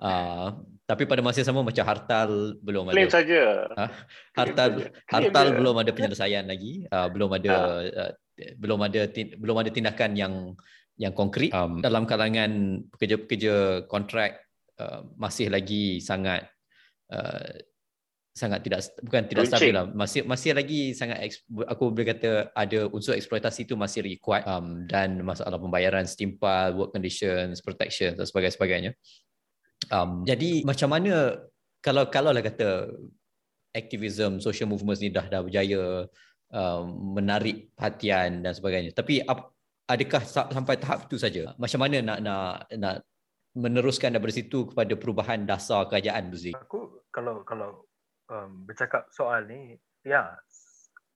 uh, 0.00 0.56
tapi 0.88 1.06
pada 1.06 1.22
masa 1.22 1.44
yang 1.44 1.54
sama 1.54 1.62
macam 1.62 1.84
hartal 1.86 2.58
belum 2.64 2.90
claim 2.90 3.06
ada. 3.06 3.16
saja. 3.20 3.42
Uh, 3.76 3.90
hartal 4.34 4.70
claim 4.80 4.92
hartal 5.06 5.46
belum 5.54 5.76
ada 5.76 5.90
penyelesaian 5.92 6.44
lagi. 6.48 6.88
Uh, 6.88 7.08
belum 7.12 7.30
ada 7.36 7.54
uh. 7.54 8.10
Uh, 8.10 8.12
belum 8.56 8.80
ada 8.80 9.04
belum 9.36 9.56
ada 9.60 9.70
tindakan 9.70 10.16
yang 10.16 10.34
yang 10.96 11.12
konkret 11.16 11.52
um, 11.52 11.80
dalam 11.80 12.04
kalangan 12.04 12.84
pekerja-pekerja 12.92 13.84
kontrak 13.88 14.40
uh, 14.80 15.04
masih 15.16 15.48
lagi 15.48 16.00
sangat 16.00 16.44
uh, 17.10 17.50
sangat 18.30 18.62
tidak 18.62 18.80
bukan 19.02 19.22
tidak 19.26 19.44
Runcing. 19.44 19.58
stabil 19.58 19.74
lah. 19.74 19.86
Masih 19.90 20.22
masih 20.24 20.50
lagi 20.54 20.94
sangat 20.94 21.18
aku 21.66 21.90
boleh 21.90 22.14
kata 22.14 22.54
ada 22.54 22.86
unsur 22.94 23.18
eksploitasi 23.18 23.66
itu 23.66 23.74
masih 23.74 24.06
lagi 24.06 24.18
kuat 24.22 24.46
um, 24.46 24.86
dan 24.86 25.20
masalah 25.20 25.58
pembayaran 25.58 26.06
setimpal 26.06 26.72
work 26.78 26.94
conditions 26.94 27.58
protection 27.60 28.14
dan 28.14 28.24
sebagainya 28.24 28.54
sebagainya. 28.54 28.90
Um, 29.90 30.22
jadi 30.22 30.62
macam 30.62 30.94
mana 30.94 31.42
kalau 31.82 32.06
kalau 32.06 32.30
lah 32.30 32.44
kata 32.44 32.94
aktivism 33.74 34.38
social 34.38 34.70
movements 34.70 35.02
ni 35.02 35.10
dah 35.10 35.26
dah 35.26 35.42
berjaya 35.42 36.06
um, 36.54 37.16
menarik 37.18 37.74
perhatian 37.74 38.46
dan 38.46 38.52
sebagainya. 38.54 38.94
Tapi 38.94 39.26
ap, 39.26 39.50
adakah 39.90 40.22
sampai 40.26 40.78
tahap 40.78 41.10
itu 41.10 41.18
saja? 41.18 41.54
Macam 41.58 41.82
mana 41.82 41.98
nak 41.98 42.18
nak 42.22 42.54
nak 42.78 42.94
meneruskan 43.58 44.14
daripada 44.14 44.30
situ 44.30 44.70
kepada 44.70 44.94
perubahan 44.94 45.42
dasar 45.42 45.90
kerajaan 45.90 46.30
tu 46.30 46.38
Aku 46.54 46.99
kalau 47.10 47.42
kalau 47.46 47.84
um, 48.30 48.64
bercakap 48.66 49.06
soal 49.14 49.44
ni, 49.46 49.78
ya 50.06 50.34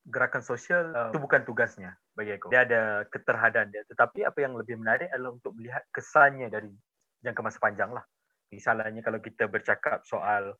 gerakan 0.04 0.44
sosial 0.44 0.92
uh, 0.92 1.08
itu 1.08 1.18
bukan 1.22 1.42
tugasnya 1.48 1.96
bagi 2.12 2.36
aku. 2.36 2.52
Dia 2.52 2.68
ada 2.68 3.08
keterhadan 3.08 3.72
dia. 3.72 3.82
Tetapi 3.88 4.26
apa 4.28 4.38
yang 4.44 4.52
lebih 4.54 4.76
menarik 4.76 5.08
adalah 5.08 5.32
untuk 5.32 5.56
melihat 5.56 5.80
kesannya 5.88 6.52
dari 6.52 6.68
jangka 7.24 7.40
masa 7.40 7.58
panjang 7.58 7.90
lah. 7.90 8.04
Misalnya 8.52 9.00
kalau 9.00 9.18
kita 9.18 9.48
bercakap 9.48 10.04
soal 10.04 10.54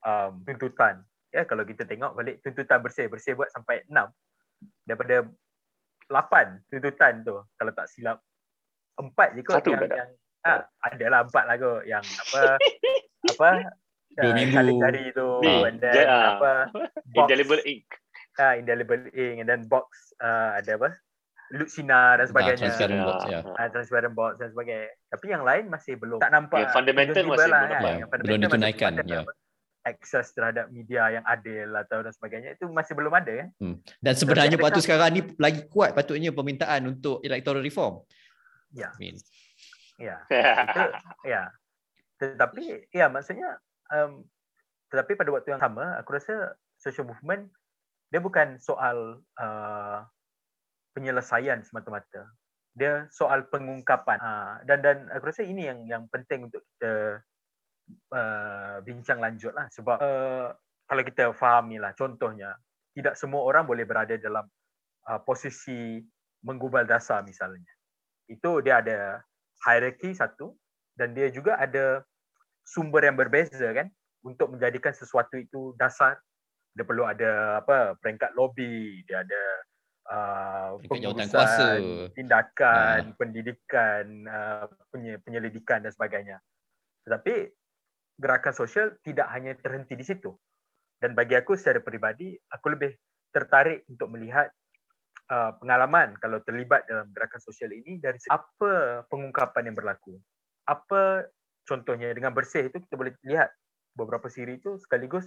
um, 0.00 0.40
tuntutan, 0.48 1.04
ya 1.28 1.44
kalau 1.44 1.68
kita 1.68 1.84
tengok 1.84 2.16
balik 2.16 2.40
tuntutan 2.40 2.80
bersih, 2.80 3.12
bersih 3.12 3.36
buat 3.36 3.52
sampai 3.52 3.84
enam 3.92 4.08
daripada 4.88 5.28
lapan 6.06 6.62
tuntutan 6.70 7.26
tu 7.26 7.34
kalau 7.58 7.72
tak 7.74 7.86
silap 7.90 8.18
empat 8.96 9.36
je 9.36 9.42
kot 9.42 9.60
Satu 9.60 9.74
yang, 9.74 9.90
yang 9.90 10.10
ha, 10.46 10.64
adalah 10.86 11.26
empat 11.26 11.44
lah 11.44 11.56
kot 11.58 11.82
yang 11.84 12.04
apa 12.04 12.42
apa 13.34 13.48
Dua 14.16 14.32
minggu. 14.32 14.80
Dari 14.80 15.04
tu 15.12 15.28
Ni, 15.44 15.54
and 15.68 15.78
then 15.78 16.08
ja, 16.08 16.40
apa 16.40 16.72
box, 17.12 17.28
indelible 17.28 17.60
ink. 17.68 17.86
Ah, 18.40 18.56
indelible 18.56 19.04
ink 19.12 19.44
and 19.44 19.48
then 19.48 19.62
box 19.68 20.16
uh, 20.24 20.56
ada 20.56 20.80
apa? 20.80 20.96
Lucina 21.54 22.18
dan 22.18 22.26
sebagainya. 22.26 22.58
Ah, 22.58 22.62
transparent 22.66 23.02
box, 23.06 23.20
ya. 23.30 23.40
Ah, 23.54 23.68
transparent 23.70 24.14
box 24.18 24.32
dan 24.42 24.48
sebagainya. 24.50 24.88
Tapi 25.14 25.26
yang 25.30 25.42
lain 25.46 25.64
masih 25.70 25.94
belum 25.94 26.18
tak 26.18 26.32
nampak. 26.34 26.58
Yang 26.58 26.74
fundamental 26.74 27.22
masih 27.22 27.50
lah, 27.50 27.60
belum. 27.62 27.70
Kan? 27.70 27.80
Ya, 27.82 27.92
yang 27.94 28.08
belum 28.10 28.40
ditunaikan. 28.42 28.92
Ya. 29.06 29.22
Akses 29.86 30.34
terhadap 30.34 30.66
media 30.74 31.06
yang 31.14 31.22
adil 31.22 31.70
atau 31.78 32.02
dan 32.02 32.10
sebagainya 32.10 32.58
itu 32.58 32.66
masih 32.66 32.98
belum 32.98 33.14
ada 33.14 33.46
kan. 33.46 33.48
Hmm. 33.62 33.76
Dan 34.02 34.14
sebenarnya 34.18 34.58
patut 34.58 34.82
sekarang 34.82 35.14
ni 35.14 35.22
lagi 35.38 35.62
kuat 35.70 35.94
patutnya 35.94 36.34
permintaan 36.34 36.90
untuk 36.90 37.22
electoral 37.22 37.62
reform. 37.62 38.02
Ya. 38.74 38.90
I 38.90 38.98
mean. 38.98 39.16
Ya. 40.02 40.26
Itu, 40.66 40.82
ya. 41.22 41.42
Tetapi 42.18 42.90
ya 42.90 43.06
maksudnya 43.06 43.62
um, 43.92 44.24
tetapi 44.90 45.18
pada 45.18 45.30
waktu 45.34 45.54
yang 45.54 45.62
sama 45.62 45.98
aku 45.98 46.16
rasa 46.16 46.54
social 46.78 47.08
movement 47.08 47.50
dia 48.10 48.22
bukan 48.22 48.56
soal 48.62 49.18
uh, 49.38 49.98
penyelesaian 50.94 51.60
semata-mata. 51.66 52.30
Dia 52.76 53.08
soal 53.10 53.48
pengungkapan. 53.50 54.18
Uh, 54.20 54.54
dan 54.64 54.78
dan 54.80 54.96
aku 55.10 55.28
rasa 55.32 55.42
ini 55.42 55.66
yang 55.66 55.84
yang 55.90 56.02
penting 56.08 56.46
untuk 56.46 56.62
kita 56.76 57.20
uh, 58.14 58.76
bincang 58.86 59.18
lanjut 59.18 59.52
lah. 59.52 59.66
Sebab 59.74 59.98
uh, 59.98 60.48
kalau 60.86 61.02
kita 61.02 61.34
fahami 61.34 61.82
lah 61.82 61.92
contohnya 61.98 62.54
tidak 62.94 63.18
semua 63.18 63.42
orang 63.44 63.66
boleh 63.66 63.84
berada 63.84 64.14
dalam 64.16 64.46
uh, 65.10 65.20
posisi 65.20 66.00
menggubal 66.46 66.86
dasar 66.86 67.26
misalnya. 67.26 67.68
Itu 68.30 68.62
dia 68.62 68.80
ada 68.80 69.20
hierarki 69.66 70.14
satu 70.14 70.54
dan 70.94 71.12
dia 71.12 71.28
juga 71.28 71.58
ada 71.58 72.06
sumber 72.66 73.06
yang 73.06 73.14
berbeza 73.14 73.70
kan 73.70 73.86
untuk 74.26 74.50
menjadikan 74.50 74.90
sesuatu 74.90 75.38
itu 75.38 75.72
dasar. 75.78 76.18
Dia 76.76 76.84
perlu 76.84 77.08
ada 77.08 77.62
apa 77.64 77.96
peringkat 77.96 78.36
lobby 78.36 79.00
dia 79.08 79.24
ada 79.24 79.42
uh, 80.10 80.70
pengurusan 80.84 82.12
tindakan 82.12 83.00
ha. 83.00 83.14
pendidikan 83.16 84.04
uh, 84.28 84.66
penyelidikan 85.24 85.80
dan 85.80 85.94
sebagainya. 85.94 86.36
Tetapi 87.06 87.34
gerakan 88.18 88.52
sosial 88.52 88.92
tidak 89.06 89.30
hanya 89.32 89.54
terhenti 89.56 89.94
di 89.96 90.04
situ. 90.04 90.34
Dan 90.96 91.12
bagi 91.12 91.36
aku 91.36 91.56
secara 91.56 91.80
peribadi 91.80 92.32
aku 92.50 92.66
lebih 92.72 92.92
tertarik 93.32 93.84
untuk 93.88 94.08
melihat 94.12 94.48
uh, 95.28 95.52
pengalaman 95.60 96.16
kalau 96.20 96.40
terlibat 96.40 96.88
dalam 96.88 97.12
gerakan 97.12 97.40
sosial 97.40 97.72
ini 97.72 98.00
dari 98.00 98.16
apa 98.32 99.04
pengungkapan 99.08 99.70
yang 99.72 99.76
berlaku? 99.76 100.16
Apa 100.66 101.28
contohnya 101.66 102.14
dengan 102.14 102.32
bersih 102.32 102.70
itu 102.70 102.78
kita 102.78 102.94
boleh 102.94 103.12
lihat 103.26 103.50
beberapa 103.98 104.30
siri 104.30 104.62
itu 104.62 104.78
sekaligus 104.78 105.26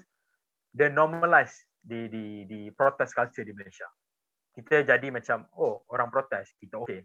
dia 0.74 0.88
normalize 0.90 1.66
di 1.82 2.08
di 2.08 2.26
di 2.46 2.70
protest 2.74 3.18
culture 3.18 3.46
di 3.46 3.54
Malaysia. 3.56 3.88
Kita 4.54 4.86
jadi 4.86 5.08
macam 5.10 5.48
oh 5.58 5.84
orang 5.92 6.10
protes 6.14 6.54
kita 6.60 6.78
okey. 6.86 7.02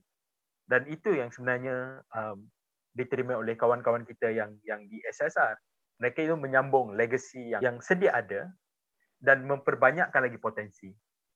Dan 0.64 0.88
itu 0.88 1.12
yang 1.12 1.28
sebenarnya 1.28 2.00
um, 2.12 2.48
diterima 2.96 3.36
oleh 3.36 3.56
kawan-kawan 3.56 4.04
kita 4.04 4.32
yang 4.32 4.56
yang 4.64 4.84
di 4.88 5.00
SSR. 5.04 5.56
Mereka 6.02 6.26
itu 6.26 6.34
menyambung 6.34 6.98
legacy 6.98 7.54
yang 7.54 7.62
yang 7.62 7.76
sedia 7.78 8.12
ada 8.16 8.50
dan 9.22 9.46
memperbanyakkan 9.46 10.24
lagi 10.28 10.36
potensi. 10.36 10.90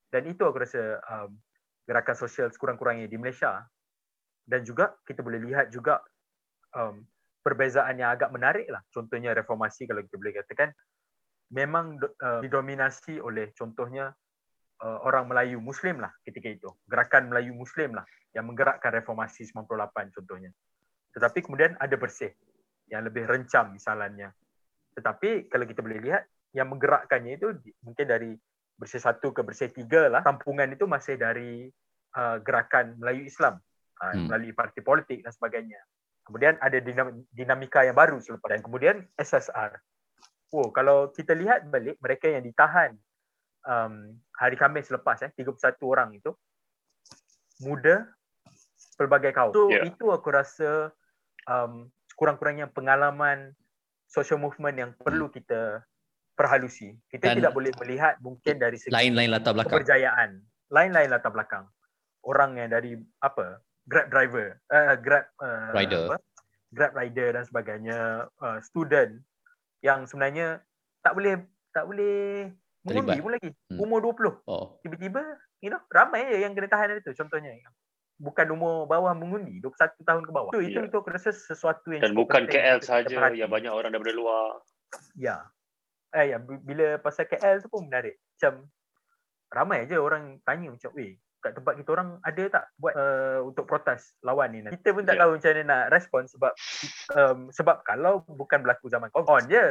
Dan 0.09 0.24
itu 0.28 0.44
aku 0.44 0.64
rasa 0.64 0.99
um, 1.09 1.36
gerakan 1.84 2.16
sosial 2.16 2.49
sekurang-kurangnya 2.53 3.09
di 3.09 3.16
Malaysia. 3.16 3.64
Dan 4.49 4.64
juga 4.64 4.96
kita 5.05 5.20
boleh 5.20 5.44
lihat 5.44 5.68
juga 5.68 6.01
um, 6.72 7.05
perbezaan 7.43 7.99
yang 7.99 8.14
agak 8.14 8.30
menarik 8.34 8.66
lah. 8.68 8.82
Contohnya 8.91 9.32
reformasi 9.32 9.86
kalau 9.89 10.03
kita 10.05 10.16
boleh 10.18 10.34
katakan 10.43 10.70
memang 11.49 11.97
uh, 12.01 12.41
didominasi 12.45 13.20
oleh 13.22 13.57
contohnya 13.57 14.12
uh, 14.84 14.99
orang 15.05 15.28
Melayu 15.30 15.59
Muslim 15.62 16.03
lah 16.03 16.12
ketika 16.22 16.49
itu. 16.51 16.68
Gerakan 16.84 17.32
Melayu 17.32 17.57
Muslim 17.57 17.97
lah 17.97 18.05
yang 18.36 18.45
menggerakkan 18.49 18.93
reformasi 18.93 19.49
98 19.49 20.14
contohnya. 20.20 20.51
Tetapi 21.16 21.39
kemudian 21.41 21.74
ada 21.80 21.97
bersih 21.97 22.30
yang 22.93 23.09
lebih 23.09 23.24
rencam 23.24 23.72
misalnya. 23.72 24.32
Tetapi 24.93 25.49
kalau 25.49 25.64
kita 25.64 25.80
boleh 25.80 26.01
lihat 26.05 26.22
yang 26.53 26.68
menggerakkannya 26.68 27.39
itu 27.41 27.49
mungkin 27.84 28.07
dari 28.09 28.32
bersih 28.78 29.03
satu 29.03 29.32
ke 29.32 29.41
bersih 29.43 29.72
tiga 29.72 30.07
lah. 30.12 30.20
Kampungan 30.20 30.68
itu 30.70 30.84
masih 30.84 31.16
dari 31.16 31.66
uh, 32.14 32.36
gerakan 32.45 32.97
Melayu 33.01 33.24
Islam. 33.24 33.59
Uh, 33.99 34.14
hmm. 34.14 34.30
melalui 34.30 34.55
parti 34.55 34.78
politik 34.78 35.26
dan 35.26 35.34
sebagainya. 35.34 35.82
Kemudian 36.29 36.61
ada 36.61 36.76
dinamika 37.33 37.89
yang 37.89 37.97
baru 37.97 38.20
selepas 38.20 38.53
dan 38.53 38.61
kemudian 38.61 39.09
SSR. 39.16 39.81
Oh, 40.53 40.68
kalau 40.68 41.09
kita 41.09 41.33
lihat 41.33 41.64
balik 41.72 41.97
mereka 42.05 42.29
yang 42.29 42.45
ditahan 42.45 42.93
um, 43.64 44.12
hari 44.37 44.61
Khamis 44.61 44.93
selepas 44.93 45.24
eh 45.24 45.33
31 45.33 45.57
orang 45.89 46.12
itu 46.12 46.37
muda 47.64 48.05
pelbagai 49.01 49.33
kaum. 49.33 49.57
So 49.57 49.72
yeah. 49.72 49.89
itu 49.89 50.12
aku 50.12 50.29
rasa 50.29 50.93
um, 51.49 51.89
kurang-kurangnya 52.20 52.68
pengalaman 52.68 53.57
social 54.09 54.37
movement 54.37 54.76
yang 54.76 54.91
perlu 54.97 55.33
kita 55.33 55.81
perhalusi. 56.37 56.97
Kita 57.09 57.33
Dan 57.33 57.43
tidak 57.43 57.53
boleh 57.57 57.72
melihat 57.83 58.20
mungkin 58.20 58.57
dari 58.61 58.76
segi 58.76 58.93
lain-lain 58.93 59.31
latar 59.33 59.53
belakang. 59.57 59.74
Keperjayaan. 59.81 60.31
Lain-lain 60.68 61.09
latar 61.09 61.33
belakang. 61.33 61.64
Orang 62.24 62.61
yang 62.61 62.68
dari 62.68 62.99
apa? 63.24 63.64
Grab 63.89 64.07
driver. 64.12 64.61
Uh, 64.68 64.95
grab 65.01 65.24
uh, 65.41 65.72
rider. 65.72 66.12
apa? 66.12 66.16
grab 66.76 66.93
rider 66.93 67.28
dan 67.32 67.45
sebagainya. 67.49 68.28
Uh, 68.39 68.61
student 68.61 69.24
yang 69.80 70.05
sebenarnya 70.05 70.61
tak 71.01 71.16
boleh 71.16 71.41
tak 71.72 71.89
boleh 71.89 72.53
mengundi 72.84 73.18
pun 73.24 73.32
lagi. 73.32 73.51
Hmm. 73.72 73.78
umur 73.84 73.99
20 74.03 74.49
oh. 74.49 74.80
tiba-tiba 74.82 75.22
you 75.62 75.70
know 75.70 75.78
ramai 75.93 76.26
je 76.26 76.43
yang 76.43 76.57
kena 76.57 76.66
tahan 76.66 76.99
itu 76.99 77.14
contohnya 77.14 77.55
bukan 78.18 78.47
umur 78.51 78.91
bawah 78.91 79.14
mengundi 79.14 79.62
21 79.62 80.03
tahun 80.03 80.22
ke 80.26 80.32
bawah. 80.34 80.51
Itu 80.59 80.82
yeah. 80.82 80.91
itu 80.91 80.97
aku 80.99 81.11
rasa 81.14 81.30
sesuatu 81.30 81.95
yang 81.95 82.03
dan 82.03 82.14
bukan 82.18 82.51
KL 82.51 82.82
saja 82.82 83.30
yang 83.30 83.47
banyak 83.47 83.70
orang 83.70 83.95
daripada 83.95 84.14
luar. 84.14 84.59
Ya. 85.14 85.47
Eh 86.11 86.34
ya 86.34 86.43
bila 86.43 86.99
pasal 86.99 87.30
KL 87.30 87.62
tu 87.62 87.70
pun 87.70 87.86
menarik. 87.86 88.18
Macam 88.34 88.66
ramai 89.55 89.86
aja 89.86 90.03
orang 90.03 90.43
tanya 90.43 90.74
macam 90.74 90.91
weh 90.99 91.14
kat 91.39 91.55
tempat 91.55 91.78
kita 91.78 91.91
orang 91.95 92.18
ada 92.26 92.43
tak 92.51 92.64
buat 92.78 92.95
uh, 92.99 93.41
untuk 93.47 93.64
protes 93.64 94.14
lawan 94.26 94.51
ni? 94.51 94.66
Kita 94.66 94.91
pun 94.91 95.07
tak 95.07 95.14
yeah. 95.14 95.22
tahu 95.22 95.30
macam 95.39 95.51
mana 95.55 95.62
nak 95.64 95.84
respon 95.95 96.22
sebab 96.26 96.53
um, 97.14 97.39
sebab 97.55 97.76
kalau 97.86 98.26
bukan 98.26 98.59
berlaku 98.62 98.91
zaman 98.91 99.09
covid 99.14 99.30
on 99.30 99.45
je. 99.47 99.66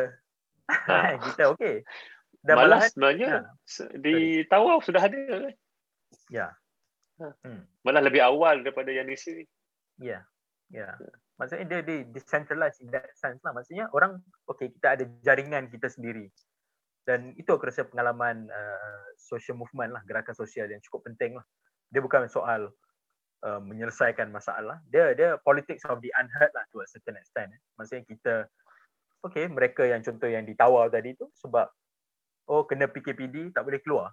Ha. 0.67 1.15
kita 1.27 1.43
okey. 1.55 1.83
Dan 2.39 2.55
malah 2.55 2.79
malahan, 2.79 2.89
sebenarnya 2.91 3.31
ha. 3.43 3.83
di 3.99 4.45
Tawau 4.47 4.79
sudah 4.79 5.01
ada 5.03 5.19
kan? 5.19 5.53
Ya. 6.31 6.47
Ha. 7.17 7.33
hmm. 7.43 7.61
malah 7.81 8.01
lebih 8.05 8.21
awal 8.21 8.61
daripada 8.61 8.93
yang 8.93 9.09
di 9.09 9.17
sini 9.17 9.43
ya. 9.99 10.21
Ya. 10.69 10.95
Maksudnya 11.37 11.65
dia 11.69 11.79
di 11.85 11.97
decentralized 12.13 12.81
in 12.81 12.89
that 12.89 13.09
sense 13.13 13.41
lah. 13.45 13.53
Maksudnya 13.53 13.89
orang 13.93 14.21
okey 14.49 14.73
kita 14.73 14.97
ada 14.97 15.03
jaringan 15.21 15.69
kita 15.69 15.91
sendiri 15.91 16.31
dan 17.07 17.31
itu 17.39 17.47
aku 17.55 17.71
rasa 17.71 17.87
pengalaman 17.87 18.51
uh, 18.51 19.03
social 19.15 19.55
movement 19.55 19.95
lah 19.95 20.03
gerakan 20.03 20.35
sosial 20.35 20.67
yang 20.67 20.83
cukup 20.83 21.07
penting 21.07 21.39
lah. 21.39 21.45
Dia 21.87 22.03
bukan 22.03 22.27
soal 22.27 22.67
uh, 23.47 23.61
menyelesaikan 23.63 24.27
masalah. 24.27 24.83
Dia 24.91 25.15
dia 25.15 25.39
politics 25.39 25.87
of 25.87 26.03
the 26.03 26.11
unheard 26.19 26.51
lah 26.51 26.67
to 26.75 26.83
a 26.83 26.87
certain 26.91 27.15
extent 27.15 27.55
eh. 27.55 27.61
maksudnya 27.79 28.03
kita 28.03 28.33
okay 29.23 29.47
mereka 29.47 29.87
yang 29.87 30.03
contoh 30.03 30.27
yang 30.27 30.43
ditawar 30.43 30.91
tadi 30.91 31.15
tu 31.15 31.31
sebab 31.39 31.71
oh 32.51 32.67
kena 32.67 32.91
PKPD 32.91 33.55
tak 33.55 33.63
boleh 33.63 33.79
keluar. 33.79 34.11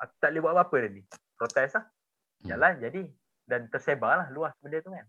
Aku 0.00 0.12
tak 0.16 0.32
boleh 0.32 0.40
buat 0.48 0.52
apa-apa 0.56 0.76
dah 0.88 0.90
ni. 0.96 1.02
Protes 1.36 1.76
lah. 1.76 1.84
Hmm. 1.84 2.48
jalan 2.48 2.74
jadi. 2.80 3.02
Dan 3.48 3.60
tersebar 3.68 4.24
lah 4.24 4.28
luas 4.32 4.56
benda 4.64 4.80
tu 4.80 4.96
kan. 4.96 5.04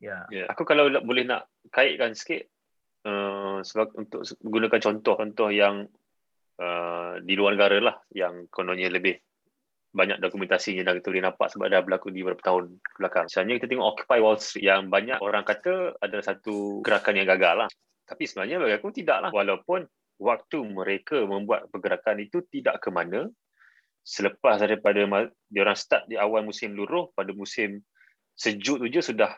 Ya. 0.00 0.24
Ya, 0.32 0.48
aku 0.48 0.64
kalau 0.64 0.88
boleh 1.04 1.28
nak 1.28 1.52
kaitkan 1.68 2.16
sikit 2.16 2.48
uh, 3.04 3.60
sebab 3.60 3.92
untuk 4.00 4.24
gunakan 4.40 4.80
contoh-contoh 4.80 5.52
yang 5.52 5.84
uh, 6.60 7.18
di 7.24 7.34
luar 7.34 7.56
negara 7.56 7.80
lah 7.80 7.96
yang 8.12 8.46
kononnya 8.52 8.92
lebih 8.92 9.16
banyak 9.90 10.22
dokumentasinya 10.22 10.86
dah 10.86 10.94
kita 10.94 11.10
boleh 11.10 11.24
nampak 11.26 11.50
sebab 11.50 11.66
dah 11.66 11.82
berlaku 11.82 12.14
di 12.14 12.22
beberapa 12.22 12.46
tahun 12.46 12.78
belakang. 12.94 13.26
Misalnya 13.26 13.54
kita 13.58 13.66
tengok 13.74 13.88
Occupy 13.90 14.18
Wall 14.22 14.38
Street 14.38 14.66
yang 14.70 14.86
banyak 14.86 15.18
orang 15.18 15.42
kata 15.42 15.98
adalah 15.98 16.24
satu 16.24 16.78
gerakan 16.86 17.18
yang 17.18 17.26
gagal 17.26 17.66
lah. 17.66 17.68
Tapi 18.06 18.22
sebenarnya 18.26 18.62
bagi 18.62 18.74
aku 18.78 18.88
tidak 18.94 19.18
lah. 19.18 19.30
Walaupun 19.34 19.82
waktu 20.22 20.58
mereka 20.62 21.26
membuat 21.26 21.66
pergerakan 21.74 22.22
itu 22.22 22.38
tidak 22.46 22.78
ke 22.78 22.94
mana, 22.94 23.26
selepas 24.06 24.62
daripada 24.62 25.02
diorang 25.50 25.74
start 25.74 26.06
di 26.06 26.14
awal 26.14 26.46
musim 26.46 26.70
luruh, 26.78 27.10
pada 27.10 27.34
musim 27.34 27.82
sejuk 28.38 28.78
tu 28.78 28.86
je 28.86 29.02
sudah 29.02 29.34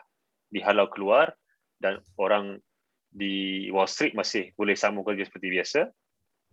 dihalau 0.53 0.85
keluar 0.85 1.33
dan 1.81 1.97
orang 2.21 2.61
di 3.09 3.67
Wall 3.73 3.89
Street 3.89 4.13
masih 4.13 4.53
boleh 4.53 4.77
sambung 4.77 5.01
kerja 5.01 5.25
seperti 5.25 5.49
biasa. 5.49 5.81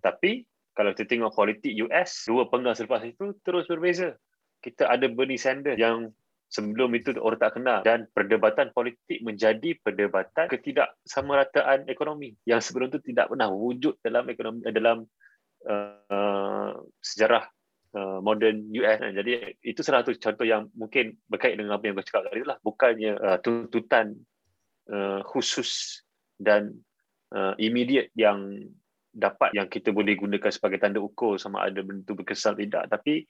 Tapi 0.00 0.48
kalau 0.74 0.94
kita 0.94 1.18
tengok 1.18 1.34
politik 1.34 1.72
US, 1.82 2.30
dua 2.30 2.46
penggal 2.46 2.78
selepas 2.78 3.02
itu 3.02 3.34
terus 3.42 3.66
berbeza. 3.66 4.14
Kita 4.60 4.86
ada 4.86 5.08
Bernie 5.08 5.40
Sanders 5.40 5.80
yang 5.80 6.12
sebelum 6.50 6.90
itu 6.98 7.14
orang 7.22 7.40
tak 7.40 7.52
kenal 7.56 7.78
dan 7.86 8.10
perdebatan 8.10 8.74
politik 8.74 9.22
menjadi 9.22 9.78
perdebatan 9.86 10.50
ketidaksamarataan 10.50 11.86
ekonomi 11.86 12.34
yang 12.42 12.58
sebelum 12.58 12.90
itu 12.90 12.98
tidak 13.06 13.30
pernah 13.30 13.48
wujud 13.48 13.94
dalam 14.02 14.26
ekonomi 14.26 14.66
eh, 14.66 14.74
dalam 14.74 15.06
uh, 15.70 16.74
sejarah 16.98 17.46
uh, 17.94 18.18
modern 18.18 18.66
US. 18.74 18.98
Jadi 18.98 19.54
itu 19.62 19.80
salah 19.86 20.02
satu 20.02 20.18
contoh 20.18 20.46
yang 20.46 20.66
mungkin 20.74 21.14
berkait 21.30 21.54
dengan 21.54 21.78
apa 21.78 21.86
yang 21.86 21.94
kau 21.98 22.06
cakap 22.06 22.22
tadi 22.30 22.42
lah. 22.42 22.58
Bukannya 22.62 23.12
uh, 23.14 23.38
tuntutan 23.38 24.18
uh, 24.90 25.22
khusus 25.22 26.02
dan 26.34 26.74
uh, 27.30 27.54
immediate 27.62 28.10
yang 28.18 28.66
dapat 29.11 29.50
yang 29.58 29.66
kita 29.66 29.90
boleh 29.90 30.14
gunakan 30.14 30.50
sebagai 30.54 30.78
tanda 30.78 31.02
ukur 31.02 31.34
sama 31.34 31.66
ada 31.66 31.82
benda 31.82 32.06
itu 32.06 32.14
berkesan 32.14 32.54
tidak 32.54 32.86
tapi 32.86 33.26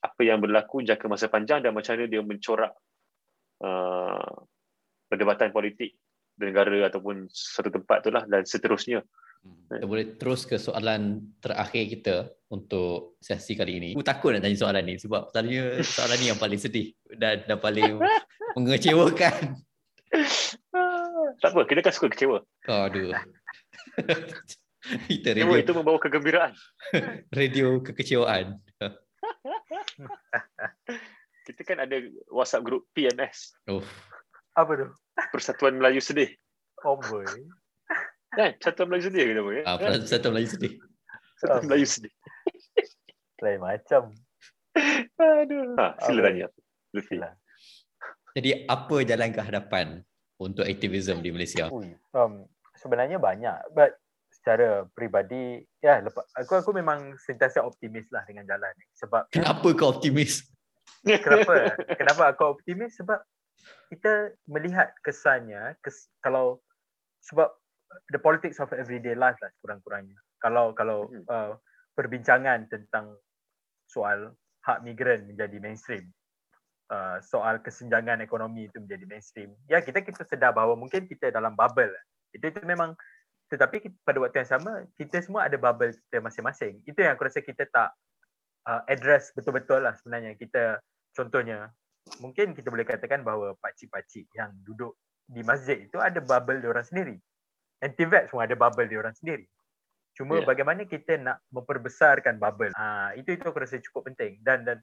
apa 0.00 0.20
yang 0.24 0.40
berlaku 0.40 0.80
jangka 0.80 1.06
masa 1.12 1.28
panjang 1.28 1.60
dan 1.60 1.76
macam 1.76 1.92
mana 1.92 2.08
dia 2.08 2.24
mencorak 2.24 2.72
uh, 3.60 4.32
perdebatan 5.12 5.52
politik 5.52 6.00
negara 6.40 6.88
ataupun 6.88 7.28
satu 7.28 7.68
tempat 7.68 8.00
itulah 8.00 8.24
dan 8.24 8.48
seterusnya 8.48 9.04
Kita 9.40 9.88
boleh 9.88 10.20
terus 10.20 10.44
ke 10.44 10.60
soalan 10.60 11.32
terakhir 11.40 11.84
kita 11.88 12.16
untuk 12.52 13.16
sesi 13.24 13.56
kali 13.56 13.80
ini. 13.80 13.90
Aku 13.96 14.04
takut 14.04 14.36
nak 14.36 14.44
tanya 14.44 14.52
soalan 14.52 14.84
ni 14.84 15.00
sebab 15.00 15.32
selalunya 15.32 15.80
soalan 15.80 16.16
ni 16.20 16.26
yang 16.28 16.36
paling 16.36 16.60
sedih 16.60 16.92
dan, 17.16 17.40
dan 17.48 17.56
paling 17.56 17.96
mengecewakan. 18.56 19.56
tak 21.40 21.50
apa 21.56 21.60
kita 21.64 21.80
kan 21.86 21.92
suka 21.94 22.08
kecewa 22.12 22.44
Oh, 22.68 22.80
aduh. 22.84 23.16
kita 25.12 25.36
kecewa 25.36 25.52
radio, 25.52 25.64
itu 25.64 25.72
membawa 25.76 25.98
kegembiraan. 26.00 26.52
Radio 27.38 27.66
kekecewaan. 27.84 28.56
kita 31.46 31.60
kan 31.66 31.82
ada 31.84 32.00
WhatsApp 32.30 32.64
group 32.64 32.86
PMS 32.94 33.52
Oh, 33.68 33.84
apa 34.56 34.72
tu? 34.76 34.86
Persatuan 35.34 35.76
Melayu 35.76 36.00
Sedih. 36.00 36.32
Oh 36.86 36.96
boy. 36.96 37.26
Kan? 38.32 38.56
Persatuan 38.56 38.88
Melayu 38.88 39.04
Sedih 39.12 39.22
ke 39.28 39.32
nama 39.36 39.50
ya? 39.52 39.62
Ah, 39.68 39.76
kan? 39.76 40.00
satu 40.06 40.32
Melayu 40.32 40.48
sedih. 40.48 40.72
Persatuan 41.36 41.64
Melayu 41.68 41.86
Sedih. 41.86 42.12
Lain 43.44 43.60
macam. 43.60 44.02
Aduh. 45.20 45.76
Ha, 45.76 45.86
sila 46.08 46.20
tanya. 46.24 46.46
Sila. 46.96 47.28
Jadi 48.32 48.50
apa 48.70 48.96
jalan 49.02 49.30
ke 49.34 49.40
hadapan 49.42 49.86
untuk 50.40 50.64
aktivisme 50.64 51.20
di 51.20 51.30
Malaysia? 51.34 51.68
Ui, 51.68 51.92
um, 52.16 52.46
sebenarnya 52.78 53.20
banyak. 53.20 53.74
But 53.76 53.99
secara 54.40 54.88
peribadi 54.96 55.60
ya 55.84 56.00
lepas 56.00 56.24
aku 56.32 56.64
aku 56.64 56.72
memang 56.72 57.12
sentiasa 57.20 57.60
optimis 57.60 58.08
lah 58.08 58.24
dengan 58.24 58.48
jalan 58.48 58.72
ni. 58.80 58.86
Sebab 58.96 59.28
Kenapa 59.28 59.68
kau 59.76 59.92
optimis? 59.92 60.48
kenapa? 61.04 61.76
Kenapa 62.00 62.22
aku 62.32 62.56
optimis? 62.56 62.96
Sebab 62.96 63.20
kita 63.92 64.32
melihat 64.48 64.90
kesannya 65.04 65.76
kes, 65.84 66.08
kalau 66.24 66.64
sebab 67.20 67.52
the 68.08 68.20
politics 68.20 68.56
of 68.62 68.72
everyday 68.72 69.12
life 69.12 69.36
lah 69.44 69.52
kurang-kurangnya 69.60 70.16
kalau 70.40 70.72
kalau 70.72 71.10
Hmm. 71.10 71.26
uh, 71.28 71.52
perbincangan 71.98 72.70
tentang 72.72 73.18
soal 73.90 74.32
hak 74.64 74.80
migran 74.86 75.26
menjadi 75.26 75.58
mainstream 75.60 76.08
uh, 76.88 77.18
soal 77.20 77.60
kesenjangan 77.60 78.22
ekonomi 78.24 78.70
itu 78.70 78.78
menjadi 78.80 79.04
mainstream 79.04 79.50
ya 79.68 79.82
kita 79.84 80.00
kita 80.00 80.24
sedar 80.24 80.54
bahawa 80.56 80.78
mungkin 80.78 81.04
kita 81.04 81.28
dalam 81.34 81.52
bubble 81.58 81.92
itu 82.32 82.46
itu 82.46 82.60
memang 82.64 82.94
tetapi 83.50 83.82
pada 84.06 84.22
waktu 84.22 84.46
yang 84.46 84.50
sama 84.54 84.86
kita 84.94 85.18
semua 85.26 85.50
ada 85.50 85.58
bubble 85.58 85.90
kita 85.90 86.22
masing-masing. 86.22 86.78
Itu 86.86 87.02
yang 87.02 87.18
aku 87.18 87.26
rasa 87.26 87.42
kita 87.42 87.66
tak 87.66 87.90
uh, 88.70 88.86
address 88.86 89.34
betul-betul 89.34 89.82
lah 89.82 89.98
sebenarnya. 89.98 90.38
Kita 90.38 90.78
contohnya 91.10 91.66
mungkin 92.22 92.54
kita 92.54 92.70
boleh 92.70 92.86
katakan 92.86 93.26
bahawa 93.26 93.58
pakcik-pakcik 93.58 94.30
yang 94.38 94.54
duduk 94.62 94.94
di 95.26 95.42
masjid 95.42 95.82
itu 95.82 95.98
ada 95.98 96.22
bubble 96.22 96.62
dia 96.62 96.70
orang 96.70 96.86
sendiri. 96.86 97.18
Anti-vax 97.82 98.30
semua 98.30 98.46
ada 98.46 98.54
bubble 98.54 98.86
dia 98.86 99.02
orang 99.02 99.18
sendiri. 99.18 99.42
Cuma 100.14 100.38
Ya. 100.38 100.46
bagaimana 100.46 100.86
kita 100.86 101.18
nak 101.18 101.42
memperbesarkan 101.50 102.38
bubble. 102.38 102.70
Ha, 102.78 103.18
itu 103.18 103.34
itu 103.34 103.42
aku 103.50 103.66
rasa 103.66 103.82
cukup 103.82 104.14
penting. 104.14 104.38
Dan 104.46 104.62
dan 104.62 104.78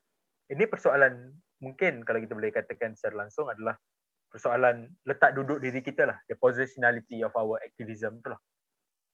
ini 0.52 0.68
persoalan 0.68 1.32
mungkin 1.64 2.04
kalau 2.04 2.20
kita 2.20 2.36
boleh 2.36 2.52
katakan 2.52 3.00
secara 3.00 3.24
langsung 3.24 3.48
adalah 3.48 3.80
persoalan 4.28 4.92
letak 5.08 5.32
duduk 5.40 5.64
diri 5.64 5.80
kita 5.80 6.04
lah. 6.04 6.20
The 6.28 6.36
positionality 6.36 7.24
of 7.24 7.32
our 7.32 7.64
activism 7.64 8.20
tu 8.20 8.36
lah 8.36 8.42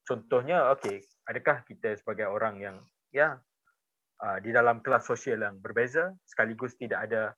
contohnya 0.04 0.72
okey 0.78 1.04
adakah 1.28 1.64
kita 1.68 1.96
sebagai 1.96 2.28
orang 2.28 2.60
yang 2.60 2.78
ya 3.12 3.40
uh, 4.24 4.38
di 4.44 4.52
dalam 4.52 4.84
kelas 4.84 5.08
sosial 5.08 5.44
yang 5.44 5.60
berbeza 5.60 6.12
sekaligus 6.28 6.76
tidak 6.76 7.08
ada 7.10 7.32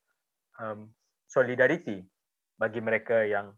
um, 0.61 0.89
solidariti 1.29 2.01
bagi 2.55 2.79
mereka 2.79 3.25
yang 3.25 3.51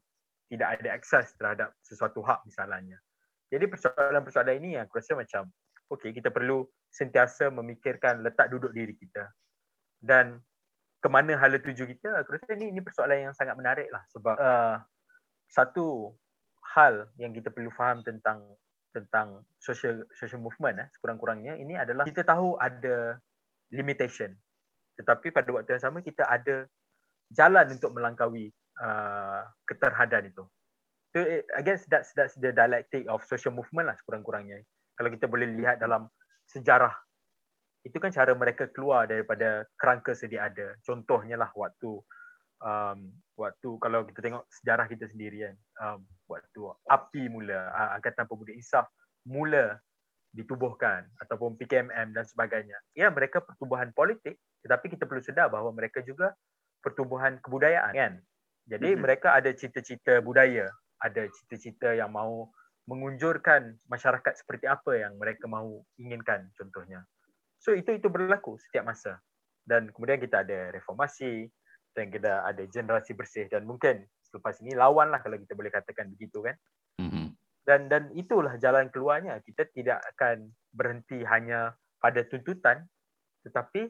tidak 0.47 0.79
ada 0.79 0.89
akses 0.95 1.35
terhadap 1.35 1.75
sesuatu 1.83 2.23
hak 2.23 2.39
misalnya. 2.47 2.97
Jadi 3.51 3.67
persoalan-persoalan 3.67 4.55
ini 4.63 4.69
yang 4.79 4.87
aku 4.87 4.99
rasa 4.99 5.15
macam 5.15 5.47
okey 5.95 6.11
kita 6.15 6.31
perlu 6.31 6.67
sentiasa 6.91 7.51
memikirkan 7.51 8.23
letak 8.23 8.51
duduk 8.51 8.71
diri 8.75 8.95
kita 8.95 9.27
dan 10.03 10.39
ke 10.97 11.07
mana 11.07 11.37
hala 11.37 11.61
tuju 11.61 11.87
kita 11.87 12.25
aku 12.25 12.35
rasa 12.35 12.57
ini 12.57 12.73
ini 12.73 12.81
persoalan 12.83 13.31
yang 13.31 13.35
sangat 13.35 13.55
menarik 13.55 13.87
lah 13.93 14.03
sebab 14.11 14.35
uh, 14.35 14.75
satu 15.47 16.11
hal 16.75 17.07
yang 17.15 17.31
kita 17.31 17.47
perlu 17.53 17.71
faham 17.71 18.03
tentang 18.03 18.43
tentang 18.97 19.45
social 19.61 20.01
social 20.17 20.41
movement 20.41 20.81
eh, 20.81 20.87
sekurang-kurangnya 20.97 21.57
ini 21.61 21.77
adalah 21.77 22.09
kita 22.09 22.25
tahu 22.25 22.57
ada 22.57 23.21
limitation 23.69 24.33
tetapi 24.97 25.29
pada 25.29 25.53
waktu 25.53 25.77
yang 25.77 25.83
sama 25.83 26.01
kita 26.01 26.25
ada 26.25 26.65
jalan 27.29 27.69
untuk 27.69 27.93
melangkaui 27.93 28.49
uh, 28.81 29.45
keterhadan 29.69 30.33
itu. 30.33 30.43
So, 31.15 31.23
I 31.23 31.61
guess 31.63 31.85
that's 31.87 32.11
that's 32.17 32.35
the 32.35 32.51
dialectic 32.51 33.07
of 33.07 33.23
social 33.29 33.53
movement 33.53 33.93
lah 33.93 33.95
sekurang-kurangnya. 33.95 34.65
Kalau 34.97 35.09
kita 35.13 35.29
boleh 35.29 35.47
lihat 35.55 35.79
dalam 35.79 36.09
sejarah 36.49 36.91
itu 37.85 37.95
kan 38.01 38.11
cara 38.11 38.35
mereka 38.35 38.67
keluar 38.73 39.07
daripada 39.07 39.63
kerangka 39.79 40.11
sedia 40.17 40.49
ada. 40.49 40.75
Contohnya 40.83 41.39
lah 41.39 41.47
waktu 41.55 42.01
um, 42.61 43.13
waktu 43.37 43.69
kalau 43.81 44.05
kita 44.07 44.19
tengok 44.23 44.43
sejarah 44.61 44.85
kita 44.89 45.05
sendiri 45.09 45.49
kan 45.49 45.55
um, 45.83 45.99
waktu 46.29 46.61
API 46.89 47.29
mula 47.29 47.69
uh, 47.73 47.97
Angkatan 47.97 48.25
Pemuda 48.25 48.53
Insaf 48.53 48.85
mula 49.27 49.77
ditubuhkan 50.33 51.07
ataupun 51.23 51.57
PKMM 51.57 52.13
dan 52.13 52.25
sebagainya. 52.27 52.77
Ya 52.93 53.09
mereka 53.09 53.41
pertubuhan 53.41 53.89
politik 53.95 54.37
tetapi 54.65 54.93
kita 54.93 55.07
perlu 55.07 55.23
sedar 55.23 55.49
bahawa 55.49 55.71
mereka 55.73 56.03
juga 56.03 56.35
pertubuhan 56.83 57.39
kebudayaan 57.41 57.93
kan. 57.93 58.13
Jadi 58.67 58.93
Mhm. 58.93 58.99
mereka 59.01 59.33
ada 59.33 59.49
cita-cita 59.55 60.19
budaya, 60.19 60.67
ada 60.99 61.25
cita-cita 61.31 61.95
yang 61.95 62.11
mahu 62.11 62.51
mengunjurkan 62.87 63.75
masyarakat 63.91 64.33
seperti 64.39 64.67
apa 64.67 64.95
yang 64.95 65.19
mereka 65.19 65.47
mahu 65.47 65.83
inginkan 65.99 66.47
contohnya. 66.55 67.03
So 67.59 67.75
itu 67.75 67.95
itu 67.95 68.07
berlaku 68.07 68.55
setiap 68.59 68.87
masa. 68.87 69.19
Dan 69.67 69.91
kemudian 69.91 70.23
kita 70.23 70.47
ada 70.47 70.71
reformasi 70.71 71.51
dan 71.97 72.13
kita 72.13 72.45
ada 72.45 72.61
generasi 72.69 73.17
bersih 73.17 73.49
dan 73.49 73.65
mungkin 73.65 74.05
selepas 74.29 74.61
ini 74.61 74.77
lawan 74.77 75.09
lah 75.09 75.17
kalau 75.25 75.41
kita 75.41 75.57
boleh 75.57 75.73
katakan 75.73 76.13
begitu 76.13 76.45
kan. 76.45 76.53
Mhm. 77.01 77.33
Dan 77.65 77.89
dan 77.89 78.13
itulah 78.13 78.53
jalan 78.61 78.93
keluarnya. 78.93 79.41
Kita 79.41 79.65
tidak 79.73 79.99
akan 80.13 80.53
berhenti 80.71 81.25
hanya 81.25 81.73
pada 81.97 82.21
tuntutan 82.21 82.85
tetapi 83.47 83.87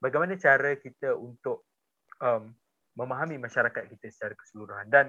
bagaimana 0.00 0.34
cara 0.40 0.72
kita 0.80 1.12
untuk 1.14 1.68
um, 2.24 2.52
memahami 2.96 3.36
masyarakat 3.36 3.92
kita 3.92 4.08
secara 4.08 4.34
keseluruhan 4.34 4.88
dan 4.88 5.06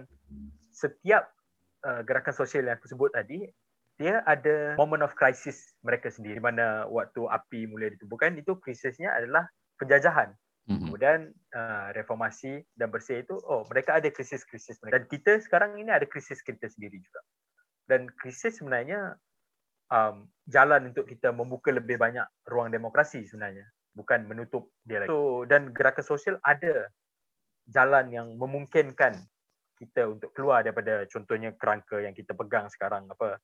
setiap 0.75 1.31
uh, 1.87 2.03
gerakan 2.03 2.35
sosial 2.35 2.67
yang 2.67 2.75
aku 2.75 2.91
sebut 2.91 3.15
tadi 3.15 3.47
dia 3.97 4.21
ada 4.27 4.77
moment 4.77 5.01
of 5.01 5.15
crisis 5.17 5.73
mereka 5.81 6.11
sendiri 6.11 6.37
di 6.37 6.43
mana 6.43 6.85
waktu 6.91 7.25
api 7.25 7.65
mula 7.65 7.89
ditubuhkan 7.95 8.35
itu 8.37 8.59
krisisnya 8.59 9.09
adalah 9.15 9.47
penjajahan 9.81 10.35
mm-hmm. 10.67 10.87
kemudian 10.87 11.19
uh, 11.55 11.89
reformasi 11.95 12.63
dan 12.75 12.91
bersih 12.91 13.23
itu 13.23 13.35
oh 13.47 13.63
mereka 13.71 13.97
ada 13.97 14.11
krisis-krisis 14.11 14.79
mereka 14.83 14.93
dan 14.99 15.03
kita 15.07 15.31
sekarang 15.41 15.71
ini 15.79 15.89
ada 15.89 16.05
krisis 16.05 16.43
kita 16.43 16.67
sendiri 16.67 16.99
juga 16.99 17.21
dan 17.87 18.11
krisis 18.19 18.59
sebenarnya 18.59 19.15
um, 19.89 20.27
jalan 20.45 20.91
untuk 20.91 21.07
kita 21.07 21.31
membuka 21.31 21.71
lebih 21.71 21.95
banyak 21.97 22.27
ruang 22.45 22.69
demokrasi 22.69 23.23
sebenarnya 23.25 23.65
bukan 23.95 24.29
menutup 24.29 24.69
dia 24.85 25.01
lagi 25.01 25.09
so 25.09 25.47
dan 25.49 25.73
gerakan 25.73 26.05
sosial 26.05 26.35
ada 26.45 26.91
jalan 27.67 28.13
yang 28.13 28.27
memungkinkan 28.37 29.17
kita 29.77 30.09
untuk 30.09 30.33
keluar 30.33 30.65
daripada 30.65 31.05
contohnya 31.09 31.53
kerangka 31.53 32.01
yang 32.01 32.13
kita 32.13 32.33
pegang 32.33 32.65
sekarang 32.69 33.05
apa 33.09 33.37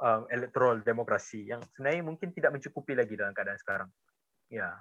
um, 0.00 0.22
electoral 0.32 0.80
demokrasi 0.80 1.50
yang 1.50 1.60
sebenarnya 1.74 2.02
mungkin 2.02 2.30
tidak 2.32 2.56
mencukupi 2.56 2.96
lagi 2.96 3.14
dalam 3.14 3.36
keadaan 3.36 3.60
sekarang. 3.60 3.90
Ya. 4.50 4.74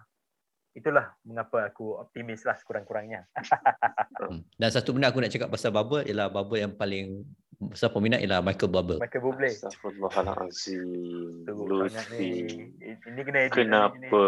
Itulah 0.78 1.12
mengapa 1.26 1.66
aku 1.70 1.98
optimis 1.98 2.46
lah 2.46 2.56
sekurang-kurangnya. 2.58 3.26
Hmm. 4.20 4.46
Dan 4.56 4.70
satu 4.70 4.94
benda 4.94 5.10
aku 5.10 5.20
nak 5.20 5.34
cakap 5.34 5.50
pasal 5.50 5.74
bubble 5.74 6.06
ialah 6.06 6.30
bubble 6.30 6.62
yang 6.62 6.74
paling 6.78 7.26
besar 7.60 7.92
peminat 7.92 8.24
ialah 8.24 8.40
Michael 8.40 8.72
Bubble. 8.72 9.00
Michael 9.04 9.24
Bublé. 9.24 9.52
Astagfirullahalazim. 9.52 11.44
Lucy. 11.52 12.72
Ini 12.80 13.22
kena 13.28 13.40
edit. 13.52 13.68
Kenapa? 13.68 14.24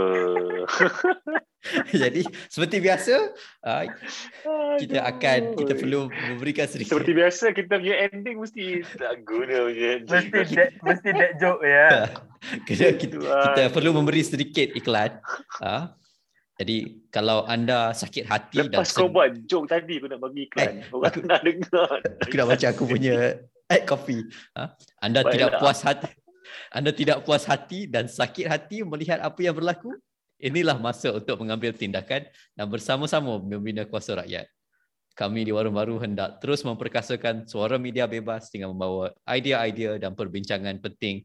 Jadi 1.93 2.25
seperti 2.49 2.81
biasa 2.81 3.37
uh, 3.69 3.85
kita 4.81 5.05
akan 5.05 5.53
kita 5.61 5.77
perlu 5.77 6.09
memberikan 6.09 6.65
sedikit 6.65 6.97
Seperti 6.97 7.13
biasa 7.13 7.53
kita 7.53 7.77
punya 7.77 8.09
ending 8.09 8.41
mesti 8.41 8.81
tak 8.97 9.21
guna 9.29 9.69
punya 9.69 9.91
Mesti 10.01 10.57
that, 10.57 10.73
mesti 10.89 11.09
that 11.13 11.31
joke 11.37 11.61
ya. 11.61 12.09
kita, 12.67 12.97
kita, 12.97 13.15
kita 13.21 13.63
perlu 13.69 13.93
memberi 13.93 14.25
sedikit 14.25 14.73
iklan. 14.73 15.21
Uh, 15.61 15.85
jadi 16.61 16.77
kalau 17.09 17.43
anda 17.49 17.89
sakit 17.91 18.29
hati 18.29 18.69
Lepas 18.69 18.93
dan 18.93 19.01
kau 19.01 19.09
buat 19.09 19.33
joke 19.49 19.65
tadi 19.65 19.97
aku 19.97 20.07
nak 20.13 20.19
bagi 20.21 20.41
iklan. 20.45 20.85
Eh, 20.85 20.93
Orang 20.93 21.09
aku, 21.09 21.19
nak 21.25 21.41
dengar. 21.41 21.97
Aku 22.21 22.35
nak 22.37 22.47
baca 22.53 22.65
aku 22.69 22.83
punya 22.85 23.15
ad 23.65 23.81
copy. 23.89 24.17
Ha? 24.53 24.63
Anda 25.01 25.25
Baiklah. 25.25 25.33
tidak 25.33 25.51
puas 25.57 25.79
hati. 25.81 26.09
Anda 26.69 26.91
tidak 26.93 27.17
puas 27.25 27.43
hati 27.49 27.79
dan 27.89 28.05
sakit 28.05 28.45
hati 28.45 28.85
melihat 28.85 29.17
apa 29.25 29.39
yang 29.41 29.57
berlaku? 29.57 29.97
inilah 30.41 30.75
masa 30.81 31.13
untuk 31.13 31.37
mengambil 31.39 31.71
tindakan 31.71 32.25
dan 32.57 32.65
bersama-sama 32.67 33.37
membina 33.37 33.85
kuasa 33.85 34.17
rakyat. 34.17 34.49
Kami 35.13 35.45
di 35.45 35.53
Warung 35.53 35.77
Baru 35.77 36.01
hendak 36.01 36.41
terus 36.41 36.65
memperkasakan 36.65 37.45
suara 37.45 37.77
media 37.77 38.09
bebas 38.09 38.49
dengan 38.49 38.73
membawa 38.73 39.13
idea-idea 39.29 40.01
dan 40.01 40.17
perbincangan 40.17 40.81
penting 40.81 41.21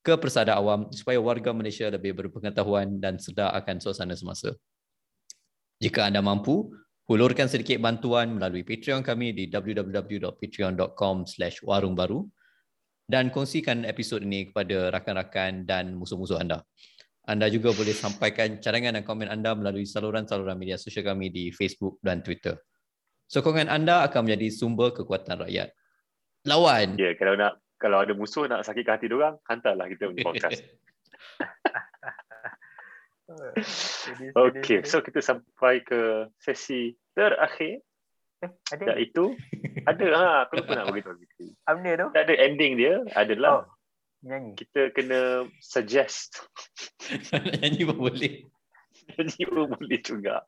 ke 0.00 0.16
persada 0.16 0.56
awam 0.56 0.88
supaya 0.94 1.20
warga 1.20 1.52
Malaysia 1.52 1.88
lebih 1.92 2.16
berpengetahuan 2.16 2.96
dan 3.02 3.20
sedar 3.20 3.52
akan 3.52 3.82
suasana 3.84 4.16
semasa. 4.16 4.56
Jika 5.84 6.08
anda 6.08 6.24
mampu, 6.24 6.72
hulurkan 7.12 7.44
sedikit 7.44 7.76
bantuan 7.76 8.40
melalui 8.40 8.64
Patreon 8.64 9.04
kami 9.04 9.36
di 9.36 9.52
www.patreon.com 9.52 11.16
warungbaru 11.60 12.24
dan 13.04 13.28
kongsikan 13.28 13.84
episod 13.84 14.24
ini 14.24 14.48
kepada 14.48 14.88
rakan-rakan 14.88 15.68
dan 15.68 15.92
musuh-musuh 15.92 16.40
anda. 16.40 16.64
Anda 17.28 17.52
juga 17.52 17.76
boleh 17.76 17.92
sampaikan 17.92 18.64
cadangan 18.64 18.96
dan 18.96 19.04
komen 19.04 19.28
anda 19.28 19.52
melalui 19.52 19.84
saluran-saluran 19.84 20.56
media 20.56 20.80
sosial 20.80 21.04
kami 21.04 21.28
di 21.28 21.52
Facebook 21.52 22.00
dan 22.00 22.24
Twitter. 22.24 22.56
Sokongan 23.28 23.68
anda 23.68 24.08
akan 24.08 24.24
menjadi 24.24 24.56
sumber 24.56 24.96
kekuatan 24.96 25.44
rakyat. 25.44 25.68
Lawan. 26.48 26.96
Ya, 26.96 27.12
yeah, 27.12 27.14
kalau 27.20 27.36
nak 27.36 27.60
kalau 27.76 28.00
ada 28.00 28.16
musuh 28.16 28.48
nak 28.48 28.64
sakit 28.64 28.88
hati 28.88 29.12
orang, 29.12 29.36
hantarlah 29.44 29.84
kita 29.92 30.08
punya 30.08 30.24
podcast. 30.24 30.64
okay, 34.48 34.84
so 34.86 35.00
kita 35.04 35.20
sampai 35.20 35.82
ke 35.82 36.30
sesi 36.38 36.94
terakhir. 37.12 37.82
Eh, 38.44 38.50
ada? 38.74 38.84
Iaitu, 38.94 39.32
ada 39.90 40.06
ha, 40.14 40.28
aku 40.44 40.60
lupa 40.60 40.72
nak 40.76 40.86
beritahu. 40.92 41.16
Tu? 41.16 42.08
ada 42.12 42.34
ending 42.36 42.76
dia, 42.76 43.00
adalah 43.16 43.64
oh 43.64 43.74
nyanyi. 44.24 44.56
Kita 44.56 44.90
kena 44.90 45.46
suggest. 45.60 46.48
nyanyi 47.60 47.84
pun 47.84 47.98
boleh. 48.00 48.34
Nyanyi 49.14 49.42
pun 49.44 49.68
boleh 49.68 50.00
juga. 50.00 50.42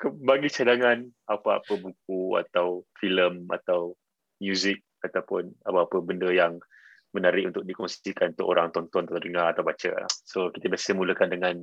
Bagi 0.00 0.48
cadangan 0.48 1.04
apa-apa 1.26 1.74
buku 1.76 2.38
atau 2.38 2.86
filem 3.02 3.50
atau 3.50 3.98
muzik 4.38 4.80
ataupun 5.02 5.52
apa-apa 5.66 5.98
benda 6.00 6.30
yang 6.30 6.62
menarik 7.10 7.50
untuk 7.50 7.66
dikongsikan 7.66 8.34
untuk 8.38 8.46
orang 8.46 8.70
tonton 8.70 9.06
atau 9.10 9.18
dengar 9.22 9.50
atau 9.50 9.66
baca. 9.66 10.06
So 10.26 10.54
kita 10.54 10.70
biasa 10.70 10.94
mulakan 10.94 11.28
dengan 11.30 11.54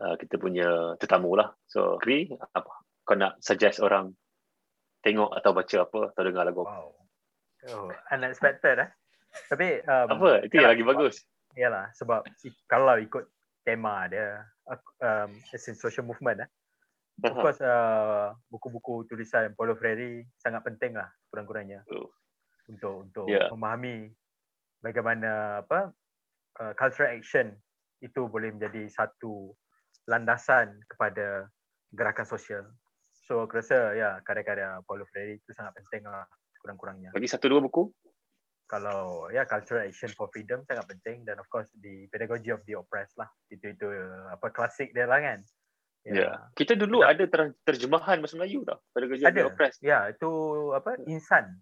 uh, 0.00 0.16
kita 0.16 0.40
punya 0.40 0.96
tetamu 0.96 1.36
lah. 1.36 1.52
So 1.68 2.00
Kri, 2.00 2.32
apa 2.32 2.70
kau 3.04 3.16
nak 3.16 3.40
suggest 3.44 3.84
orang 3.84 4.12
tengok 5.04 5.32
atau 5.36 5.50
baca 5.52 5.76
apa 5.84 6.00
atau 6.12 6.22
dengar 6.24 6.44
lagu? 6.48 6.64
Wow. 6.64 6.96
Oh, 7.68 7.92
unexpected 8.08 8.80
eh. 8.80 8.88
Tapi 9.52 9.84
um, 9.84 10.08
apa? 10.16 10.48
Itu 10.48 10.54
yang 10.56 10.72
lagi 10.72 10.84
bagus. 10.84 11.20
Iyalah 11.52 11.92
sebab 11.92 12.24
kalau 12.70 12.96
ikut 12.96 13.28
tema 13.66 14.08
dia 14.08 14.48
um, 15.04 15.30
in 15.34 15.76
social 15.76 16.08
movement 16.08 16.48
eh. 16.48 16.50
Of 17.20 17.36
course 17.36 17.60
uh, 17.60 18.32
buku-buku 18.48 19.04
tulisan 19.04 19.52
Paulo 19.52 19.76
Freire 19.76 20.24
sangat 20.40 20.64
penting 20.64 20.96
lah 20.96 21.12
kurang-kurangnya. 21.28 21.84
Uh. 21.92 22.08
Untuk 22.70 23.10
untuk 23.10 23.26
yeah. 23.28 23.50
memahami 23.50 24.14
bagaimana 24.80 25.62
apa 25.64 25.92
uh, 26.60 26.72
cultural 26.76 27.12
action 27.12 27.54
itu 28.00 28.28
boleh 28.28 28.52
menjadi 28.52 28.88
satu 28.88 29.52
landasan 30.08 30.80
kepada 30.88 31.48
gerakan 31.92 32.26
sosial. 32.26 32.64
So 33.12 33.44
aku 33.46 33.60
rasa 33.60 33.94
ya 33.94 34.18
karya-karya 34.24 34.80
Paulo 34.88 35.06
Freire 35.12 35.38
itu 35.38 35.52
sangat 35.52 35.76
penting 35.78 36.08
lah 36.08 36.26
kurang-kurangnya. 36.64 37.14
Bagi 37.14 37.28
satu 37.30 37.46
dua 37.46 37.60
buku? 37.62 37.92
kalau 38.70 39.26
ya 39.34 39.42
cultural 39.50 39.82
action 39.82 40.14
for 40.14 40.30
freedom 40.30 40.62
sangat 40.62 40.86
penting 40.86 41.26
dan 41.26 41.42
of 41.42 41.50
course 41.50 41.66
di 41.74 42.06
pedagogy 42.06 42.54
of 42.54 42.62
the 42.70 42.78
oppressed 42.78 43.18
lah 43.18 43.26
itu 43.50 43.74
itu 43.74 43.90
apa 44.30 44.46
klasik 44.54 44.94
dia 44.94 45.10
lah 45.10 45.18
kan 45.18 45.42
ya 46.06 46.14
yeah. 46.14 46.38
kita 46.54 46.78
dulu 46.78 47.02
ada 47.02 47.26
ter- 47.26 47.58
terjemahan 47.66 48.22
bahasa 48.22 48.38
Melayu 48.38 48.62
tak 48.62 48.78
pedagogy 48.94 49.26
ada. 49.26 49.34
of 49.34 49.34
the 49.34 49.46
oppressed 49.50 49.82
ya 49.82 50.06
itu 50.14 50.30
apa 50.70 51.02
insan 51.10 51.58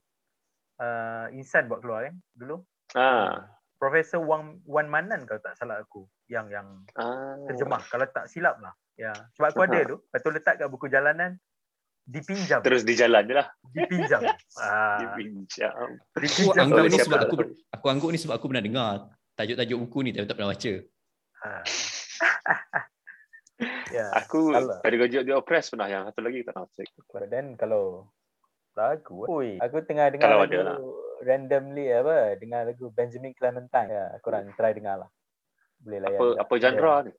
uh, 0.76 1.32
insan 1.32 1.64
buat 1.72 1.80
keluar 1.80 2.12
kan 2.12 2.14
dulu 2.36 2.60
ah 2.96 3.44
Profesor 3.78 4.22
Wang 4.22 4.58
Wan 4.66 4.90
Manan 4.90 5.22
kalau 5.28 5.38
tak 5.38 5.54
salah 5.58 5.82
aku 5.82 6.06
yang 6.30 6.48
yang 6.48 6.82
ah. 6.98 7.36
terjemah 7.50 7.82
kalau 7.90 8.06
tak 8.10 8.30
silap 8.30 8.58
lah 8.62 8.74
ya 8.98 9.12
sebab 9.36 9.48
aku 9.52 9.62
ada 9.66 9.78
tu 9.84 9.96
betul 10.10 10.32
letak 10.34 10.62
kat 10.62 10.68
buku 10.70 10.90
jalanan 10.90 11.38
dipinjam. 12.08 12.60
Terus 12.64 12.82
di 12.88 12.96
jalan 12.96 13.22
je 13.28 13.34
lah. 13.36 13.46
Dipinjam. 13.76 14.24
Ah. 14.58 14.98
Dipinjam. 14.98 16.00
Aku 16.16 16.56
anggap 16.56 16.84
ni 16.88 16.98
sebab 16.98 17.18
aku, 17.28 17.36
aku 17.70 17.86
anggap 17.92 18.08
ni 18.10 18.18
sebab 18.18 18.34
aku 18.40 18.50
pernah 18.50 18.64
dengar 18.64 18.92
tajuk-tajuk 19.38 19.78
buku 19.86 19.98
ni 20.02 20.10
tapi 20.16 20.26
tak 20.26 20.34
pernah 20.34 20.50
baca. 20.50 20.72
Ah. 21.44 21.62
ya. 23.96 24.06
Aku 24.24 24.56
ada 24.56 24.96
gajak 25.04 25.22
dia 25.22 25.36
oppress 25.36 25.70
pernah 25.70 25.86
yang 25.86 26.02
satu 26.10 26.24
lagi 26.24 26.42
tak 26.42 26.56
nak 26.56 26.72
cek. 26.74 26.88
Dan 27.28 27.54
kalau 27.54 28.10
lagu, 28.74 29.28
oi, 29.30 29.62
aku 29.62 29.84
tengah 29.86 30.10
dengar 30.10 30.26
kalau 30.26 30.42
lagu 30.48 30.58
lah. 30.64 30.78
Randomly 31.22 31.90
apa, 31.90 32.38
dengar 32.38 32.66
lagu 32.68 32.90
Benjamin 32.92 33.34
Clementine. 33.34 33.90
Ya, 33.90 34.04
aku 34.18 34.30
orang 34.30 34.52
try 34.54 34.72
dengar 34.74 35.06
lah. 35.06 35.10
Boleh 35.82 35.98
lah. 36.02 36.08
Apa, 36.14 36.26
apa 36.42 36.52
genre 36.58 36.94
ni? 37.06 37.12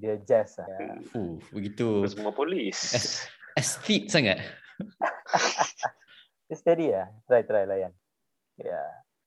Dia 0.00 0.14
jazz 0.24 0.56
lah. 0.56 0.68
Ya. 0.68 0.96
Uh, 1.12 1.36
begitu. 1.52 2.08
Semua 2.08 2.32
polis. 2.32 2.76
Estetik 3.56 4.08
sangat. 4.08 4.40
Steady 6.60 6.96
ya. 6.96 7.12
Try 7.28 7.44
try 7.44 7.68
layan. 7.68 7.92
Ya. 8.56 8.80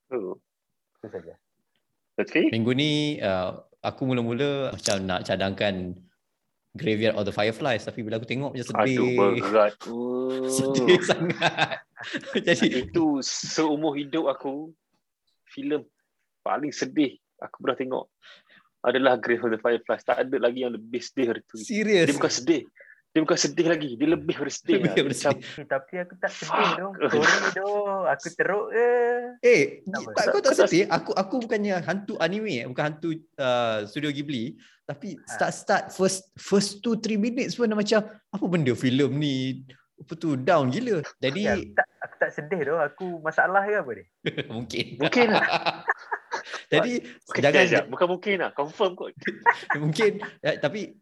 Yeah. 0.10 0.34
Itu 0.98 1.07
saja. 1.10 1.34
Okay. 2.18 2.49
Minggu 2.53 2.74
ni 2.78 3.22
uh, 3.22 3.57
aku 3.82 4.06
mula-mula 4.06 4.74
macam 4.74 4.98
nak 5.06 5.26
cadangkan 5.26 5.98
Graveyard 6.74 7.14
of 7.18 7.30
the 7.30 7.34
Fireflies 7.34 7.86
tapi 7.86 8.02
bila 8.02 8.18
aku 8.18 8.26
tengok 8.26 8.57
macam 8.57 8.65
sedih. 8.65 8.98
Aduh 8.98 9.45
berat. 9.45 9.74
sedih 10.57 11.02
sangat. 11.06 11.83
Jadi 12.48 12.68
itu 12.86 13.20
seumur 13.24 13.96
hidup 13.96 14.28
aku 14.28 14.72
filem 15.50 15.84
paling 16.42 16.72
sedih 16.72 17.16
aku 17.38 17.64
pernah 17.64 17.78
tengok 17.78 18.06
adalah 18.84 19.16
Grave 19.16 19.40
of 19.48 19.52
the 19.56 19.60
Fireflies. 19.64 20.04
Tak 20.04 20.28
ada 20.28 20.36
lagi 20.36 20.68
yang 20.68 20.76
lebih 20.76 21.00
sedih 21.00 21.32
dari 21.32 21.40
itu. 21.40 21.56
Serius? 21.56 22.04
Dia 22.04 22.16
bukan 22.20 22.34
sedih 22.36 22.62
Dia 23.14 23.20
bukan 23.24 23.38
sedih 23.40 23.68
lagi. 23.70 23.90
Dia 23.96 24.08
lebih 24.12 24.36
bersedih. 24.36 24.76
Lebih 24.76 24.90
lah. 24.90 24.96
daripada 24.98 25.14
Macam. 25.14 25.34
Eh, 25.40 25.68
tapi 25.70 25.94
aku 26.02 26.14
tak 26.20 26.32
sedih 26.34 26.50
Fuck. 26.68 26.80
doh. 26.82 26.92
Sorry 27.14 27.40
doh. 27.56 28.02
Aku 28.10 28.28
teruk 28.34 28.66
ke? 28.74 28.88
Eh, 29.46 29.62
Kenapa? 29.86 30.10
tak, 30.18 30.26
kau 30.26 30.42
tak 30.42 30.52
Kau 30.52 30.60
tak 30.60 30.68
sedih? 30.68 30.86
Aku 30.90 31.12
aku 31.14 31.36
bukannya 31.46 31.76
hantu 31.86 32.14
anime, 32.20 32.54
eh, 32.60 32.66
bukan 32.66 32.84
hantu 32.90 33.10
uh, 33.38 33.86
studio 33.86 34.10
Ghibli, 34.10 34.58
tapi 34.84 35.16
Ha. 35.16 35.30
start 35.30 35.54
start 35.54 35.84
first 35.94 36.34
first 36.36 36.82
2 36.82 37.00
3 37.00 37.16
minutes 37.16 37.54
pun 37.56 37.70
dah 37.70 37.78
macam 37.78 38.02
apa 38.04 38.46
benda 38.52 38.74
filem 38.76 39.12
ni 39.16 39.36
apa 39.96 40.12
tu 40.18 40.34
down 40.36 40.74
gila. 40.74 41.00
Jadi 41.22 41.42
Ya, 41.46 41.54
aku, 41.56 41.72
tak, 41.72 41.86
aku 42.04 42.16
tak 42.20 42.32
sedih 42.36 42.62
doh. 42.68 42.80
Aku 42.84 43.24
masalah 43.24 43.64
ke 43.64 43.80
apa 43.80 43.92
ni? 43.96 44.06
mungkin. 44.56 44.86
Mungkin 45.00 45.28
lah. 45.32 45.46
Jadi 46.74 47.00
Mungkin 47.02 47.42
jangan 47.42 47.64
sekejap. 47.64 47.84
Bukan 47.88 48.08
mungkin 48.12 48.36
lah. 48.44 48.52
Confirm 48.52 48.92
kot. 49.00 49.16
mungkin 49.84 50.20
eh, 50.44 50.56
tapi 50.60 51.00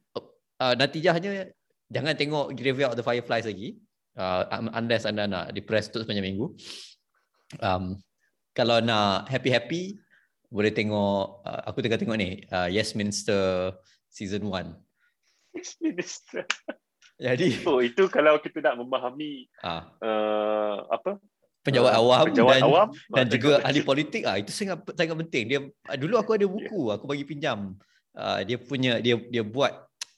uh, 0.62 0.74
natijahnya 0.78 1.50
jangan 1.92 2.14
tengok 2.16 2.54
Graveyard 2.56 2.94
of 2.94 2.98
the 3.00 3.06
Fireflies 3.06 3.50
lagi 3.50 3.82
uh, 4.16 4.48
un- 4.54 4.74
unless 4.78 5.04
anda 5.04 5.28
nak 5.28 5.52
depressed 5.52 5.92
tu 5.92 6.00
sepanjang 6.00 6.24
minggu 6.24 6.56
um, 7.60 8.00
kalau 8.56 8.80
nak 8.80 9.28
happy-happy 9.28 10.00
boleh 10.52 10.72
tengok 10.72 11.44
uh, 11.44 11.62
aku 11.68 11.84
tengah 11.84 12.00
tengok 12.00 12.20
ni 12.20 12.44
uh, 12.52 12.68
Yes 12.72 12.96
Minster 12.96 13.76
season 14.08 14.48
1 14.48 14.72
Minister. 15.84 16.48
Jadi 17.22 17.62
Oh, 17.70 17.80
itu 17.86 18.10
kalau 18.10 18.42
kita 18.42 18.66
nak 18.66 18.82
memahami 18.82 19.46
uh, 19.62 19.86
uh, 20.02 20.78
apa? 20.90 21.22
penjawat 21.62 21.94
uh, 21.94 22.00
awam 22.02 22.26
penjawat 22.26 22.58
dan 22.58 22.66
awam 22.66 22.88
dan 23.14 23.26
ah, 23.26 23.30
juga 23.30 23.52
ahli 23.62 23.82
politik 23.86 24.26
ah 24.26 24.38
itu 24.42 24.50
sangat 24.50 24.82
sangat 24.98 25.16
penting. 25.28 25.44
Dia 25.46 25.60
ah, 25.86 25.98
dulu 25.98 26.18
aku 26.18 26.34
ada 26.34 26.46
buku 26.50 26.90
aku 26.90 27.06
bagi 27.06 27.26
pinjam. 27.26 27.78
Uh, 28.12 28.44
dia 28.44 28.58
punya 28.60 29.00
dia 29.00 29.16
dia 29.30 29.44
buat 29.46 29.72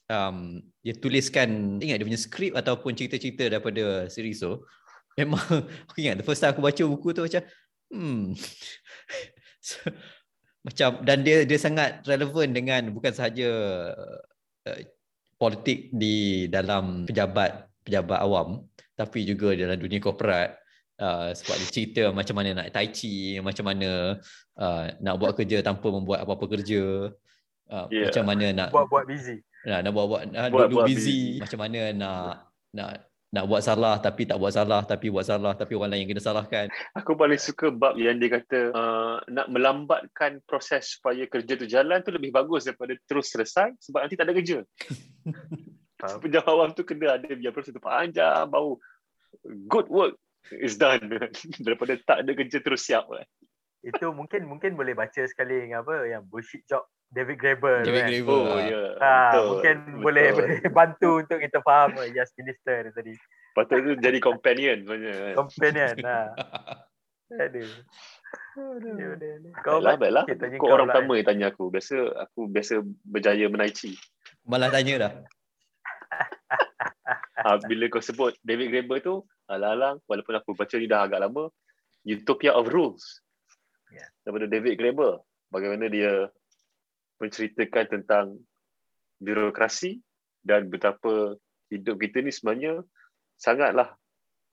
um, 0.09 0.63
dia 0.81 0.95
tuliskan 0.97 1.77
ingat 1.77 2.01
dia 2.01 2.07
punya 2.07 2.21
skrip 2.21 2.55
ataupun 2.57 2.95
cerita-cerita 2.95 3.51
daripada 3.51 4.07
series 4.07 4.39
tu. 4.39 4.63
Memang 5.19 5.43
aku 5.91 5.97
ingat 5.99 6.23
the 6.23 6.25
first 6.25 6.39
time 6.39 6.55
aku 6.55 6.63
baca 6.63 6.83
buku 6.87 7.11
tu 7.11 7.21
macam 7.27 7.43
hmm. 7.91 8.23
So, 9.63 9.79
macam 10.59 11.07
dan 11.07 11.23
dia 11.23 11.47
dia 11.47 11.55
sangat 11.55 12.03
relevan 12.03 12.51
dengan 12.51 12.91
bukan 12.91 13.15
sahaja 13.15 13.47
uh, 14.67 14.79
politik 15.43 15.91
di 15.91 16.15
dalam 16.47 17.03
pejabat 17.03 17.67
pejabat 17.83 18.19
awam 18.23 18.63
tapi 18.95 19.27
juga 19.27 19.51
dalam 19.51 19.75
dunia 19.75 19.99
korporat 19.99 20.55
uh, 21.03 21.35
sebab 21.35 21.55
dia 21.59 21.67
cerita 21.67 22.03
macam 22.15 22.39
mana 22.39 22.49
nak 22.55 22.71
tai 22.71 22.87
chi 22.87 23.35
macam 23.43 23.67
mana 23.67 24.15
uh, 24.55 24.83
nak 25.03 25.15
buat 25.19 25.35
kerja 25.35 25.59
tanpa 25.59 25.91
membuat 25.91 26.23
apa-apa 26.23 26.45
kerja 26.47 27.11
uh, 27.67 27.87
Yeah. 27.91 28.07
macam 28.07 28.23
mana 28.23 28.45
nak 28.55 28.69
Buat-buat 28.71 29.03
busy. 29.03 29.43
nak 29.65 29.91
buat 29.91 30.05
buat 30.07 30.21
nak 30.31 30.47
Buat- 30.47 30.71
duduk 30.71 30.79
buat 30.79 30.87
busy. 30.87 31.03
busy. 31.03 31.21
macam 31.43 31.59
mana 31.59 31.79
nak 31.91 32.23
nak 32.71 32.89
nak 33.33 33.49
buat 33.49 33.65
salah 33.65 33.97
tapi 33.97 34.29
tak 34.29 34.37
buat 34.37 34.53
salah 34.53 34.85
tapi 34.85 35.09
buat 35.09 35.25
salah 35.25 35.57
tapi 35.57 35.73
orang 35.73 35.97
lain 35.97 36.05
yang 36.05 36.13
kena 36.13 36.21
salahkan 36.21 36.69
Aku 36.93 37.17
paling 37.17 37.41
suka 37.41 37.73
bab 37.73 37.97
yang 37.97 38.21
dia 38.21 38.29
kata 38.29 38.69
uh, 38.69 39.17
nak 39.33 39.49
melambatkan 39.49 40.37
proses 40.45 41.01
supaya 41.01 41.25
kerja 41.25 41.57
tu 41.57 41.65
jalan 41.65 42.05
tu 42.05 42.13
lebih 42.13 42.29
bagus 42.29 42.69
daripada 42.69 42.93
terus 43.09 43.33
selesai 43.33 43.73
sebab 43.81 44.05
nanti 44.05 44.13
tak 44.13 44.29
ada 44.29 44.37
kerja. 44.37 44.61
Faham? 46.01 46.17
Pejabat 46.21 46.51
awam 46.53 46.69
tu 46.77 46.85
kena 46.85 47.17
ada 47.17 47.25
biar 47.33 47.49
proses 47.49 47.73
tu 47.73 47.81
panjang 47.81 48.45
baru 48.53 48.77
good 49.65 49.89
work 49.89 50.13
is 50.53 50.77
done 50.77 51.01
daripada 51.65 51.97
tak 52.05 52.21
ada 52.21 52.31
kerja 52.37 52.61
terus 52.61 52.85
siap 52.85 53.09
kan. 53.09 53.25
Itu 53.81 54.13
mungkin 54.13 54.45
mungkin 54.45 54.77
boleh 54.77 54.93
baca 54.93 55.25
sekali 55.25 55.65
yang 55.65 55.81
apa 55.81 56.05
yang 56.05 56.21
bullshit 56.21 56.61
job 56.69 56.85
David 57.13 57.37
Graeber 57.37 57.85
David 57.85 58.01
kan. 58.01 58.09
Graeber 58.09 58.41
Oh 58.41 58.57
ah. 58.57 58.61
ya. 58.65 58.83
Ha, 58.97 59.13
betul, 59.13 59.45
mungkin 59.53 59.75
betul. 59.77 60.01
boleh 60.01 60.25
boleh 60.33 60.57
bantu 60.81 61.09
untuk 61.21 61.37
kita 61.39 61.59
faham 61.61 61.89
oh, 61.93 62.05
Yes 62.09 62.33
Minister 62.35 62.75
ni 62.89 62.91
tadi. 62.91 63.13
Patut 63.53 63.79
tu 63.85 63.93
jadi 64.01 64.17
companion 64.17 64.77
sebenarnya. 64.81 65.13
kan. 65.13 65.33
Companion. 65.37 65.95
Ha. 67.33 67.39
Aduh. 67.49 67.65
Aduh. 68.61 69.17
aduh. 69.17 69.53
Kau 69.65 69.81
Baiklah, 69.81 70.29
Kau 70.29 70.37
kau 70.61 70.69
orang 70.69 70.85
pula, 70.85 70.93
pertama 71.01 71.11
yang 71.17 71.25
tanya 71.25 71.45
aku. 71.49 71.73
Biasa 71.73 71.95
aku 72.29 72.45
biasa 72.45 72.85
berjaya 73.09 73.49
menaici. 73.49 73.97
malah 74.45 74.69
tanya 74.69 75.07
dah 75.07 75.13
Ha, 77.41 77.57
bila 77.69 77.89
kau 77.89 78.03
sebut 78.03 78.37
David 78.45 78.69
Graeber 78.69 79.01
tu, 79.01 79.25
alang-alang 79.49 79.97
walaupun 80.05 80.37
aku 80.37 80.53
baca 80.53 80.77
ni 80.77 80.85
dah 80.85 81.09
agak 81.09 81.25
lama, 81.25 81.49
Utopia 82.05 82.53
of 82.53 82.69
Rules. 82.69 83.01
Ya. 83.89 84.05
Daripada 84.21 84.45
David 84.45 84.77
Graeber. 84.77 85.25
Bagaimana 85.49 85.89
dia 85.89 86.29
menceritakan 87.23 87.85
tentang 87.87 88.25
birokrasi 89.23 90.03
dan 90.43 90.67
betapa 90.67 91.39
hidup 91.71 91.95
kita 91.95 92.19
ni 92.19 92.35
sebenarnya 92.35 92.83
sangatlah 93.39 93.95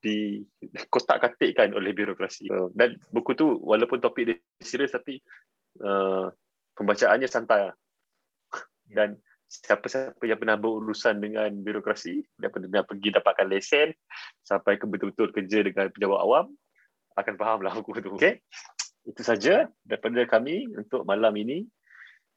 di 0.01 0.40
kotak-katikkan 0.88 1.76
oleh 1.76 1.92
birokrasi. 1.92 2.48
Uh, 2.48 2.72
Dan 2.72 2.97
buku 3.12 3.36
tu 3.36 3.60
walaupun 3.60 4.01
topik 4.01 4.24
dia 4.32 4.36
serius 4.62 4.97
tapi 4.97 5.20
uh, 5.84 6.32
pembacaannya 6.78 7.28
santai 7.28 7.68
lah. 7.68 7.76
Dan 8.90 9.20
siapa-siapa 9.51 10.22
yang 10.24 10.38
pernah 10.38 10.56
berurusan 10.56 11.18
dengan 11.18 11.51
birokrasi 11.51 12.22
dia 12.38 12.82
pergi 12.86 13.09
dapatkan 13.12 13.47
lesen 13.51 13.90
sampai 14.47 14.78
ke 14.78 14.86
betul-betul 14.86 15.34
kerja 15.34 15.66
dengan 15.66 15.90
pejabat 15.90 16.20
awam 16.22 16.47
akan 17.18 17.34
fahamlah 17.36 17.74
buku 17.76 18.01
tu. 18.01 18.14
Okey. 18.16 18.40
Itu 19.05 19.20
saja 19.26 19.68
daripada 19.84 20.24
kami 20.24 20.70
untuk 20.72 21.05
malam 21.05 21.34
ini. 21.36 21.66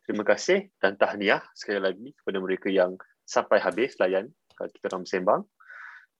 Terima 0.04 0.28
kasih 0.28 0.68
dan 0.84 1.00
tahniah 1.00 1.40
sekali 1.56 1.80
lagi 1.80 2.08
kepada 2.20 2.38
mereka 2.44 2.68
yang 2.68 3.00
sampai 3.24 3.64
habis 3.64 3.96
layan 4.04 4.28
kita 4.72 4.92
orang 4.92 5.04
bersembang. 5.08 5.42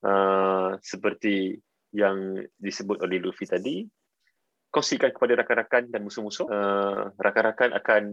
Uh, 0.04 0.76
seperti 0.84 1.60
yang 1.96 2.44
disebut 2.60 3.00
oleh 3.00 3.24
Luffy 3.24 3.48
tadi, 3.48 3.88
kongsikan 4.74 5.14
kepada 5.14 5.40
rakan-rakan 5.46 5.94
dan 5.94 6.02
musuh-musuh. 6.04 6.48
Uh, 6.50 7.14
rakan-rakan 7.22 7.72
akan 7.78 8.04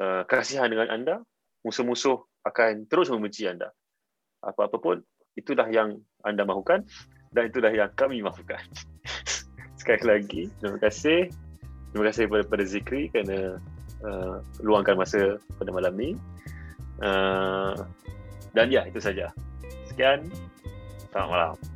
uh, 0.00 0.22
kasihan 0.26 0.72
dengan 0.72 0.90
anda, 0.90 1.16
musuh-musuh 1.62 2.26
akan 2.42 2.88
terus 2.90 3.12
membenci 3.12 3.46
anda. 3.46 3.70
Apa-apa 4.42 4.80
pun, 4.80 4.98
itulah 5.36 5.68
yang 5.68 6.00
anda 6.24 6.42
mahukan 6.42 6.82
dan 7.30 7.42
itulah 7.46 7.70
yang 7.70 7.92
kami 7.94 8.24
mahukan. 8.24 8.62
Sekali 9.80 10.02
lagi, 10.08 10.42
terima 10.58 10.80
kasih. 10.80 11.30
Terima 11.92 12.04
kasih 12.10 12.22
kepada 12.28 12.64
Zikri 12.66 13.08
kerana 13.14 13.62
uh, 14.04 14.42
luangkan 14.60 14.98
masa 14.98 15.40
pada 15.56 15.70
malam 15.70 15.94
ni. 15.96 16.16
Uh, 17.00 17.76
dan 18.56 18.72
ya, 18.72 18.88
itu 18.88 19.00
saja. 19.00 19.30
Sekian. 19.88 20.28
Selamat 21.12 21.28
malam. 21.28 21.75